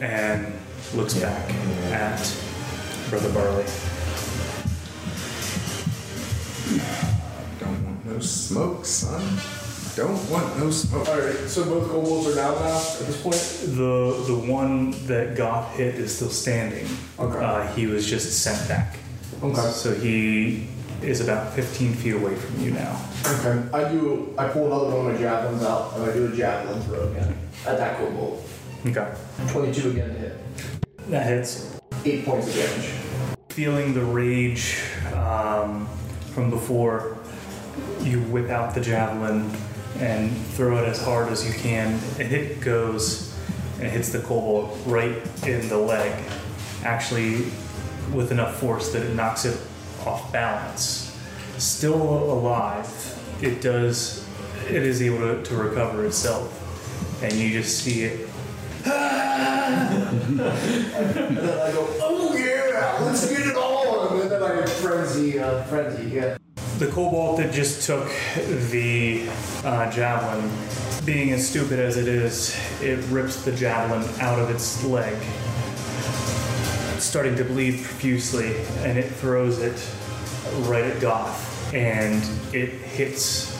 and 0.00 0.52
looks 0.94 1.14
back 1.14 1.50
at 1.92 2.18
Brother 3.10 3.30
Barley. 3.32 3.64
Don't 7.60 7.84
want 7.84 8.06
no 8.06 8.18
smoke, 8.18 8.84
son. 8.86 9.38
don't 9.94 10.30
want 10.30 10.58
no 10.58 10.70
smoke. 10.70 11.06
Alright, 11.08 11.36
so 11.48 11.64
both 11.64 11.88
kobolds 11.90 12.28
are 12.28 12.34
down 12.34 12.54
now 12.54 12.78
at 12.78 13.06
this 13.06 13.22
point? 13.22 13.76
The 13.76 14.24
the 14.26 14.36
one 14.50 14.92
that 15.06 15.36
got 15.36 15.70
hit 15.72 15.96
is 15.96 16.16
still 16.16 16.30
standing. 16.30 16.86
Okay. 17.18 17.44
Uh, 17.44 17.66
he 17.74 17.86
was 17.86 18.08
just 18.08 18.42
sent 18.42 18.66
back. 18.68 18.96
Okay. 19.42 19.70
So 19.70 19.94
he 19.94 20.66
is 21.02 21.20
about 21.20 21.52
15 21.54 21.94
feet 21.94 22.14
away 22.14 22.34
from 22.34 22.60
you 22.60 22.72
now. 22.72 23.00
Okay. 23.26 23.62
I 23.72 23.90
do. 23.90 24.34
I 24.36 24.48
pull 24.48 24.66
another 24.66 24.96
one 24.96 25.06
of 25.06 25.12
my 25.12 25.18
javelins 25.18 25.62
out 25.62 25.94
and 25.96 26.10
I 26.10 26.12
do 26.12 26.32
a 26.32 26.36
javelin 26.36 26.80
throw 26.82 27.08
again 27.10 27.36
at 27.66 27.78
that 27.78 27.98
kobold. 27.98 28.44
Okay. 28.86 29.14
22 29.48 29.90
again 29.90 30.08
to 30.08 30.14
hit. 30.14 30.38
That 31.08 31.26
hits. 31.26 31.78
Eight 32.04 32.24
points 32.24 32.48
of 32.48 32.54
damage. 32.54 32.90
Feeling 33.50 33.94
the 33.94 34.04
rage 34.04 34.82
um, 35.14 35.86
from 36.32 36.50
before, 36.50 37.18
you 38.00 38.20
whip 38.24 38.50
out 38.50 38.74
the 38.74 38.80
javelin 38.80 39.50
and 39.98 40.34
throw 40.54 40.78
it 40.78 40.88
as 40.88 41.02
hard 41.02 41.28
as 41.30 41.46
you 41.46 41.52
can. 41.60 41.98
And 42.18 42.32
it 42.32 42.60
goes 42.60 43.36
and 43.76 43.86
it 43.86 43.90
hits 43.90 44.10
the 44.10 44.20
kobold 44.20 44.78
right 44.86 45.16
in 45.46 45.68
the 45.68 45.78
leg, 45.78 46.12
actually 46.84 47.46
with 48.12 48.32
enough 48.32 48.58
force 48.58 48.92
that 48.92 49.02
it 49.02 49.14
knocks 49.14 49.44
it 49.44 49.58
off 50.06 50.32
balance. 50.32 51.16
Still 51.58 52.02
alive, 52.32 52.88
it 53.42 53.60
does. 53.60 54.26
It 54.68 54.82
is 54.82 55.02
able 55.02 55.18
to, 55.18 55.42
to 55.42 55.54
recover 55.56 56.04
itself, 56.06 57.22
and 57.22 57.32
you 57.32 57.50
just 57.50 57.78
see 57.78 58.04
it 58.04 58.30
And 58.84 60.38
then 60.38 61.60
I 61.60 61.72
go, 61.72 61.86
oh 62.00 62.34
yeah, 62.36 62.98
let's 63.04 63.28
get 63.28 63.46
it 63.46 63.56
on. 63.56 64.20
And 64.20 64.30
then 64.30 64.42
I 64.42 64.56
get 64.56 64.68
frenzy, 64.68 65.38
uh, 65.38 65.62
frenzy, 65.64 66.16
yeah. 66.16 66.36
The 66.78 66.86
kobold 66.86 67.38
that 67.38 67.52
just 67.52 67.86
took 67.86 68.08
the 68.70 69.28
uh, 69.64 69.90
javelin, 69.90 70.50
being 71.04 71.32
as 71.32 71.46
stupid 71.46 71.78
as 71.78 71.96
it 71.96 72.08
is, 72.08 72.56
it 72.80 72.98
rips 73.10 73.44
the 73.44 73.52
javelin 73.52 74.02
out 74.20 74.38
of 74.38 74.50
its 74.50 74.82
leg, 74.84 75.16
starting 77.10 77.34
to 77.34 77.44
bleed 77.44 77.82
profusely, 77.82 78.54
and 78.84 78.96
it 78.96 79.10
throws 79.10 79.58
it 79.58 79.84
right 80.68 80.84
at 80.84 81.00
Goth, 81.00 81.74
and 81.74 82.22
it 82.54 82.68
hits 82.68 83.50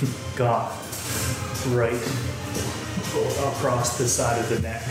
Goth 0.36 1.66
right 1.72 2.00
across 3.50 3.98
the 3.98 4.06
side 4.06 4.38
of 4.38 4.48
the 4.48 4.60
neck. 4.60 4.84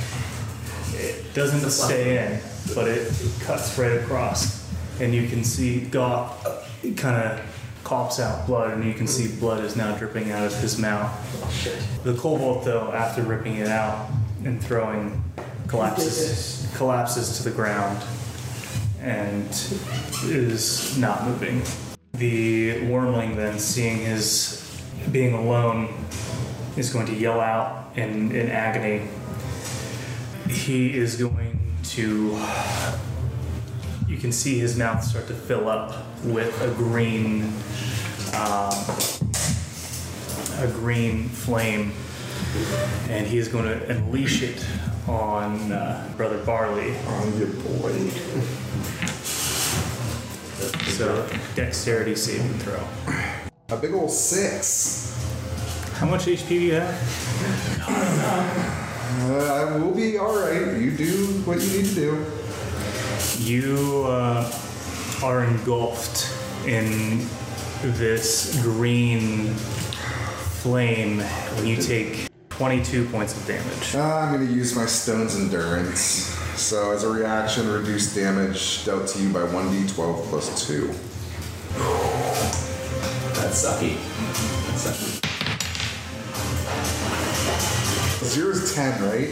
It 0.94 1.34
doesn't 1.34 1.70
stay 1.70 2.18
in, 2.18 2.42
but 2.76 2.90
it 2.90 3.14
cuts 3.44 3.80
right 3.80 3.94
across, 3.94 4.70
and 5.00 5.16
you 5.16 5.30
can 5.30 5.46
see 5.46 5.80
Goth 5.80 6.68
kind 6.98 7.16
of 7.16 7.80
coughs 7.86 8.20
out 8.20 8.46
blood, 8.46 8.74
and 8.74 8.84
you 8.84 8.94
can 8.94 9.08
see 9.08 9.34
blood 9.40 9.64
is 9.64 9.78
now 9.78 9.96
dripping 9.96 10.32
out 10.32 10.46
of 10.46 10.54
his 10.60 10.78
mouth. 10.78 11.14
The 12.04 12.16
kobold, 12.16 12.66
though, 12.66 12.92
after 12.92 13.22
ripping 13.22 13.56
it 13.56 13.70
out 13.70 14.10
and 14.44 14.62
throwing, 14.62 15.24
collapses 15.70 16.61
collapses 16.76 17.38
to 17.38 17.44
the 17.44 17.52
ground 17.52 18.02
and 19.02 19.50
is 20.24 20.98
not 20.98 21.26
moving. 21.26 21.62
The 22.14 22.82
wyrmling, 22.82 23.36
then, 23.36 23.58
seeing 23.58 23.98
his 23.98 24.82
being 25.12 25.34
alone, 25.34 25.94
is 26.78 26.92
going 26.92 27.08
to 27.08 27.14
yell 27.14 27.40
out 27.42 27.98
in, 27.98 28.32
in 28.36 28.50
agony. 28.50 29.08
He 30.48 30.96
is 30.96 31.16
going 31.16 31.60
to. 31.84 32.40
You 34.08 34.18
can 34.18 34.32
see 34.32 34.60
his 34.60 34.78
mouth 34.78 35.04
start 35.04 35.28
to 35.28 35.34
fill 35.34 35.70
up 35.70 35.96
with 36.24 36.62
a 36.62 36.68
green, 36.76 37.54
um, 38.36 38.76
a 40.60 40.72
green 40.72 41.30
flame, 41.30 41.94
and 43.10 43.26
he 43.26 43.38
is 43.38 43.48
going 43.48 43.66
to 43.66 43.90
unleash 43.90 44.44
it 44.44 44.66
on 45.12 45.72
uh, 45.72 46.10
Brother 46.16 46.38
Barley. 46.46 46.96
On 46.98 47.38
your 47.38 47.48
boy. 47.48 47.92
So, 50.88 51.28
dexterity 51.56 52.16
saving 52.16 52.54
throw. 52.60 52.88
A 53.70 53.78
big 53.78 53.94
old 53.94 54.12
six. 54.12 55.18
How 55.96 56.08
much 56.08 56.26
HP 56.26 56.48
do 56.48 56.56
you 56.56 56.74
have? 56.76 57.80
Uh, 59.24 59.54
I 59.54 59.78
will 59.78 59.94
be 59.94 60.18
alright. 60.18 60.80
You 60.80 60.92
do 60.92 61.28
what 61.44 61.62
you 61.62 61.82
need 61.82 61.90
to 61.90 61.96
do. 61.96 62.26
You 63.40 64.06
uh, 64.08 64.52
are 65.24 65.44
engulfed 65.44 66.34
in 66.66 67.28
this 67.84 68.62
green 68.62 69.54
flame, 70.62 71.20
when 71.20 71.68
you 71.68 71.76
take 71.78 72.31
22 72.62 73.10
points 73.10 73.36
of 73.36 73.48
damage. 73.48 73.96
Uh, 73.96 74.04
I'm 74.04 74.36
going 74.36 74.48
to 74.48 74.54
use 74.54 74.76
my 74.76 74.86
stone's 74.86 75.36
endurance. 75.36 76.30
So, 76.62 76.92
as 76.92 77.04
a 77.04 77.10
reaction, 77.10 77.68
reduce 77.68 78.14
damage 78.14 78.86
dealt 78.86 79.08
to 79.08 79.20
you 79.20 79.34
by 79.34 79.40
1d12 79.40 80.26
plus 80.26 80.68
2. 80.68 80.86
That's 83.34 83.66
sucky. 83.66 83.98
That's 84.68 84.86
sucky. 84.86 85.26
Zero 88.26 88.52
is 88.52 88.76
10, 88.76 89.04
right? 89.06 89.30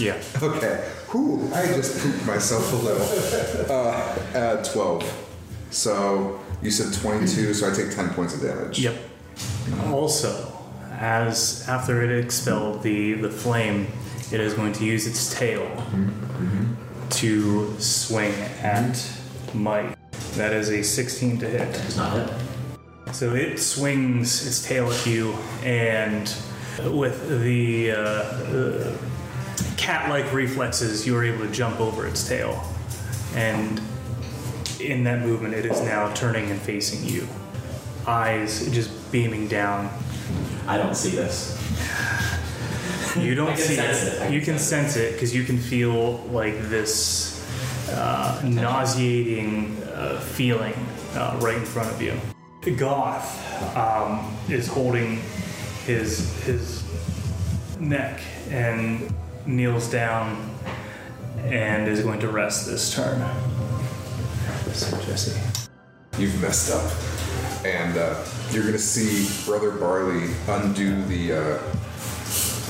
Yeah. 0.00 0.20
Okay. 0.42 0.78
Whew, 1.12 1.48
I 1.54 1.66
just 1.66 2.02
pooped 2.02 2.26
myself 2.26 2.72
a 2.72 2.76
little. 2.76 3.72
Uh, 3.72 4.18
add 4.34 4.64
12. 4.64 5.28
So, 5.70 6.40
you 6.60 6.72
said 6.72 6.92
22, 7.00 7.54
so 7.54 7.70
I 7.70 7.72
take 7.72 7.94
10 7.94 8.14
points 8.14 8.34
of 8.34 8.42
damage. 8.42 8.80
Yep. 8.80 8.96
Also, 9.84 10.55
as 10.98 11.66
after 11.68 12.02
it 12.02 12.24
expelled 12.24 12.82
the, 12.82 13.14
the 13.14 13.30
flame, 13.30 13.86
it 14.32 14.40
is 14.40 14.54
going 14.54 14.72
to 14.74 14.84
use 14.84 15.06
its 15.06 15.32
tail 15.34 15.84
to 17.10 17.78
swing 17.80 18.34
at 18.62 19.10
Mike. 19.54 19.96
That 20.34 20.52
is 20.52 20.70
a 20.70 20.82
16 20.82 21.38
to 21.38 21.48
hit. 21.48 21.68
It's 21.84 21.96
not 21.96 22.16
it. 22.18 22.32
So 23.12 23.34
it 23.34 23.58
swings 23.58 24.46
its 24.46 24.66
tail 24.66 24.90
at 24.90 25.06
you, 25.06 25.32
and 25.62 26.34
with 26.84 27.42
the 27.42 27.92
uh, 27.92 27.96
uh, 27.96 28.98
cat-like 29.76 30.32
reflexes, 30.32 31.06
you 31.06 31.16
are 31.16 31.24
able 31.24 31.46
to 31.46 31.52
jump 31.52 31.80
over 31.80 32.06
its 32.06 32.28
tail. 32.28 32.62
And 33.34 33.80
in 34.80 35.04
that 35.04 35.20
movement, 35.20 35.54
it 35.54 35.64
is 35.64 35.80
now 35.82 36.12
turning 36.14 36.50
and 36.50 36.60
facing 36.60 37.08
you, 37.08 37.26
eyes 38.06 38.68
just 38.72 38.90
beaming 39.12 39.48
down. 39.48 39.90
I 40.66 40.78
don't 40.78 40.96
see 40.96 41.10
this. 41.10 41.54
You 43.16 43.34
don't 43.34 43.48
I 43.48 43.56
can 43.56 43.64
see 43.64 43.76
sense 43.76 44.02
it. 44.02 44.12
it. 44.14 44.22
I 44.22 44.28
You 44.28 44.40
can 44.40 44.46
can 44.54 44.58
sense 44.58 44.96
it 44.96 45.12
because 45.14 45.34
you 45.34 45.44
can 45.44 45.58
feel 45.58 46.18
like 46.30 46.54
this 46.68 47.32
uh, 47.90 48.42
nauseating 48.44 49.76
uh, 49.94 50.20
feeling 50.20 50.74
uh, 51.14 51.38
right 51.40 51.56
in 51.56 51.64
front 51.64 51.90
of 51.90 52.02
you. 52.02 52.14
Goth 52.76 53.76
um, 53.76 54.36
is 54.48 54.66
holding 54.66 55.20
his 55.84 56.32
his 56.44 56.82
neck 57.78 58.20
and 58.50 59.14
kneels 59.46 59.88
down 59.88 60.50
and 61.44 61.88
is 61.88 62.00
going 62.00 62.18
to 62.20 62.28
rest 62.28 62.66
this 62.66 62.92
turn. 62.92 63.24
So 64.72 65.00
Jesse. 65.02 65.40
You've 66.18 66.40
messed 66.42 66.72
up. 66.72 67.15
And 67.66 67.98
uh, 67.98 68.24
you're 68.52 68.62
going 68.62 68.74
to 68.74 68.78
see 68.78 69.44
Brother 69.44 69.72
Barley 69.72 70.30
undo 70.46 71.02
the, 71.06 71.32
uh, 71.32 71.58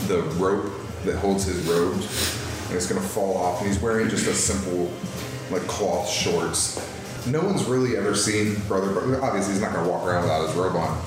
the 0.06 0.22
rope 0.38 0.72
that 1.04 1.16
holds 1.18 1.44
his 1.44 1.66
robe, 1.68 1.92
And 1.92 2.76
it's 2.76 2.88
going 2.88 3.00
to 3.00 3.06
fall 3.06 3.36
off. 3.36 3.60
And 3.60 3.68
he's 3.68 3.78
wearing 3.78 4.08
just 4.08 4.26
a 4.26 4.32
simple, 4.32 4.90
like, 5.50 5.68
cloth 5.68 6.08
shorts. 6.08 6.80
No 7.26 7.42
one's 7.42 7.64
really 7.64 7.98
ever 7.98 8.14
seen 8.14 8.54
Brother 8.68 8.94
Barley. 8.94 9.18
Obviously, 9.18 9.52
he's 9.52 9.60
not 9.60 9.74
going 9.74 9.84
to 9.84 9.90
walk 9.90 10.06
around 10.06 10.22
without 10.22 10.46
his 10.46 10.56
robe 10.56 10.76
on. 10.76 10.98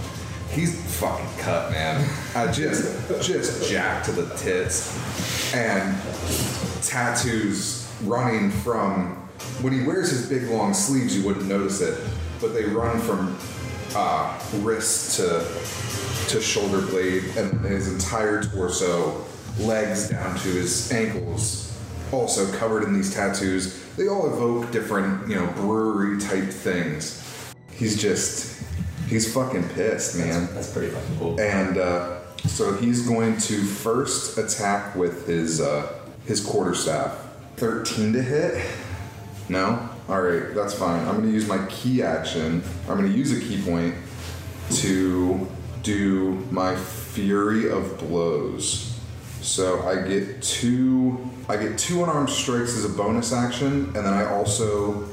He's 0.52 0.80
fucking 1.00 1.26
cut, 1.40 1.72
man. 1.72 2.08
I 2.36 2.52
just, 2.52 3.08
just 3.24 3.68
jacked 3.72 4.06
to 4.06 4.12
the 4.12 4.36
tits. 4.36 4.96
And 5.56 6.00
tattoos 6.84 7.92
running 8.04 8.52
from 8.52 9.16
when 9.62 9.74
he 9.74 9.84
wears 9.84 10.12
his 10.12 10.30
big 10.30 10.44
long 10.44 10.74
sleeves 10.74 11.18
you 11.18 11.26
wouldn't 11.26 11.46
notice 11.46 11.82
it 11.82 12.00
but 12.40 12.54
they 12.54 12.64
run 12.64 13.00
from 13.00 13.38
uh, 13.96 14.40
wrist 14.58 15.18
to 15.18 15.46
to 16.30 16.42
shoulder 16.42 16.82
blade 16.88 17.24
and 17.38 17.60
his 17.66 17.92
entire 17.92 18.44
torso 18.44 19.26
legs 19.60 20.10
down 20.10 20.38
to 20.40 20.48
his 20.50 20.92
ankles 20.92 21.66
also 22.12 22.52
covered 22.58 22.84
in 22.84 22.94
these 22.94 23.14
tattoos 23.14 23.84
they 23.96 24.08
all 24.08 24.28
evoke 24.32 24.72
different 24.72 25.28
you 25.28 25.36
know 25.36 25.48
brewery 25.54 26.20
type 26.20 26.50
things 26.50 27.24
he's 27.72 28.00
just 28.02 28.62
he's 29.08 29.32
fucking 29.34 29.68
pissed 29.70 30.18
man 30.18 30.48
That's 30.54 30.72
pretty 30.72 30.92
fucking 30.94 31.18
cool. 31.18 31.40
and 31.42 31.78
uh, 31.78 32.18
so 32.46 32.74
he's 32.76 33.08
going 33.08 33.38
to 33.38 33.64
first 33.64 34.38
attack 34.38 34.96
with 34.96 35.28
his 35.28 35.60
uh, 35.60 35.92
his 36.26 36.46
quarterstaff. 36.46 37.18
Thirteen 37.58 38.14
to 38.14 38.22
hit. 38.22 38.66
No. 39.50 39.89
All 40.10 40.22
right, 40.24 40.56
that's 40.56 40.74
fine. 40.74 41.08
I'm 41.08 41.18
going 41.18 41.28
to 41.28 41.32
use 41.32 41.48
my 41.48 41.64
key 41.68 42.02
action. 42.02 42.64
I'm 42.88 42.98
going 42.98 43.12
to 43.12 43.16
use 43.16 43.32
a 43.32 43.40
ki 43.40 43.62
point 43.62 43.94
to 44.78 45.48
do 45.84 46.48
my 46.50 46.76
Flurry 46.76 47.70
of 47.70 48.00
Blows. 48.00 49.00
So 49.42 49.88
I 49.88 50.08
get 50.08 50.42
two. 50.42 51.30
I 51.48 51.58
get 51.58 51.78
two 51.78 52.04
unarmed 52.04 52.32
strikes 52.32 52.76
as 52.76 52.86
a 52.86 52.90
bonus 52.90 53.32
action, 53.32 53.86
and 53.86 53.96
then 53.98 54.14
I 54.14 54.26
also 54.26 55.08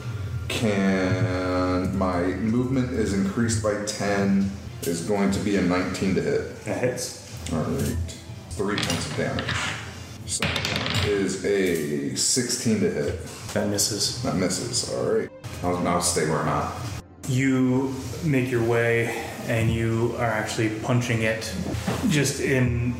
can. 0.48 1.96
My 1.98 2.22
movement 2.22 2.92
is 2.92 3.12
increased 3.12 3.62
by 3.62 3.84
ten. 3.84 4.50
Is 4.82 5.02
going 5.02 5.30
to 5.32 5.40
be 5.40 5.56
a 5.56 5.62
19 5.62 6.14
to 6.14 6.22
hit. 6.22 6.64
That 6.64 6.78
hits. 6.78 7.52
All 7.52 7.58
right, 7.58 7.96
three 8.50 8.76
points 8.76 9.10
of 9.10 9.16
damage. 9.16 9.75
Is 10.26 11.44
a 11.44 12.16
16 12.16 12.80
to 12.80 12.90
hit. 12.90 13.26
That 13.54 13.68
misses. 13.68 14.20
That 14.24 14.34
misses. 14.34 14.92
All 14.92 15.04
right. 15.04 15.30
I'll 15.62 15.80
now 15.80 16.00
stay 16.00 16.28
where 16.28 16.40
I'm 16.40 16.48
at. 16.48 16.72
You 17.28 17.94
make 18.24 18.50
your 18.50 18.64
way 18.64 19.24
and 19.46 19.70
you 19.70 20.16
are 20.18 20.24
actually 20.24 20.70
punching 20.80 21.22
it 21.22 21.52
just 22.08 22.40
in 22.40 22.94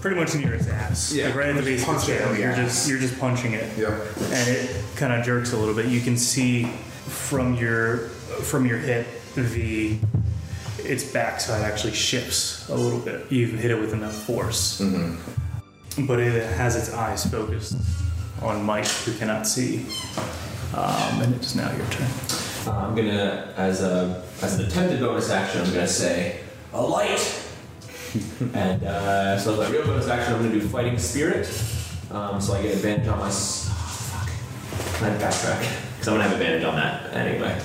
pretty 0.00 0.18
much 0.18 0.34
near 0.36 0.54
its 0.54 0.68
ass. 0.68 1.12
Yeah, 1.12 1.26
Like 1.26 1.34
right 1.34 1.48
at 1.48 1.56
the 1.56 1.62
base 1.62 1.82
of 1.82 1.94
its 1.94 2.04
punch 2.04 2.08
it 2.08 2.20
in 2.20 2.28
tail. 2.28 2.38
You're 2.38 2.54
just 2.54 2.88
you're 2.88 3.00
just 3.00 3.18
punching 3.18 3.54
it. 3.54 3.76
Yep. 3.76 3.92
And 4.30 4.48
it 4.48 4.84
kind 4.94 5.12
of 5.12 5.24
jerks 5.24 5.52
a 5.52 5.56
little 5.56 5.74
bit. 5.74 5.86
You 5.86 6.00
can 6.00 6.16
see 6.16 6.66
from 6.66 7.54
your 7.56 7.98
from 8.46 8.64
your 8.64 8.78
hit 8.78 9.06
the 9.34 9.98
its 10.78 11.02
backside 11.02 11.62
actually 11.62 11.94
shifts 11.94 12.68
a 12.68 12.74
little 12.76 13.00
bit. 13.00 13.30
You've 13.32 13.58
hit 13.58 13.72
it 13.72 13.80
with 13.80 13.92
enough 13.92 14.14
force. 14.14 14.80
Mm-hmm. 14.80 15.42
But 15.98 16.18
it 16.20 16.44
has 16.56 16.74
its 16.76 16.92
eyes 16.92 17.24
focused 17.30 17.76
on 18.42 18.62
Mike, 18.64 18.86
who 18.86 19.12
cannot 19.16 19.46
see. 19.46 19.86
Um, 20.74 21.22
and 21.22 21.34
it's 21.36 21.54
now 21.54 21.70
your 21.76 21.86
turn. 21.86 22.08
Uh, 22.66 22.70
I'm 22.88 22.94
gonna, 22.96 23.52
as 23.56 23.82
a 23.82 24.24
as 24.42 24.58
an 24.58 24.66
attempted 24.66 24.98
bonus 25.00 25.30
action, 25.30 25.60
I'm 25.60 25.72
gonna 25.72 25.86
say 25.86 26.40
a 26.72 26.82
light. 26.82 27.42
and 28.54 28.82
uh, 28.82 29.38
so 29.38 29.52
as 29.52 29.58
my 29.70 29.76
real 29.76 29.86
bonus 29.86 30.08
action, 30.08 30.34
I'm 30.34 30.42
gonna 30.42 30.52
do 30.60 30.66
fighting 30.66 30.98
spirit. 30.98 31.46
Um, 32.10 32.40
so 32.40 32.54
I 32.54 32.62
get 32.62 32.74
advantage 32.74 33.08
on 33.08 33.18
my. 33.20 33.28
s- 33.28 33.70
Oh, 33.70 33.76
fuck. 33.76 34.98
Can 34.98 35.12
I 35.12 35.16
backtrack? 35.18 35.60
Because 35.92 36.08
I'm 36.08 36.14
gonna 36.14 36.24
have 36.24 36.32
advantage 36.32 36.64
on 36.64 36.74
that 36.76 37.14
anyway. 37.14 37.60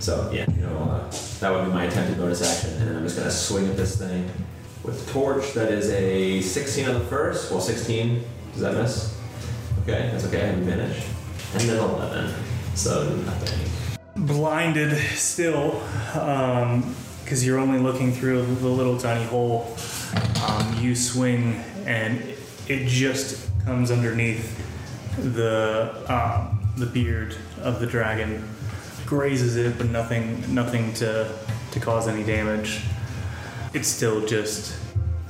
So 0.00 0.30
yeah, 0.32 0.46
you 0.56 0.62
know 0.62 0.76
uh, 0.78 1.10
that 1.40 1.50
would 1.52 1.66
be 1.66 1.70
my 1.72 1.84
attempted 1.84 2.18
bonus 2.18 2.42
action, 2.42 2.80
and 2.80 2.88
then 2.90 2.96
I'm 2.96 3.02
just 3.04 3.16
gonna 3.16 3.30
swing 3.30 3.68
at 3.68 3.76
this 3.76 3.96
thing 3.98 4.28
with 4.82 5.10
torch. 5.10 5.52
That 5.54 5.70
is 5.70 5.90
a 5.90 6.40
16 6.40 6.88
on 6.88 6.94
the 6.94 7.00
first. 7.06 7.50
Well, 7.50 7.60
16. 7.60 8.24
Does 8.52 8.62
that 8.62 8.74
miss? 8.74 9.18
Okay, 9.82 10.10
that's 10.12 10.24
okay. 10.26 10.42
I 10.42 10.46
haven't 10.46 10.64
finished. 10.66 11.06
And 11.54 11.62
then 11.62 11.78
11. 11.78 12.34
So 12.74 13.08
nothing. 13.08 14.26
blinded 14.26 14.96
still 15.16 15.82
because 17.24 17.44
you're 17.46 17.58
only 17.58 17.78
looking 17.78 18.12
through 18.12 18.44
the 18.56 18.68
little 18.68 18.98
tiny 18.98 19.24
hole 19.24 19.76
um, 20.46 20.76
you 20.80 20.94
swing 20.94 21.54
and 21.86 22.22
it 22.68 22.86
just 22.86 23.48
comes 23.64 23.90
underneath 23.90 24.56
the 25.16 25.94
um, 26.08 26.60
the 26.76 26.86
beard 26.86 27.36
of 27.62 27.80
the 27.80 27.86
dragon 27.86 28.46
grazes 29.06 29.56
it 29.56 29.76
but 29.78 29.88
nothing 29.88 30.42
nothing 30.54 30.92
to 30.94 31.30
to 31.70 31.80
cause 31.80 32.08
any 32.08 32.24
damage 32.24 32.82
it's 33.72 33.88
still 33.88 34.24
just 34.26 34.76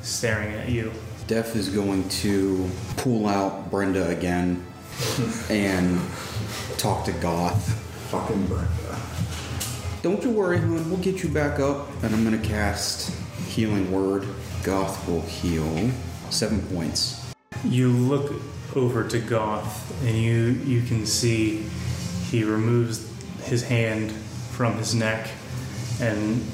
staring 0.02 0.52
at 0.54 0.68
you 0.68 0.92
Def 1.30 1.54
is 1.54 1.68
going 1.68 2.08
to 2.08 2.68
pull 2.96 3.28
out 3.28 3.70
Brenda 3.70 4.08
again 4.08 4.66
and 5.48 6.00
talk 6.76 7.04
to 7.04 7.12
Goth. 7.12 7.72
Fucking 8.10 8.48
Brenda. 8.48 9.00
Don't 10.02 10.24
you 10.24 10.30
worry, 10.30 10.58
hon. 10.58 10.90
We'll 10.90 10.98
get 10.98 11.22
you 11.22 11.28
back 11.28 11.60
up. 11.60 11.88
And 12.02 12.12
I'm 12.12 12.24
going 12.24 12.42
to 12.42 12.48
cast 12.48 13.16
Healing 13.46 13.92
Word. 13.92 14.26
Goth 14.64 15.06
will 15.08 15.20
heal 15.20 15.92
seven 16.30 16.60
points. 16.74 17.32
You 17.62 17.90
look 17.90 18.32
over 18.74 19.06
to 19.06 19.20
Goth, 19.20 20.04
and 20.04 20.16
you 20.16 20.58
you 20.64 20.82
can 20.82 21.06
see 21.06 21.64
he 22.28 22.42
removes 22.42 23.08
his 23.44 23.62
hand 23.62 24.10
from 24.10 24.76
his 24.78 24.96
neck, 24.96 25.28
and 26.00 26.44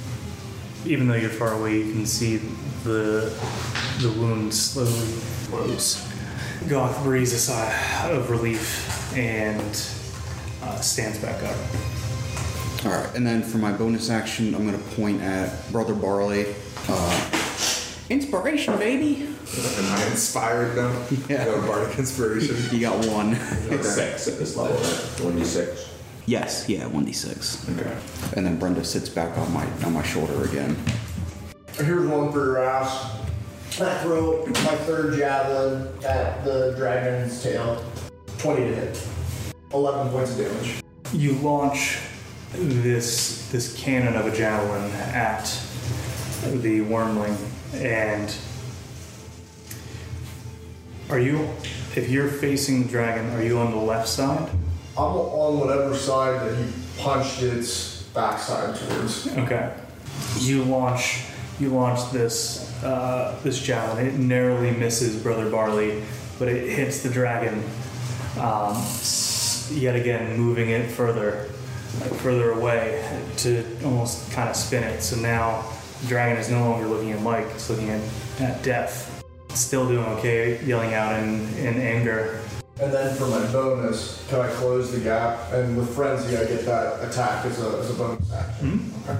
even 0.86 1.08
though 1.08 1.14
you're 1.14 1.30
far 1.30 1.52
away, 1.52 1.78
you 1.78 1.92
can 1.92 2.06
see 2.06 2.38
the 2.84 3.32
the 4.00 4.12
wound 4.18 4.52
slowly 4.54 5.18
close. 5.48 6.06
Goth 6.68 7.02
breathes 7.02 7.32
a 7.32 7.38
sigh 7.38 8.10
of 8.10 8.30
relief 8.30 9.16
and 9.16 9.60
uh, 10.62 10.80
stands 10.80 11.18
back 11.18 11.42
up. 11.42 11.56
All 12.84 12.92
right, 12.92 13.14
and 13.14 13.26
then 13.26 13.42
for 13.42 13.58
my 13.58 13.72
bonus 13.72 14.10
action, 14.10 14.54
I'm 14.54 14.66
going 14.66 14.78
to 14.80 14.96
point 14.96 15.20
at 15.22 15.70
Brother 15.72 15.94
Barley. 15.94 16.54
Uh, 16.88 17.30
inspiration, 18.10 18.76
baby. 18.78 19.22
Am 19.24 19.92
I 19.92 20.06
inspired 20.10 20.76
now? 20.76 21.06
Yeah. 21.28 21.46
Got 21.46 21.58
a 21.58 21.66
bardic 21.66 21.98
inspiration. 21.98 22.56
You 22.72 22.80
got 22.80 23.06
one. 23.06 23.34
Six 23.82 24.28
at 24.28 24.38
this 24.38 24.56
level, 24.56 24.76
right? 24.76 25.95
One 26.26 26.34
d 26.34 26.38
six. 26.38 26.66
yes, 26.66 26.68
yeah, 26.68 26.86
one 26.86 27.04
d 27.04 27.12
six. 27.12 27.68
Okay. 27.68 27.96
And 28.36 28.46
then 28.46 28.58
Brenda 28.58 28.84
sits 28.84 29.08
back 29.08 29.36
on 29.38 29.52
my 29.52 29.66
on 29.84 29.92
my 29.92 30.02
shoulder 30.02 30.44
again. 30.44 30.76
Here's 31.74 32.06
one 32.08 32.32
for 32.32 32.44
your 32.44 32.58
ass. 32.64 33.16
I 33.80 33.98
throw 33.98 34.44
my 34.46 34.76
third 34.86 35.16
javelin 35.18 35.88
at 36.04 36.44
the 36.44 36.74
dragon's 36.76 37.42
tail. 37.42 37.84
20 38.38 38.62
to 38.62 38.74
hit. 38.74 39.08
11 39.74 40.10
points 40.10 40.32
of 40.38 40.46
damage. 40.46 40.82
You 41.12 41.32
launch 41.34 41.98
this 42.52 43.48
this 43.50 43.76
cannon 43.76 44.16
of 44.16 44.26
a 44.26 44.34
javelin 44.36 44.90
at 45.12 45.44
the 46.62 46.80
wyrmling, 46.80 47.36
and 47.74 48.34
are 51.10 51.18
you? 51.18 51.48
If 51.94 52.08
you're 52.10 52.28
facing 52.28 52.82
the 52.84 52.88
dragon, 52.88 53.30
are 53.30 53.42
you 53.42 53.58
on 53.58 53.70
the 53.70 53.76
left 53.78 54.08
side? 54.08 54.50
I'm 54.98 55.14
on 55.14 55.60
whatever 55.60 55.94
side 55.94 56.40
that 56.40 56.56
he 56.56 56.72
punched 56.98 57.42
its 57.42 58.02
backside 58.14 58.76
towards. 58.76 59.28
Okay. 59.28 59.74
You 60.38 60.64
launch. 60.64 61.24
You 61.60 61.68
launch 61.68 62.10
this 62.12 62.72
uh, 62.82 63.38
this 63.42 63.62
javelin. 63.62 64.06
It 64.06 64.14
narrowly 64.14 64.70
misses 64.70 65.22
Brother 65.22 65.50
Barley, 65.50 66.02
but 66.38 66.48
it 66.48 66.70
hits 66.70 67.02
the 67.02 67.10
dragon. 67.10 67.62
Um, 68.38 68.82
yet 69.70 69.96
again, 69.96 70.38
moving 70.38 70.70
it 70.70 70.90
further, 70.90 71.48
like 72.00 72.12
further 72.14 72.52
away 72.52 73.04
to 73.38 73.64
almost 73.84 74.30
kind 74.32 74.48
of 74.48 74.56
spin 74.56 74.82
it. 74.82 75.02
So 75.02 75.16
now 75.16 75.64
the 76.02 76.08
dragon 76.08 76.38
is 76.38 76.50
no 76.50 76.60
longer 76.60 76.86
looking 76.86 77.12
at 77.12 77.20
Mike; 77.20 77.46
it's 77.54 77.68
looking 77.68 77.90
at, 77.90 78.02
at 78.40 78.62
Def. 78.62 79.22
Still 79.50 79.88
doing 79.88 80.04
okay, 80.18 80.62
yelling 80.64 80.94
out 80.94 81.18
in, 81.18 81.48
in 81.54 81.80
anger. 81.80 82.40
And 82.78 82.92
then 82.92 83.16
for 83.16 83.26
my 83.26 83.40
bonus, 83.52 84.26
can 84.28 84.40
I 84.40 84.48
close 84.48 84.92
the 84.92 85.00
gap? 85.00 85.50
And 85.52 85.78
with 85.78 85.94
Frenzy, 85.94 86.36
I 86.36 86.44
get 86.44 86.66
that 86.66 87.02
attack 87.08 87.46
as 87.46 87.62
a, 87.62 87.78
as 87.78 87.90
a 87.90 87.94
bonus 87.94 88.30
action. 88.30 88.92
Okay. 89.08 89.18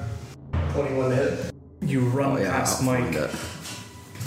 21 0.73 1.11
to 1.11 1.17
hit. 1.17 1.55
You 1.81 2.01
run 2.01 2.37
past 2.37 2.83
I'll 2.83 3.01
Mike. 3.01 3.17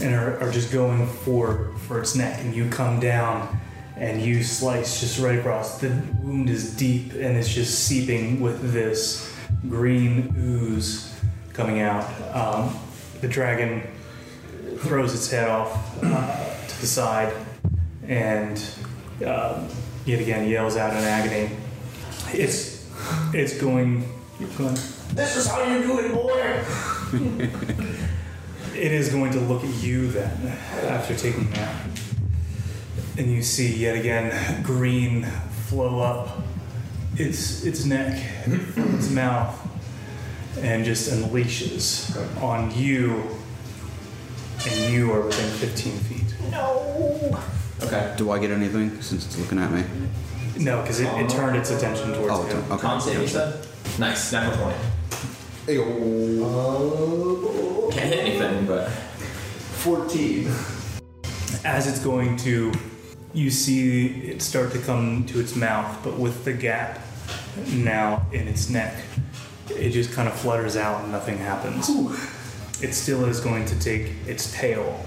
and 0.02 0.16
are, 0.16 0.40
are 0.42 0.52
just 0.52 0.72
going 0.72 1.06
for 1.06 1.74
for 1.88 2.00
its 2.00 2.16
neck 2.16 2.40
and 2.42 2.56
you 2.56 2.70
come 2.70 3.00
down 3.00 3.60
and 3.98 4.22
you 4.22 4.42
slice 4.44 5.00
just 5.02 5.20
right 5.20 5.38
across 5.38 5.80
the 5.80 5.90
wound 6.22 6.50
is 6.50 6.76
deep 6.76 7.14
and 7.14 7.38
it's 7.38 7.54
just 7.54 7.86
seeping 7.86 8.40
with 8.40 8.72
this 8.72 9.36
green 9.68 10.34
ooze 10.38 11.20
coming 11.54 11.82
out 11.82 12.06
um, 12.34 12.74
the 13.22 13.28
dragon 13.28 13.84
throws 14.78 15.14
its 15.14 15.30
head 15.30 15.50
off 15.50 16.02
uh, 16.04 16.68
to 16.68 16.82
the 16.82 16.88
side 16.88 17.34
and 18.08 18.64
um, 19.26 19.68
yet 20.06 20.20
again 20.22 20.48
yells 20.48 20.78
out 20.78 20.92
in 20.92 21.04
agony 21.04 21.56
it's 22.34 22.90
it's 23.34 23.60
going 23.60 24.08
you're 24.40 24.50
going 24.50 24.74
This 25.14 25.36
is 25.36 25.48
how 25.48 25.64
you 25.64 25.82
do 25.82 26.00
it, 26.00 26.14
boy! 26.14 26.64
It 28.76 28.94
is 28.94 29.10
going 29.10 29.34
to 29.34 29.40
look 29.42 29.66
at 29.66 29.84
you 29.84 30.08
then 30.08 30.58
after 30.84 31.14
taking 31.14 31.50
that. 31.52 31.86
And 33.18 33.30
you 33.30 33.44
see 33.44 33.76
yet 33.76 33.98
again 33.98 34.64
green 34.64 35.26
flow 35.68 36.00
up 36.00 36.44
its 37.18 37.66
its 37.66 37.84
neck 37.84 38.24
its 38.46 39.10
mouth 39.10 39.60
and 40.62 40.86
just 40.86 41.12
unleashes 41.12 42.16
on 42.42 42.72
you 42.74 43.22
and 44.66 44.94
you 44.94 45.12
are 45.12 45.26
within 45.26 45.50
15 45.58 45.94
feet. 46.00 46.36
Okay. 47.84 48.14
Do 48.18 48.32
I 48.32 48.40
get 48.40 48.52
anything 48.52 49.02
since 49.02 49.26
it's 49.26 49.38
looking 49.38 49.60
at 49.60 49.72
me? 49.72 49.84
No, 50.58 50.82
because 50.82 51.00
it, 51.00 51.08
it 51.18 51.30
turned 51.30 51.56
its 51.56 51.72
attention 51.72 52.14
towards 52.14 52.32
Oh, 52.34 52.42
you. 52.44 52.48
it's- 52.50 52.72
okay. 52.72 52.82
Con 52.82 53.02
save, 53.02 53.22
you 53.22 53.28
said? 53.28 53.66
Nice. 53.98 54.32
Natural 54.32 54.74
20. 55.68 55.68
Ayo. 55.68 57.92
Can't 57.94 58.14
hit 58.14 58.20
anything, 58.26 58.66
but. 58.66 58.90
14. 58.90 60.48
As 61.66 61.88
it's 61.88 62.00
going 62.04 62.36
to, 62.38 62.72
you 63.34 63.50
see 63.50 64.08
it 64.30 64.42
start 64.42 64.72
to 64.74 64.80
come 64.80 65.26
to 65.28 65.40
its 65.40 65.56
mouth, 65.56 65.98
but 66.04 66.18
with 66.20 66.44
the 66.46 66.54
gap 66.54 67.00
now 67.68 68.26
in 68.34 68.48
its 68.48 68.70
neck, 68.70 68.96
it 69.70 69.92
just 69.92 70.12
kind 70.12 70.28
of 70.28 70.34
flutters 70.36 70.76
out 70.76 71.04
and 71.04 71.12
nothing 71.12 71.38
happens. 71.38 71.90
it 72.84 72.94
still 72.94 73.26
is 73.26 73.40
going 73.40 73.66
to 73.66 73.80
take 73.80 74.12
its 74.28 74.52
tail 74.54 75.00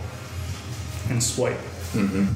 and 1.10 1.22
swipe. 1.22 1.58
Mm-hmm. 1.92 2.26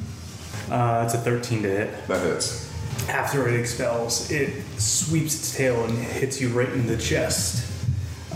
Uh, 0.71 1.03
it's 1.05 1.15
a 1.15 1.19
13 1.19 1.63
to 1.63 1.69
hit. 1.69 2.07
That 2.09 2.25
hits. 2.25 2.67
After 3.09 3.47
it 3.49 3.59
expels, 3.59 4.31
it 4.31 4.63
sweeps 4.79 5.35
its 5.35 5.57
tail 5.57 5.85
and 5.85 5.97
hits 5.97 6.41
you 6.41 6.49
right 6.49 6.69
in 6.69 6.87
the 6.87 6.97
chest. 6.97 7.73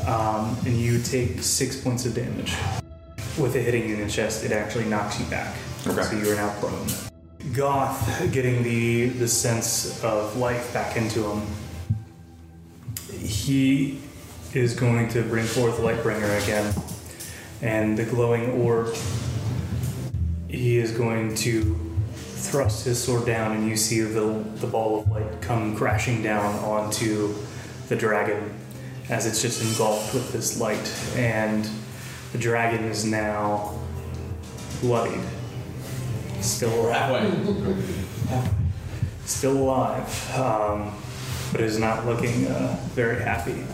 Um, 0.07 0.57
and 0.65 0.77
you 0.79 1.01
take 1.01 1.43
six 1.43 1.81
points 1.81 2.07
of 2.07 2.15
damage. 2.15 2.55
With 3.39 3.57
it 3.57 3.63
hitting 3.63 3.89
you 3.89 3.97
in 3.97 4.07
the 4.07 4.11
chest, 4.11 4.45
it 4.45 4.53
actually 4.53 4.85
knocks 4.85 5.19
you 5.19 5.27
back. 5.27 5.57
Okay. 5.87 6.03
So 6.03 6.17
you 6.17 6.33
are 6.33 6.37
now 6.37 6.55
prone. 6.61 6.87
Goth 7.53 8.33
getting 8.33 8.63
the, 8.63 9.09
the 9.09 9.27
sense 9.27 10.03
of 10.05 10.37
life 10.37 10.73
back 10.73 10.97
into 10.97 11.25
him. 11.25 11.47
He 13.19 13.99
is 14.55 14.75
going 14.75 15.09
to 15.09 15.23
bring 15.23 15.47
forth 15.47 15.79
Lightbringer 15.79 16.43
again. 16.43 16.75
And 17.63 17.99
the 17.99 18.05
glowing 18.05 18.63
orb, 18.63 18.95
he 20.49 20.79
is 20.79 20.93
going 20.93 21.35
to 21.37 21.90
thrust 22.41 22.85
his 22.85 23.03
sword 23.03 23.27
down, 23.27 23.53
and 23.57 23.69
you 23.69 23.77
see 23.77 24.01
the, 24.01 24.45
the 24.57 24.67
ball 24.67 25.01
of 25.01 25.11
light 25.11 25.41
come 25.43 25.77
crashing 25.77 26.23
down 26.23 26.55
onto 26.65 27.35
the 27.89 27.97
dragon 27.97 28.55
as 29.09 29.27
it's 29.27 29.43
just 29.43 29.63
engulfed 29.63 30.15
with 30.15 30.33
this 30.33 30.61
light. 30.61 30.95
And 31.17 31.69
the 32.33 32.39
dragon 32.39 32.85
is 32.85 33.05
now 33.05 33.79
bloodied. 34.81 35.21
Still 36.41 36.89
alive. 36.89 38.09
Still 39.27 39.59
alive, 39.59 40.39
um, 40.39 40.93
but 41.53 41.61
is 41.61 41.79
not 41.79 42.07
looking 42.07 42.47
uh, 42.47 42.77
very 42.95 43.23
happy. 43.23 43.65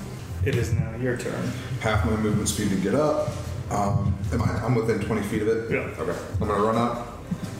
It 0.44 0.56
is 0.56 0.72
now 0.72 0.96
your 0.96 1.16
turn. 1.16 1.50
Half 1.80 2.04
my 2.04 2.16
movement 2.16 2.48
speed 2.48 2.70
to 2.70 2.76
get 2.76 2.94
up. 2.94 3.30
Um, 3.70 4.16
am 4.32 4.42
I? 4.42 4.64
I'm 4.64 4.74
within 4.74 5.00
20 5.00 5.22
feet 5.22 5.42
of 5.42 5.48
it. 5.48 5.70
Yeah. 5.70 5.78
Okay. 5.98 6.18
I'm 6.40 6.48
gonna 6.48 6.62
run 6.62 6.76
up 6.76 7.16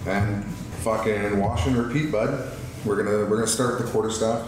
and 0.07 0.45
fucking 0.97 1.41
wash 1.41 1.67
and 1.67 1.77
repeat, 1.77 2.13
bud. 2.13 2.49
We're 2.85 3.03
gonna 3.03 3.29
we're 3.29 3.35
gonna 3.39 3.47
start 3.49 3.75
with 3.77 3.87
the 3.87 3.93
quarterstaff. 3.93 4.47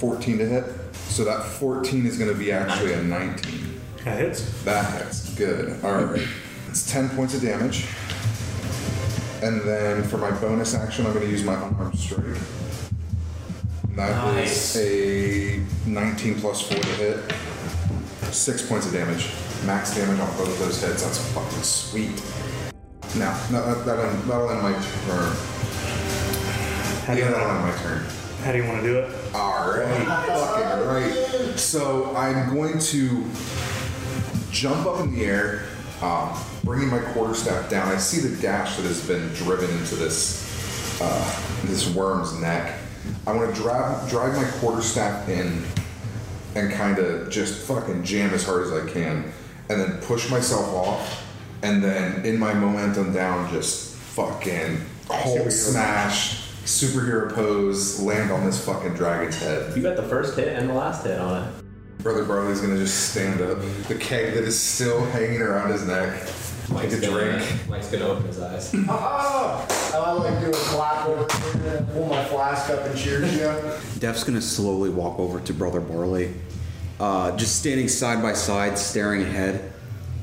14 0.00 0.38
to 0.38 0.46
hit. 0.46 0.64
So 0.94 1.22
that 1.24 1.44
14 1.44 2.06
is 2.06 2.18
gonna 2.18 2.34
be 2.34 2.50
actually 2.50 2.94
a 2.94 3.02
19. 3.02 3.80
That 4.04 4.18
hits. 4.18 4.64
That 4.64 4.92
hits. 5.00 5.32
Good. 5.36 5.78
All 5.84 5.92
right. 6.04 6.26
It's 6.68 6.90
10 6.90 7.10
points 7.10 7.34
of 7.34 7.42
damage. 7.42 7.86
And 9.42 9.60
then 9.62 10.02
for 10.02 10.18
my 10.18 10.32
bonus 10.32 10.74
action, 10.74 11.06
I'm 11.06 11.12
going 11.12 11.24
to 11.24 11.30
use 11.30 11.42
my 11.44 11.54
unarmed 11.54 11.98
strike. 11.98 12.24
And 13.84 13.96
That 13.98 14.38
is 14.38 14.74
Nice. 14.74 14.76
a 14.76 15.60
19 15.86 16.40
plus 16.40 16.62
4 16.62 16.78
to 16.78 16.86
hit. 16.96 17.32
Six 18.32 18.66
points 18.66 18.86
of 18.86 18.92
damage. 18.92 19.30
Max 19.64 19.94
damage 19.94 20.20
on 20.20 20.28
both 20.36 20.48
of 20.48 20.58
those 20.58 20.82
hits. 20.82 21.02
That's 21.02 21.18
fucking 21.32 21.62
sweet. 21.62 22.10
That, 23.14 23.50
that'll, 23.84 24.04
end, 24.04 24.22
that'll 24.24 24.50
end 24.50 24.62
my 24.62 24.72
turn. 24.72 25.36
How 27.06 27.14
do, 27.14 27.20
Yeah, 27.20 27.26
you 27.26 27.32
that'll 27.34 27.50
end 27.50 27.62
my 27.62 27.82
turn. 27.82 28.04
how 28.44 28.52
do 28.52 28.58
you 28.58 28.64
want 28.64 28.82
to 28.82 28.86
do 28.86 28.98
it? 28.98 29.14
Alright, 29.34 30.06
fucking 30.06 30.86
right. 30.86 31.58
So 31.58 32.14
I'm 32.16 32.54
going 32.54 32.78
to 32.78 33.24
jump 34.52 34.86
up 34.86 35.00
in 35.00 35.14
the 35.14 35.24
air, 35.24 35.64
um, 36.02 36.36
bringing 36.64 36.88
my 36.88 37.00
quarterstaff 37.12 37.68
down. 37.68 37.88
I 37.88 37.96
see 37.98 38.26
the 38.26 38.40
gash 38.40 38.76
that 38.76 38.84
has 38.86 39.06
been 39.06 39.28
driven 39.34 39.70
into 39.78 39.96
this 39.96 41.00
uh, 41.02 41.40
this 41.64 41.92
worm's 41.94 42.38
neck. 42.40 42.78
I 43.26 43.32
want 43.32 43.54
to 43.54 43.60
drive 43.60 44.08
drive 44.08 44.34
my 44.36 44.44
quarterstaff 44.60 45.28
in 45.28 45.64
and 46.54 46.72
kind 46.72 46.98
of 46.98 47.30
just 47.30 47.66
fucking 47.66 48.04
jam 48.04 48.30
as 48.34 48.44
hard 48.44 48.66
as 48.66 48.72
I 48.72 48.88
can, 48.90 49.32
and 49.68 49.80
then 49.80 49.98
push 50.02 50.28
myself 50.30 50.66
off, 50.74 51.24
and 51.62 51.82
then 51.82 52.24
in 52.24 52.38
my 52.38 52.54
momentum 52.54 53.12
down, 53.12 53.50
just 53.52 53.94
fucking 53.96 54.80
Hulk 55.08 55.50
smash, 55.50 56.48
superhero 56.64 57.32
pose, 57.32 58.00
land 58.00 58.30
on 58.30 58.44
this 58.44 58.64
fucking 58.64 58.94
dragon's 58.94 59.38
head. 59.40 59.76
You 59.76 59.82
got 59.82 59.96
the 59.96 60.04
first 60.04 60.36
hit 60.36 60.48
and 60.48 60.68
the 60.68 60.74
last 60.74 61.04
hit 61.04 61.18
on 61.18 61.42
it. 61.42 61.54
Brother 62.02 62.24
Barley's 62.24 62.60
gonna 62.60 62.78
just 62.78 63.10
stand 63.10 63.40
up. 63.42 63.58
The 63.88 63.96
keg 63.96 64.34
that 64.34 64.44
is 64.44 64.58
still 64.58 65.04
hanging 65.06 65.42
around 65.42 65.70
his 65.70 65.86
neck. 65.86 66.22
Like 66.70 66.84
Mike's 66.84 66.94
a 66.94 67.00
gonna, 67.00 67.38
drink. 67.38 67.68
Mike's 67.68 67.90
gonna 67.90 68.06
open 68.06 68.26
his 68.26 68.40
eyes. 68.40 68.74
Ah! 68.88 69.66
I 69.92 70.12
like 70.12 70.40
do 70.40 70.50
a 70.50 70.52
clap 70.52 71.06
over 71.06 71.58
here 71.58 71.76
and 71.76 71.88
pull 71.90 72.06
my 72.06 72.24
flask 72.24 72.70
up 72.70 72.86
and 72.86 72.96
cheers 72.96 73.34
you. 73.34 73.52
Def's 73.98 74.24
gonna 74.24 74.40
slowly 74.40 74.88
walk 74.88 75.18
over 75.18 75.40
to 75.40 75.52
Brother 75.52 75.80
Barley, 75.80 76.32
uh, 77.00 77.36
just 77.36 77.58
standing 77.58 77.88
side 77.88 78.22
by 78.22 78.32
side, 78.32 78.78
staring 78.78 79.22
ahead, 79.22 79.72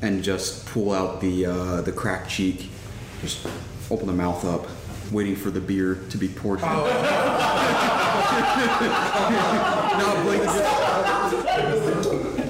and 0.02 0.22
just 0.22 0.66
pull 0.66 0.92
out 0.92 1.20
the 1.20 1.46
uh, 1.46 1.80
the 1.82 1.92
cracked 1.92 2.28
cheek, 2.30 2.70
just 3.20 3.46
open 3.90 4.06
the 4.06 4.12
mouth 4.12 4.44
up, 4.44 4.66
waiting 5.12 5.34
for 5.36 5.50
the 5.50 5.60
beer 5.60 5.96
to 6.10 6.18
be 6.18 6.28
poured. 6.28 6.60
no, 6.78 6.84
Blake, 10.22 10.42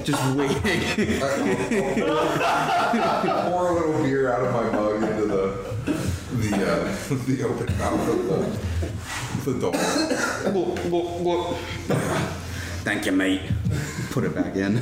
just, 0.03 0.05
just 0.05 0.35
waiting. 0.35 0.59
Pour 3.49 3.69
a 3.69 3.73
little 3.73 4.03
beer 4.03 4.31
out 4.31 4.41
of 4.45 4.53
my 4.53 4.69
mug 4.71 5.03
into 5.03 5.25
the 5.25 5.39
the 6.35 6.55
uh, 6.55 6.95
the 7.25 7.43
open 7.43 7.77
mouth 7.77 8.07
of 8.09 8.25
the, 9.45 9.51
the 9.51 9.59
dog. 9.59 9.75
Thank 12.83 13.05
you, 13.05 13.11
mate. 13.11 13.41
Put 14.11 14.23
it 14.23 14.33
back 14.33 14.55
in. 14.55 14.81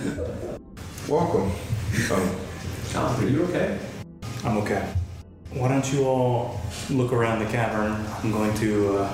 Welcome. 1.08 1.52
Um, 2.12 2.30
John, 2.92 3.24
are 3.24 3.28
you 3.28 3.44
okay? 3.44 3.80
I'm 4.44 4.58
okay. 4.58 4.94
Why 5.52 5.68
don't 5.68 5.92
you 5.92 6.06
all 6.06 6.60
look 6.90 7.12
around 7.12 7.40
the 7.40 7.52
cavern? 7.52 8.06
I'm 8.24 8.32
going 8.32 8.54
to 8.56 8.98
uh, 9.00 9.14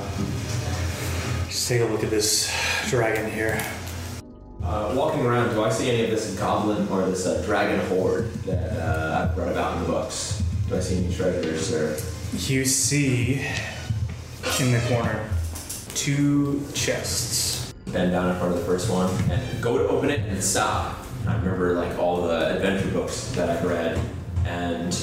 just 1.47 1.67
take 1.67 1.81
a 1.81 1.85
look 1.85 2.03
at 2.03 2.09
this 2.09 2.53
dragon 2.89 3.29
here. 3.31 3.61
Uh, 4.61 4.93
walking 4.95 5.25
around, 5.25 5.53
do 5.53 5.63
I 5.63 5.69
see 5.69 5.89
any 5.89 6.03
of 6.05 6.11
this 6.11 6.37
goblin 6.39 6.87
or 6.89 7.05
this 7.05 7.25
uh, 7.25 7.41
dragon 7.45 7.85
horde 7.87 8.31
that 8.45 8.79
uh, 8.79 9.29
I've 9.29 9.37
read 9.37 9.49
about 9.49 9.77
in 9.77 9.83
the 9.83 9.89
books? 9.89 10.41
Do 10.69 10.77
I 10.77 10.79
see 10.79 11.03
any 11.03 11.13
treasures 11.13 11.73
or? 11.73 11.97
You 12.51 12.65
see 12.65 13.45
in 14.59 14.71
the 14.71 14.81
corner 14.87 15.29
two 15.95 16.65
chests. 16.73 17.73
bend 17.91 18.11
down 18.11 18.29
in 18.31 18.35
front 18.37 18.53
of 18.53 18.59
the 18.59 18.65
first 18.65 18.89
one 18.89 19.09
and 19.29 19.61
go 19.61 19.77
to 19.77 19.87
open 19.87 20.09
it 20.09 20.21
and 20.21 20.43
stop. 20.43 21.02
I 21.25 21.35
remember 21.35 21.73
like 21.73 21.97
all 21.97 22.21
the 22.21 22.55
adventure 22.55 22.89
books 22.91 23.31
that 23.31 23.49
I've 23.49 23.63
read, 23.63 23.99
and 24.45 24.93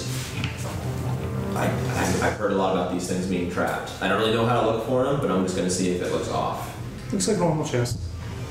I, 1.57 1.66
I, 1.66 2.29
I've 2.29 2.37
heard 2.37 2.53
a 2.53 2.57
lot 2.57 2.77
about 2.77 2.93
these 2.93 3.09
things 3.09 3.27
being 3.27 3.51
trapped. 3.51 3.93
I 4.03 4.09
don't 4.09 4.18
really 4.18 4.35
know 4.35 4.45
how 4.45 4.61
to 4.61 4.66
look 4.66 4.87
for 4.87 5.05
them, 5.05 5.21
but 5.21 5.31
I'm 5.31 5.45
just 5.45 5.57
gonna 5.57 5.71
see 5.71 5.91
if 5.91 6.03
it 6.03 6.12
looks 6.12 6.29
off. 6.29 6.77
Looks 7.12 7.27
like 7.27 7.39
normal 7.39 7.64
chest. 7.64 8.01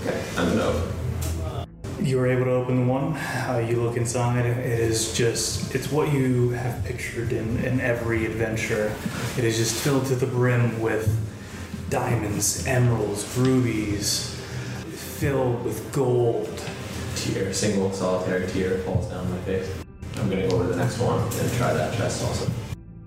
Okay, 0.02 0.20
I'm 0.36 0.50
gonna 0.50 0.64
open. 0.64 0.96
You 2.02 2.18
were 2.18 2.28
able 2.28 2.46
to 2.46 2.52
open 2.52 2.88
the 2.88 2.92
one. 2.92 3.14
Uh, 3.18 3.66
you 3.70 3.82
look 3.82 3.98
inside. 3.98 4.46
It 4.46 4.58
is 4.58 5.14
just, 5.14 5.76
it's 5.76 5.92
what 5.92 6.14
you 6.14 6.52
have 6.52 6.84
pictured 6.86 7.34
in, 7.34 7.58
in 7.64 7.82
every 7.82 8.26
adventure. 8.26 8.96
It 9.38 9.44
is 9.44 9.58
just 9.58 9.76
filled 9.76 10.06
to 10.08 10.16
the 10.16 10.26
brim 10.26 10.80
with 10.80 11.14
diamonds, 11.90 12.66
emeralds, 12.66 13.38
rubies, 13.38 14.34
filled 15.20 15.66
with 15.66 15.92
gold. 15.92 16.69
Tear, 17.20 17.54
single 17.54 17.92
solitary 17.92 18.48
tear 18.48 18.78
falls 18.80 19.08
down 19.08 19.30
my 19.30 19.38
face. 19.40 19.70
I'm 20.16 20.30
gonna 20.30 20.48
go 20.48 20.56
over 20.56 20.64
to 20.68 20.70
the 20.70 20.78
next 20.78 21.00
one 21.00 21.20
and 21.20 21.54
try 21.54 21.74
that 21.74 21.96
chest 21.98 22.24
also. 22.24 22.50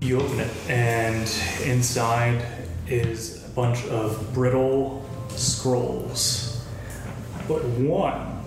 You 0.01 0.21
open 0.21 0.39
it, 0.39 0.51
and 0.69 1.23
inside 1.65 2.45
is 2.87 3.45
a 3.47 3.49
bunch 3.51 3.87
of 3.87 4.33
brittle 4.35 5.03
scrolls. 5.31 6.63
But 7.49 7.65
one 7.65 8.43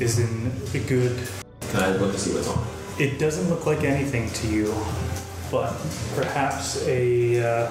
is 0.00 0.18
in 0.18 0.52
a 0.74 0.78
good 0.88 1.28
Can 1.70 1.82
I 1.82 1.90
look 1.96 2.12
to 2.12 2.18
see 2.18 2.34
what's 2.34 2.48
on? 2.48 2.64
it? 2.98 3.12
It 3.12 3.18
doesn't 3.18 3.50
look 3.50 3.66
like 3.66 3.84
anything 3.84 4.30
to 4.30 4.46
you, 4.48 4.74
but 5.50 5.74
perhaps 6.14 6.82
a 6.86 7.42
uh, 7.46 7.70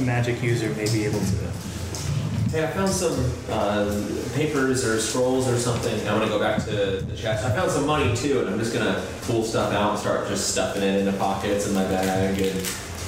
magic 0.00 0.42
user 0.42 0.68
may 0.74 0.84
be 0.92 1.06
able 1.06 1.20
to. 1.20 1.71
Hey, 2.52 2.64
I 2.64 2.66
found 2.66 2.90
some 2.90 3.18
uh, 3.48 3.86
papers 4.34 4.84
or 4.84 5.00
scrolls 5.00 5.48
or 5.48 5.56
something. 5.56 5.98
I'm 6.00 6.18
gonna 6.18 6.28
go 6.28 6.38
back 6.38 6.62
to 6.64 7.00
the 7.00 7.16
chest. 7.16 7.46
I 7.46 7.56
found 7.56 7.70
some 7.70 7.86
money 7.86 8.14
too, 8.14 8.40
and 8.40 8.50
I'm 8.50 8.58
just 8.58 8.74
gonna 8.74 9.02
pull 9.22 9.42
stuff 9.42 9.72
out 9.72 9.92
and 9.92 9.98
start 9.98 10.28
just 10.28 10.50
stuffing 10.50 10.82
it 10.82 10.98
into 10.98 11.16
pockets 11.16 11.66
in 11.66 11.72
my 11.72 11.84
bag 11.84 12.38
and 12.38 12.60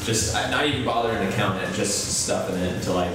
just 0.04 0.34
I, 0.34 0.50
not 0.50 0.64
even 0.64 0.82
bothering 0.82 1.28
to 1.28 1.36
count 1.36 1.62
it, 1.62 1.70
just 1.74 2.24
stuffing 2.24 2.56
it 2.56 2.72
until 2.72 2.96
I 2.96 3.14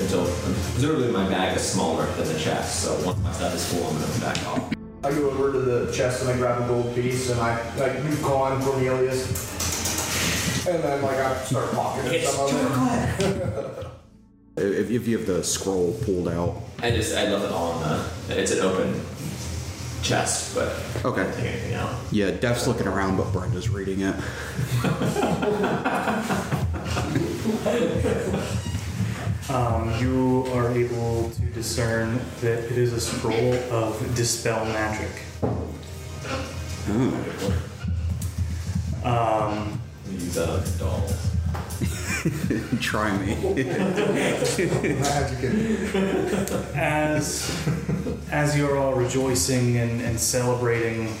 until 0.00 0.24
presumably 0.72 1.12
my 1.12 1.28
bag 1.28 1.56
is 1.56 1.62
smaller 1.62 2.04
than 2.16 2.26
the 2.26 2.38
chest. 2.40 2.82
So 2.82 3.06
once 3.06 3.22
my 3.22 3.30
stuff 3.30 3.54
is 3.54 3.72
full, 3.72 3.86
I'm 3.86 4.00
gonna 4.00 4.18
back 4.18 4.44
off. 4.48 4.72
I 5.04 5.12
go 5.12 5.30
over 5.30 5.52
to 5.52 5.60
the 5.60 5.92
chest 5.92 6.22
and 6.22 6.32
I 6.32 6.36
grab 6.36 6.62
a 6.62 6.66
gold 6.66 6.92
piece 6.96 7.30
and 7.30 7.40
I 7.40 7.62
like 7.76 8.02
you 8.02 8.16
call 8.16 8.42
on 8.42 8.60
Cornelius. 8.60 10.66
And 10.66 10.82
then 10.82 11.00
like 11.00 11.18
I 11.18 11.36
start 11.44 11.70
pocketing 11.70 12.14
It's 12.14 12.28
some 12.28 12.56
of 12.56 13.20
it. 13.20 13.86
If, 14.56 14.90
if 14.90 15.08
you 15.08 15.18
have 15.18 15.26
the 15.26 15.42
scroll 15.42 15.94
pulled 16.04 16.28
out, 16.28 16.60
I 16.80 16.90
just 16.90 17.16
I 17.16 17.28
left 17.30 17.46
it 17.46 17.50
all 17.50 17.82
in 17.82 17.88
the. 18.28 18.40
It's 18.40 18.52
an 18.52 18.60
open 18.60 19.00
chest, 20.02 20.54
but 20.54 20.68
Okay. 21.04 21.24
don't 21.24 21.34
take 21.34 21.44
anything 21.46 21.74
out. 21.74 21.90
Yeah, 22.12 22.30
Def's 22.30 22.66
looking 22.66 22.86
around, 22.86 23.16
but 23.16 23.32
Brenda's 23.32 23.68
reading 23.68 24.00
it. 24.02 24.14
Um, 29.50 29.92
you 30.00 30.46
are 30.54 30.72
able 30.72 31.30
to 31.30 31.42
discern 31.52 32.18
that 32.40 32.60
it 32.64 32.78
is 32.78 32.94
a 32.94 33.00
scroll 33.00 33.52
of 33.70 34.14
dispel 34.14 34.64
magic. 34.64 35.10
Um, 39.04 39.78
We 40.08 40.14
use 40.14 40.34
that 40.34 40.48
on 40.48 40.64
dolls. 40.78 41.33
Try 42.80 43.16
me. 43.18 43.34
As 46.74 47.68
as 48.30 48.56
you're 48.56 48.78
all 48.78 48.94
rejoicing 48.94 49.76
and, 49.76 50.00
and 50.00 50.18
celebrating, 50.18 51.14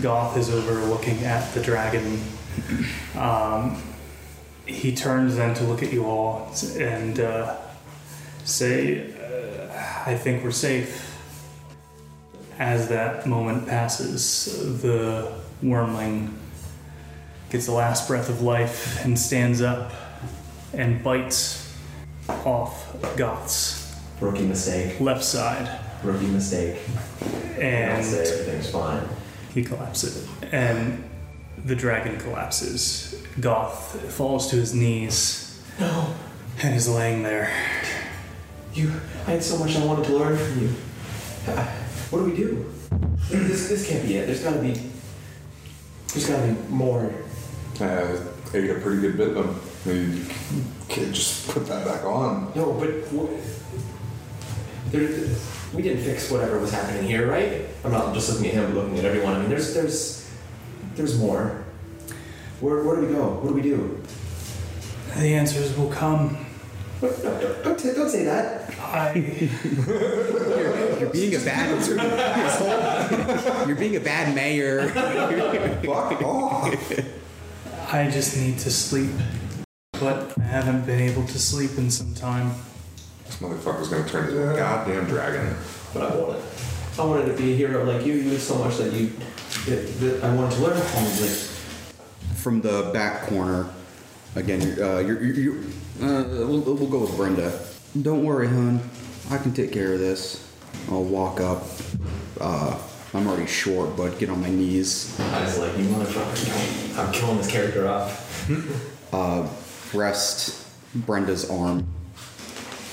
Goth 0.00 0.36
is 0.36 0.50
over 0.50 0.74
looking 0.86 1.22
at 1.24 1.54
the 1.54 1.62
dragon. 1.62 2.20
Um, 3.16 3.80
he 4.66 4.94
turns 4.94 5.36
then 5.36 5.54
to 5.54 5.64
look 5.64 5.82
at 5.82 5.92
you 5.92 6.06
all 6.06 6.52
and 6.78 7.20
uh, 7.20 7.56
say, 8.44 9.12
uh, 9.14 10.10
"I 10.10 10.16
think 10.16 10.42
we're 10.42 10.50
safe." 10.50 11.08
As 12.58 12.88
that 12.88 13.26
moment 13.26 13.66
passes, 13.66 14.82
the 14.82 15.32
wyrmling 15.62 16.32
gets 17.52 17.66
the 17.66 17.72
last 17.72 18.08
breath 18.08 18.28
of 18.30 18.40
life 18.40 19.04
and 19.04 19.16
stands 19.18 19.60
up 19.60 19.92
and 20.72 21.04
bites 21.04 21.76
off 22.46 22.96
Goth's 23.16 23.94
Rookie 24.20 24.46
mistake. 24.46 24.98
left 25.00 25.22
side, 25.22 25.68
Rookie 26.02 26.26
mistake. 26.28 26.78
and 27.60 28.02
everything's 28.02 28.70
fine. 28.70 29.02
he 29.52 29.62
collapses. 29.62 30.26
And 30.50 31.04
the 31.64 31.76
dragon 31.76 32.18
collapses. 32.18 33.22
Goth 33.38 34.00
falls 34.12 34.48
to 34.50 34.56
his 34.56 34.74
knees 34.74 35.62
No, 35.78 36.14
and 36.62 36.74
is 36.74 36.88
laying 36.88 37.22
there. 37.22 37.52
you. 38.72 38.90
I 39.26 39.32
had 39.32 39.44
so 39.44 39.58
much 39.58 39.76
I 39.76 39.84
wanted 39.84 40.06
to 40.06 40.16
learn 40.16 40.36
from 40.38 40.60
you. 40.62 40.74
Uh, 41.48 41.64
What 42.10 42.20
do 42.20 42.24
we 42.24 42.36
do? 42.36 42.72
This, 43.30 43.68
this 43.68 43.86
can't 43.88 44.06
be 44.06 44.16
it. 44.16 44.26
There's 44.26 44.42
gotta 44.42 44.58
be. 44.60 44.74
There's 46.08 46.28
gotta 46.28 46.46
be 46.46 46.52
more. 46.68 47.10
Uh, 47.82 48.16
ate 48.54 48.70
a 48.70 48.74
pretty 48.80 49.00
good 49.00 49.16
bit 49.16 49.36
of 49.36 49.84
them. 49.84 49.94
You 49.96 50.24
can't 50.88 51.12
just 51.14 51.48
put 51.50 51.66
that 51.66 51.84
back 51.84 52.04
on. 52.04 52.52
No, 52.54 52.72
but 52.74 52.90
wh- 53.10 53.30
there, 54.92 55.08
we 55.74 55.82
didn't 55.82 56.04
fix 56.04 56.30
whatever 56.30 56.58
was 56.58 56.70
happening 56.70 57.04
here, 57.04 57.26
right? 57.28 57.66
I'm 57.84 57.90
not 57.92 58.14
just 58.14 58.30
looking 58.30 58.46
at 58.48 58.54
him, 58.54 58.66
but 58.66 58.84
looking 58.84 58.98
at 58.98 59.04
everyone. 59.04 59.34
I 59.34 59.38
mean, 59.40 59.48
there's, 59.48 59.74
there's, 59.74 60.30
there's 60.94 61.18
more. 61.18 61.64
Where, 62.60 62.82
where 62.84 62.96
do 63.00 63.06
we 63.06 63.12
go? 63.14 63.28
What 63.30 63.48
do 63.48 63.54
we 63.54 63.62
do? 63.62 64.00
The 65.16 65.34
answers 65.34 65.76
will 65.76 65.90
come. 65.90 66.36
What? 67.00 67.24
No, 67.24 67.40
don't, 67.40 67.64
don't, 67.64 67.78
t- 67.78 67.92
don't 67.92 68.08
say 68.08 68.24
that. 68.24 68.70
I 68.78 69.14
You're 71.00 71.10
being 71.10 71.34
a 71.34 71.38
bad. 71.40 71.86
You're 73.66 73.76
being 73.76 73.96
a 73.96 74.00
bad 74.00 74.34
mayor. 74.34 74.88
Fuck 74.90 76.22
off! 76.22 76.74
I 77.92 78.08
just 78.08 78.38
need 78.38 78.58
to 78.60 78.70
sleep. 78.70 79.10
But 80.00 80.32
I 80.38 80.44
haven't 80.44 80.86
been 80.86 80.98
able 80.98 81.26
to 81.26 81.38
sleep 81.38 81.72
in 81.76 81.90
some 81.90 82.14
time. 82.14 82.54
This 83.26 83.36
motherfucker's 83.36 83.88
gonna 83.88 84.08
turn 84.08 84.30
into 84.30 84.50
a 84.50 84.56
goddamn 84.56 85.04
dragon. 85.04 85.54
But 85.92 86.10
I 86.10 86.16
want 86.16 86.38
it. 86.38 86.44
I 86.98 87.04
wanted 87.04 87.26
to 87.26 87.36
be 87.36 87.52
a 87.52 87.56
hero 87.56 87.84
like 87.84 88.06
you. 88.06 88.14
You 88.14 88.30
did 88.30 88.40
so 88.40 88.56
much 88.56 88.78
that 88.78 88.94
you, 88.94 89.12
that, 89.66 90.00
that 90.00 90.24
I 90.24 90.34
wanted 90.34 90.56
to 90.56 90.62
learn 90.62 90.80
from. 90.80 91.04
you. 91.04 91.30
From 92.36 92.60
the 92.62 92.90
back 92.94 93.26
corner, 93.26 93.68
again, 94.36 94.62
you're, 94.62 94.82
uh, 94.82 95.00
you're, 95.00 95.22
you're, 95.22 95.34
you're 95.34 95.58
uh, 96.00 96.24
we'll, 96.46 96.60
we'll 96.62 96.88
go 96.88 97.00
with 97.00 97.14
Brenda. 97.14 97.60
Don't 98.00 98.24
worry, 98.24 98.48
hon. 98.48 98.80
I 99.30 99.36
can 99.36 99.52
take 99.52 99.70
care 99.70 99.92
of 99.92 100.00
this. 100.00 100.50
I'll 100.88 101.04
walk 101.04 101.40
up. 101.40 101.64
Uh, 102.40 102.78
I'm 103.14 103.26
already 103.26 103.46
short, 103.46 103.96
but 103.96 104.18
get 104.18 104.30
on 104.30 104.40
my 104.40 104.48
knees. 104.48 105.18
I 105.20 105.42
was 105.42 105.58
like, 105.58 105.76
you 105.76 105.84
motherfucker, 105.84 106.98
I'm 106.98 107.12
killing 107.12 107.36
this 107.38 107.50
character 107.50 107.88
off. 107.88 108.48
Uh, 109.12 109.46
rest 109.92 110.66
Brenda's 110.94 111.50
arm 111.50 111.86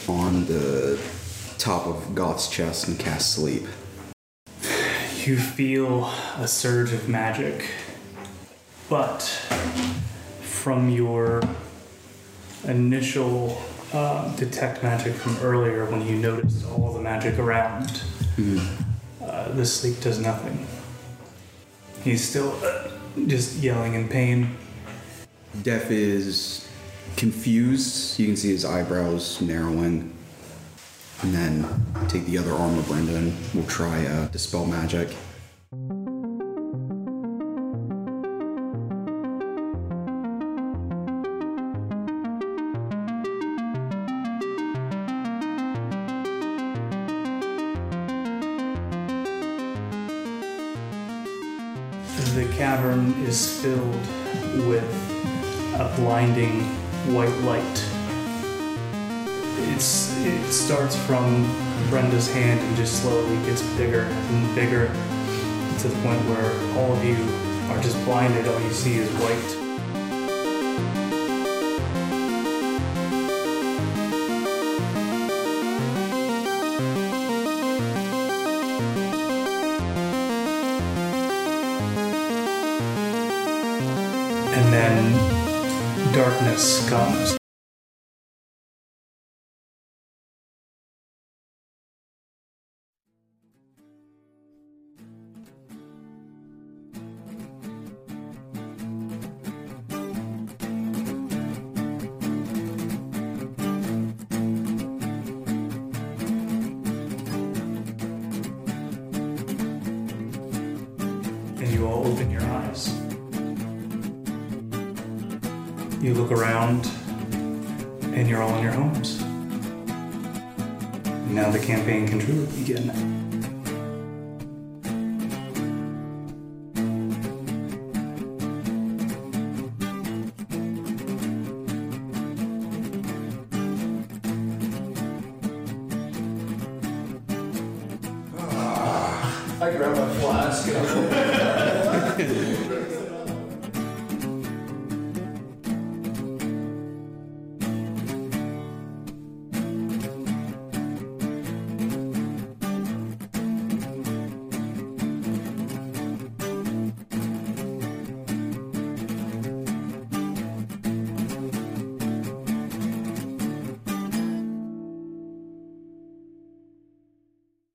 on 0.10 0.46
the 0.48 1.00
top 1.58 1.88
of 1.88 2.14
Goth's 2.14 2.50
chest 2.50 2.90
and 2.90 3.00
cast 3.00 3.32
sleep. 3.36 3.64
You 5.24 5.38
feel 5.38 6.12
a 6.38 6.46
surge 6.46 6.92
of 6.92 7.08
magic, 7.08 7.72
but 8.90 9.22
from 10.42 10.90
your 10.90 11.42
initial 12.66 13.62
uh, 13.94 14.36
detect 14.36 14.84
magic 14.84 15.14
from 15.14 15.38
earlier 15.38 15.86
when 15.86 16.06
you 16.06 16.18
noticed 16.18 16.66
all 16.70 16.94
the 16.94 17.02
magic 17.02 17.40
around, 17.40 18.04
uh, 19.40 19.52
the 19.54 19.66
sleep 19.66 20.00
does 20.02 20.20
nothing. 20.20 20.68
He's 22.04 22.28
still 22.28 22.52
uh, 22.64 22.90
just 23.28 23.58
yelling 23.58 23.94
in 23.94 24.08
pain. 24.08 24.58
Def 25.64 25.90
is 25.92 26.68
confused. 27.16 28.20
You 28.20 28.28
can 28.28 28.36
see 28.36 28.52
his 28.52 28.66
eyebrows 28.66 29.42
narrowing. 29.42 30.16
And 31.22 31.34
then 31.34 31.66
take 32.08 32.26
the 32.26 32.38
other 32.38 32.54
arm 32.54 32.78
of 32.78 32.88
Brenda 32.88 33.16
and 33.16 33.36
we'll 33.54 33.66
try 33.66 34.06
uh, 34.06 34.28
Dispel 34.28 34.66
Magic. 34.66 35.10
The 52.20 52.46
cavern 52.56 53.14
is 53.24 53.62
filled 53.62 53.96
with 54.68 54.84
a 55.76 55.92
blinding 55.96 56.64
white 57.14 57.36
light. 57.40 57.86
It's, 59.74 60.16
it 60.26 60.52
starts 60.52 60.96
from 61.06 61.46
Brenda's 61.90 62.32
hand 62.32 62.60
and 62.60 62.76
just 62.76 63.02
slowly 63.02 63.36
gets 63.46 63.62
bigger 63.78 64.02
and 64.02 64.56
bigger 64.56 64.88
to 65.80 65.88
the 65.88 65.96
point 66.02 66.20
where 66.28 66.52
all 66.78 66.94
of 66.94 67.04
you 67.04 67.16
are 67.72 67.82
just 67.82 67.96
blinded. 68.04 68.48
All 68.48 68.62
you 68.62 68.72
see 68.72 68.98
is 68.98 69.10
white. 69.14 69.59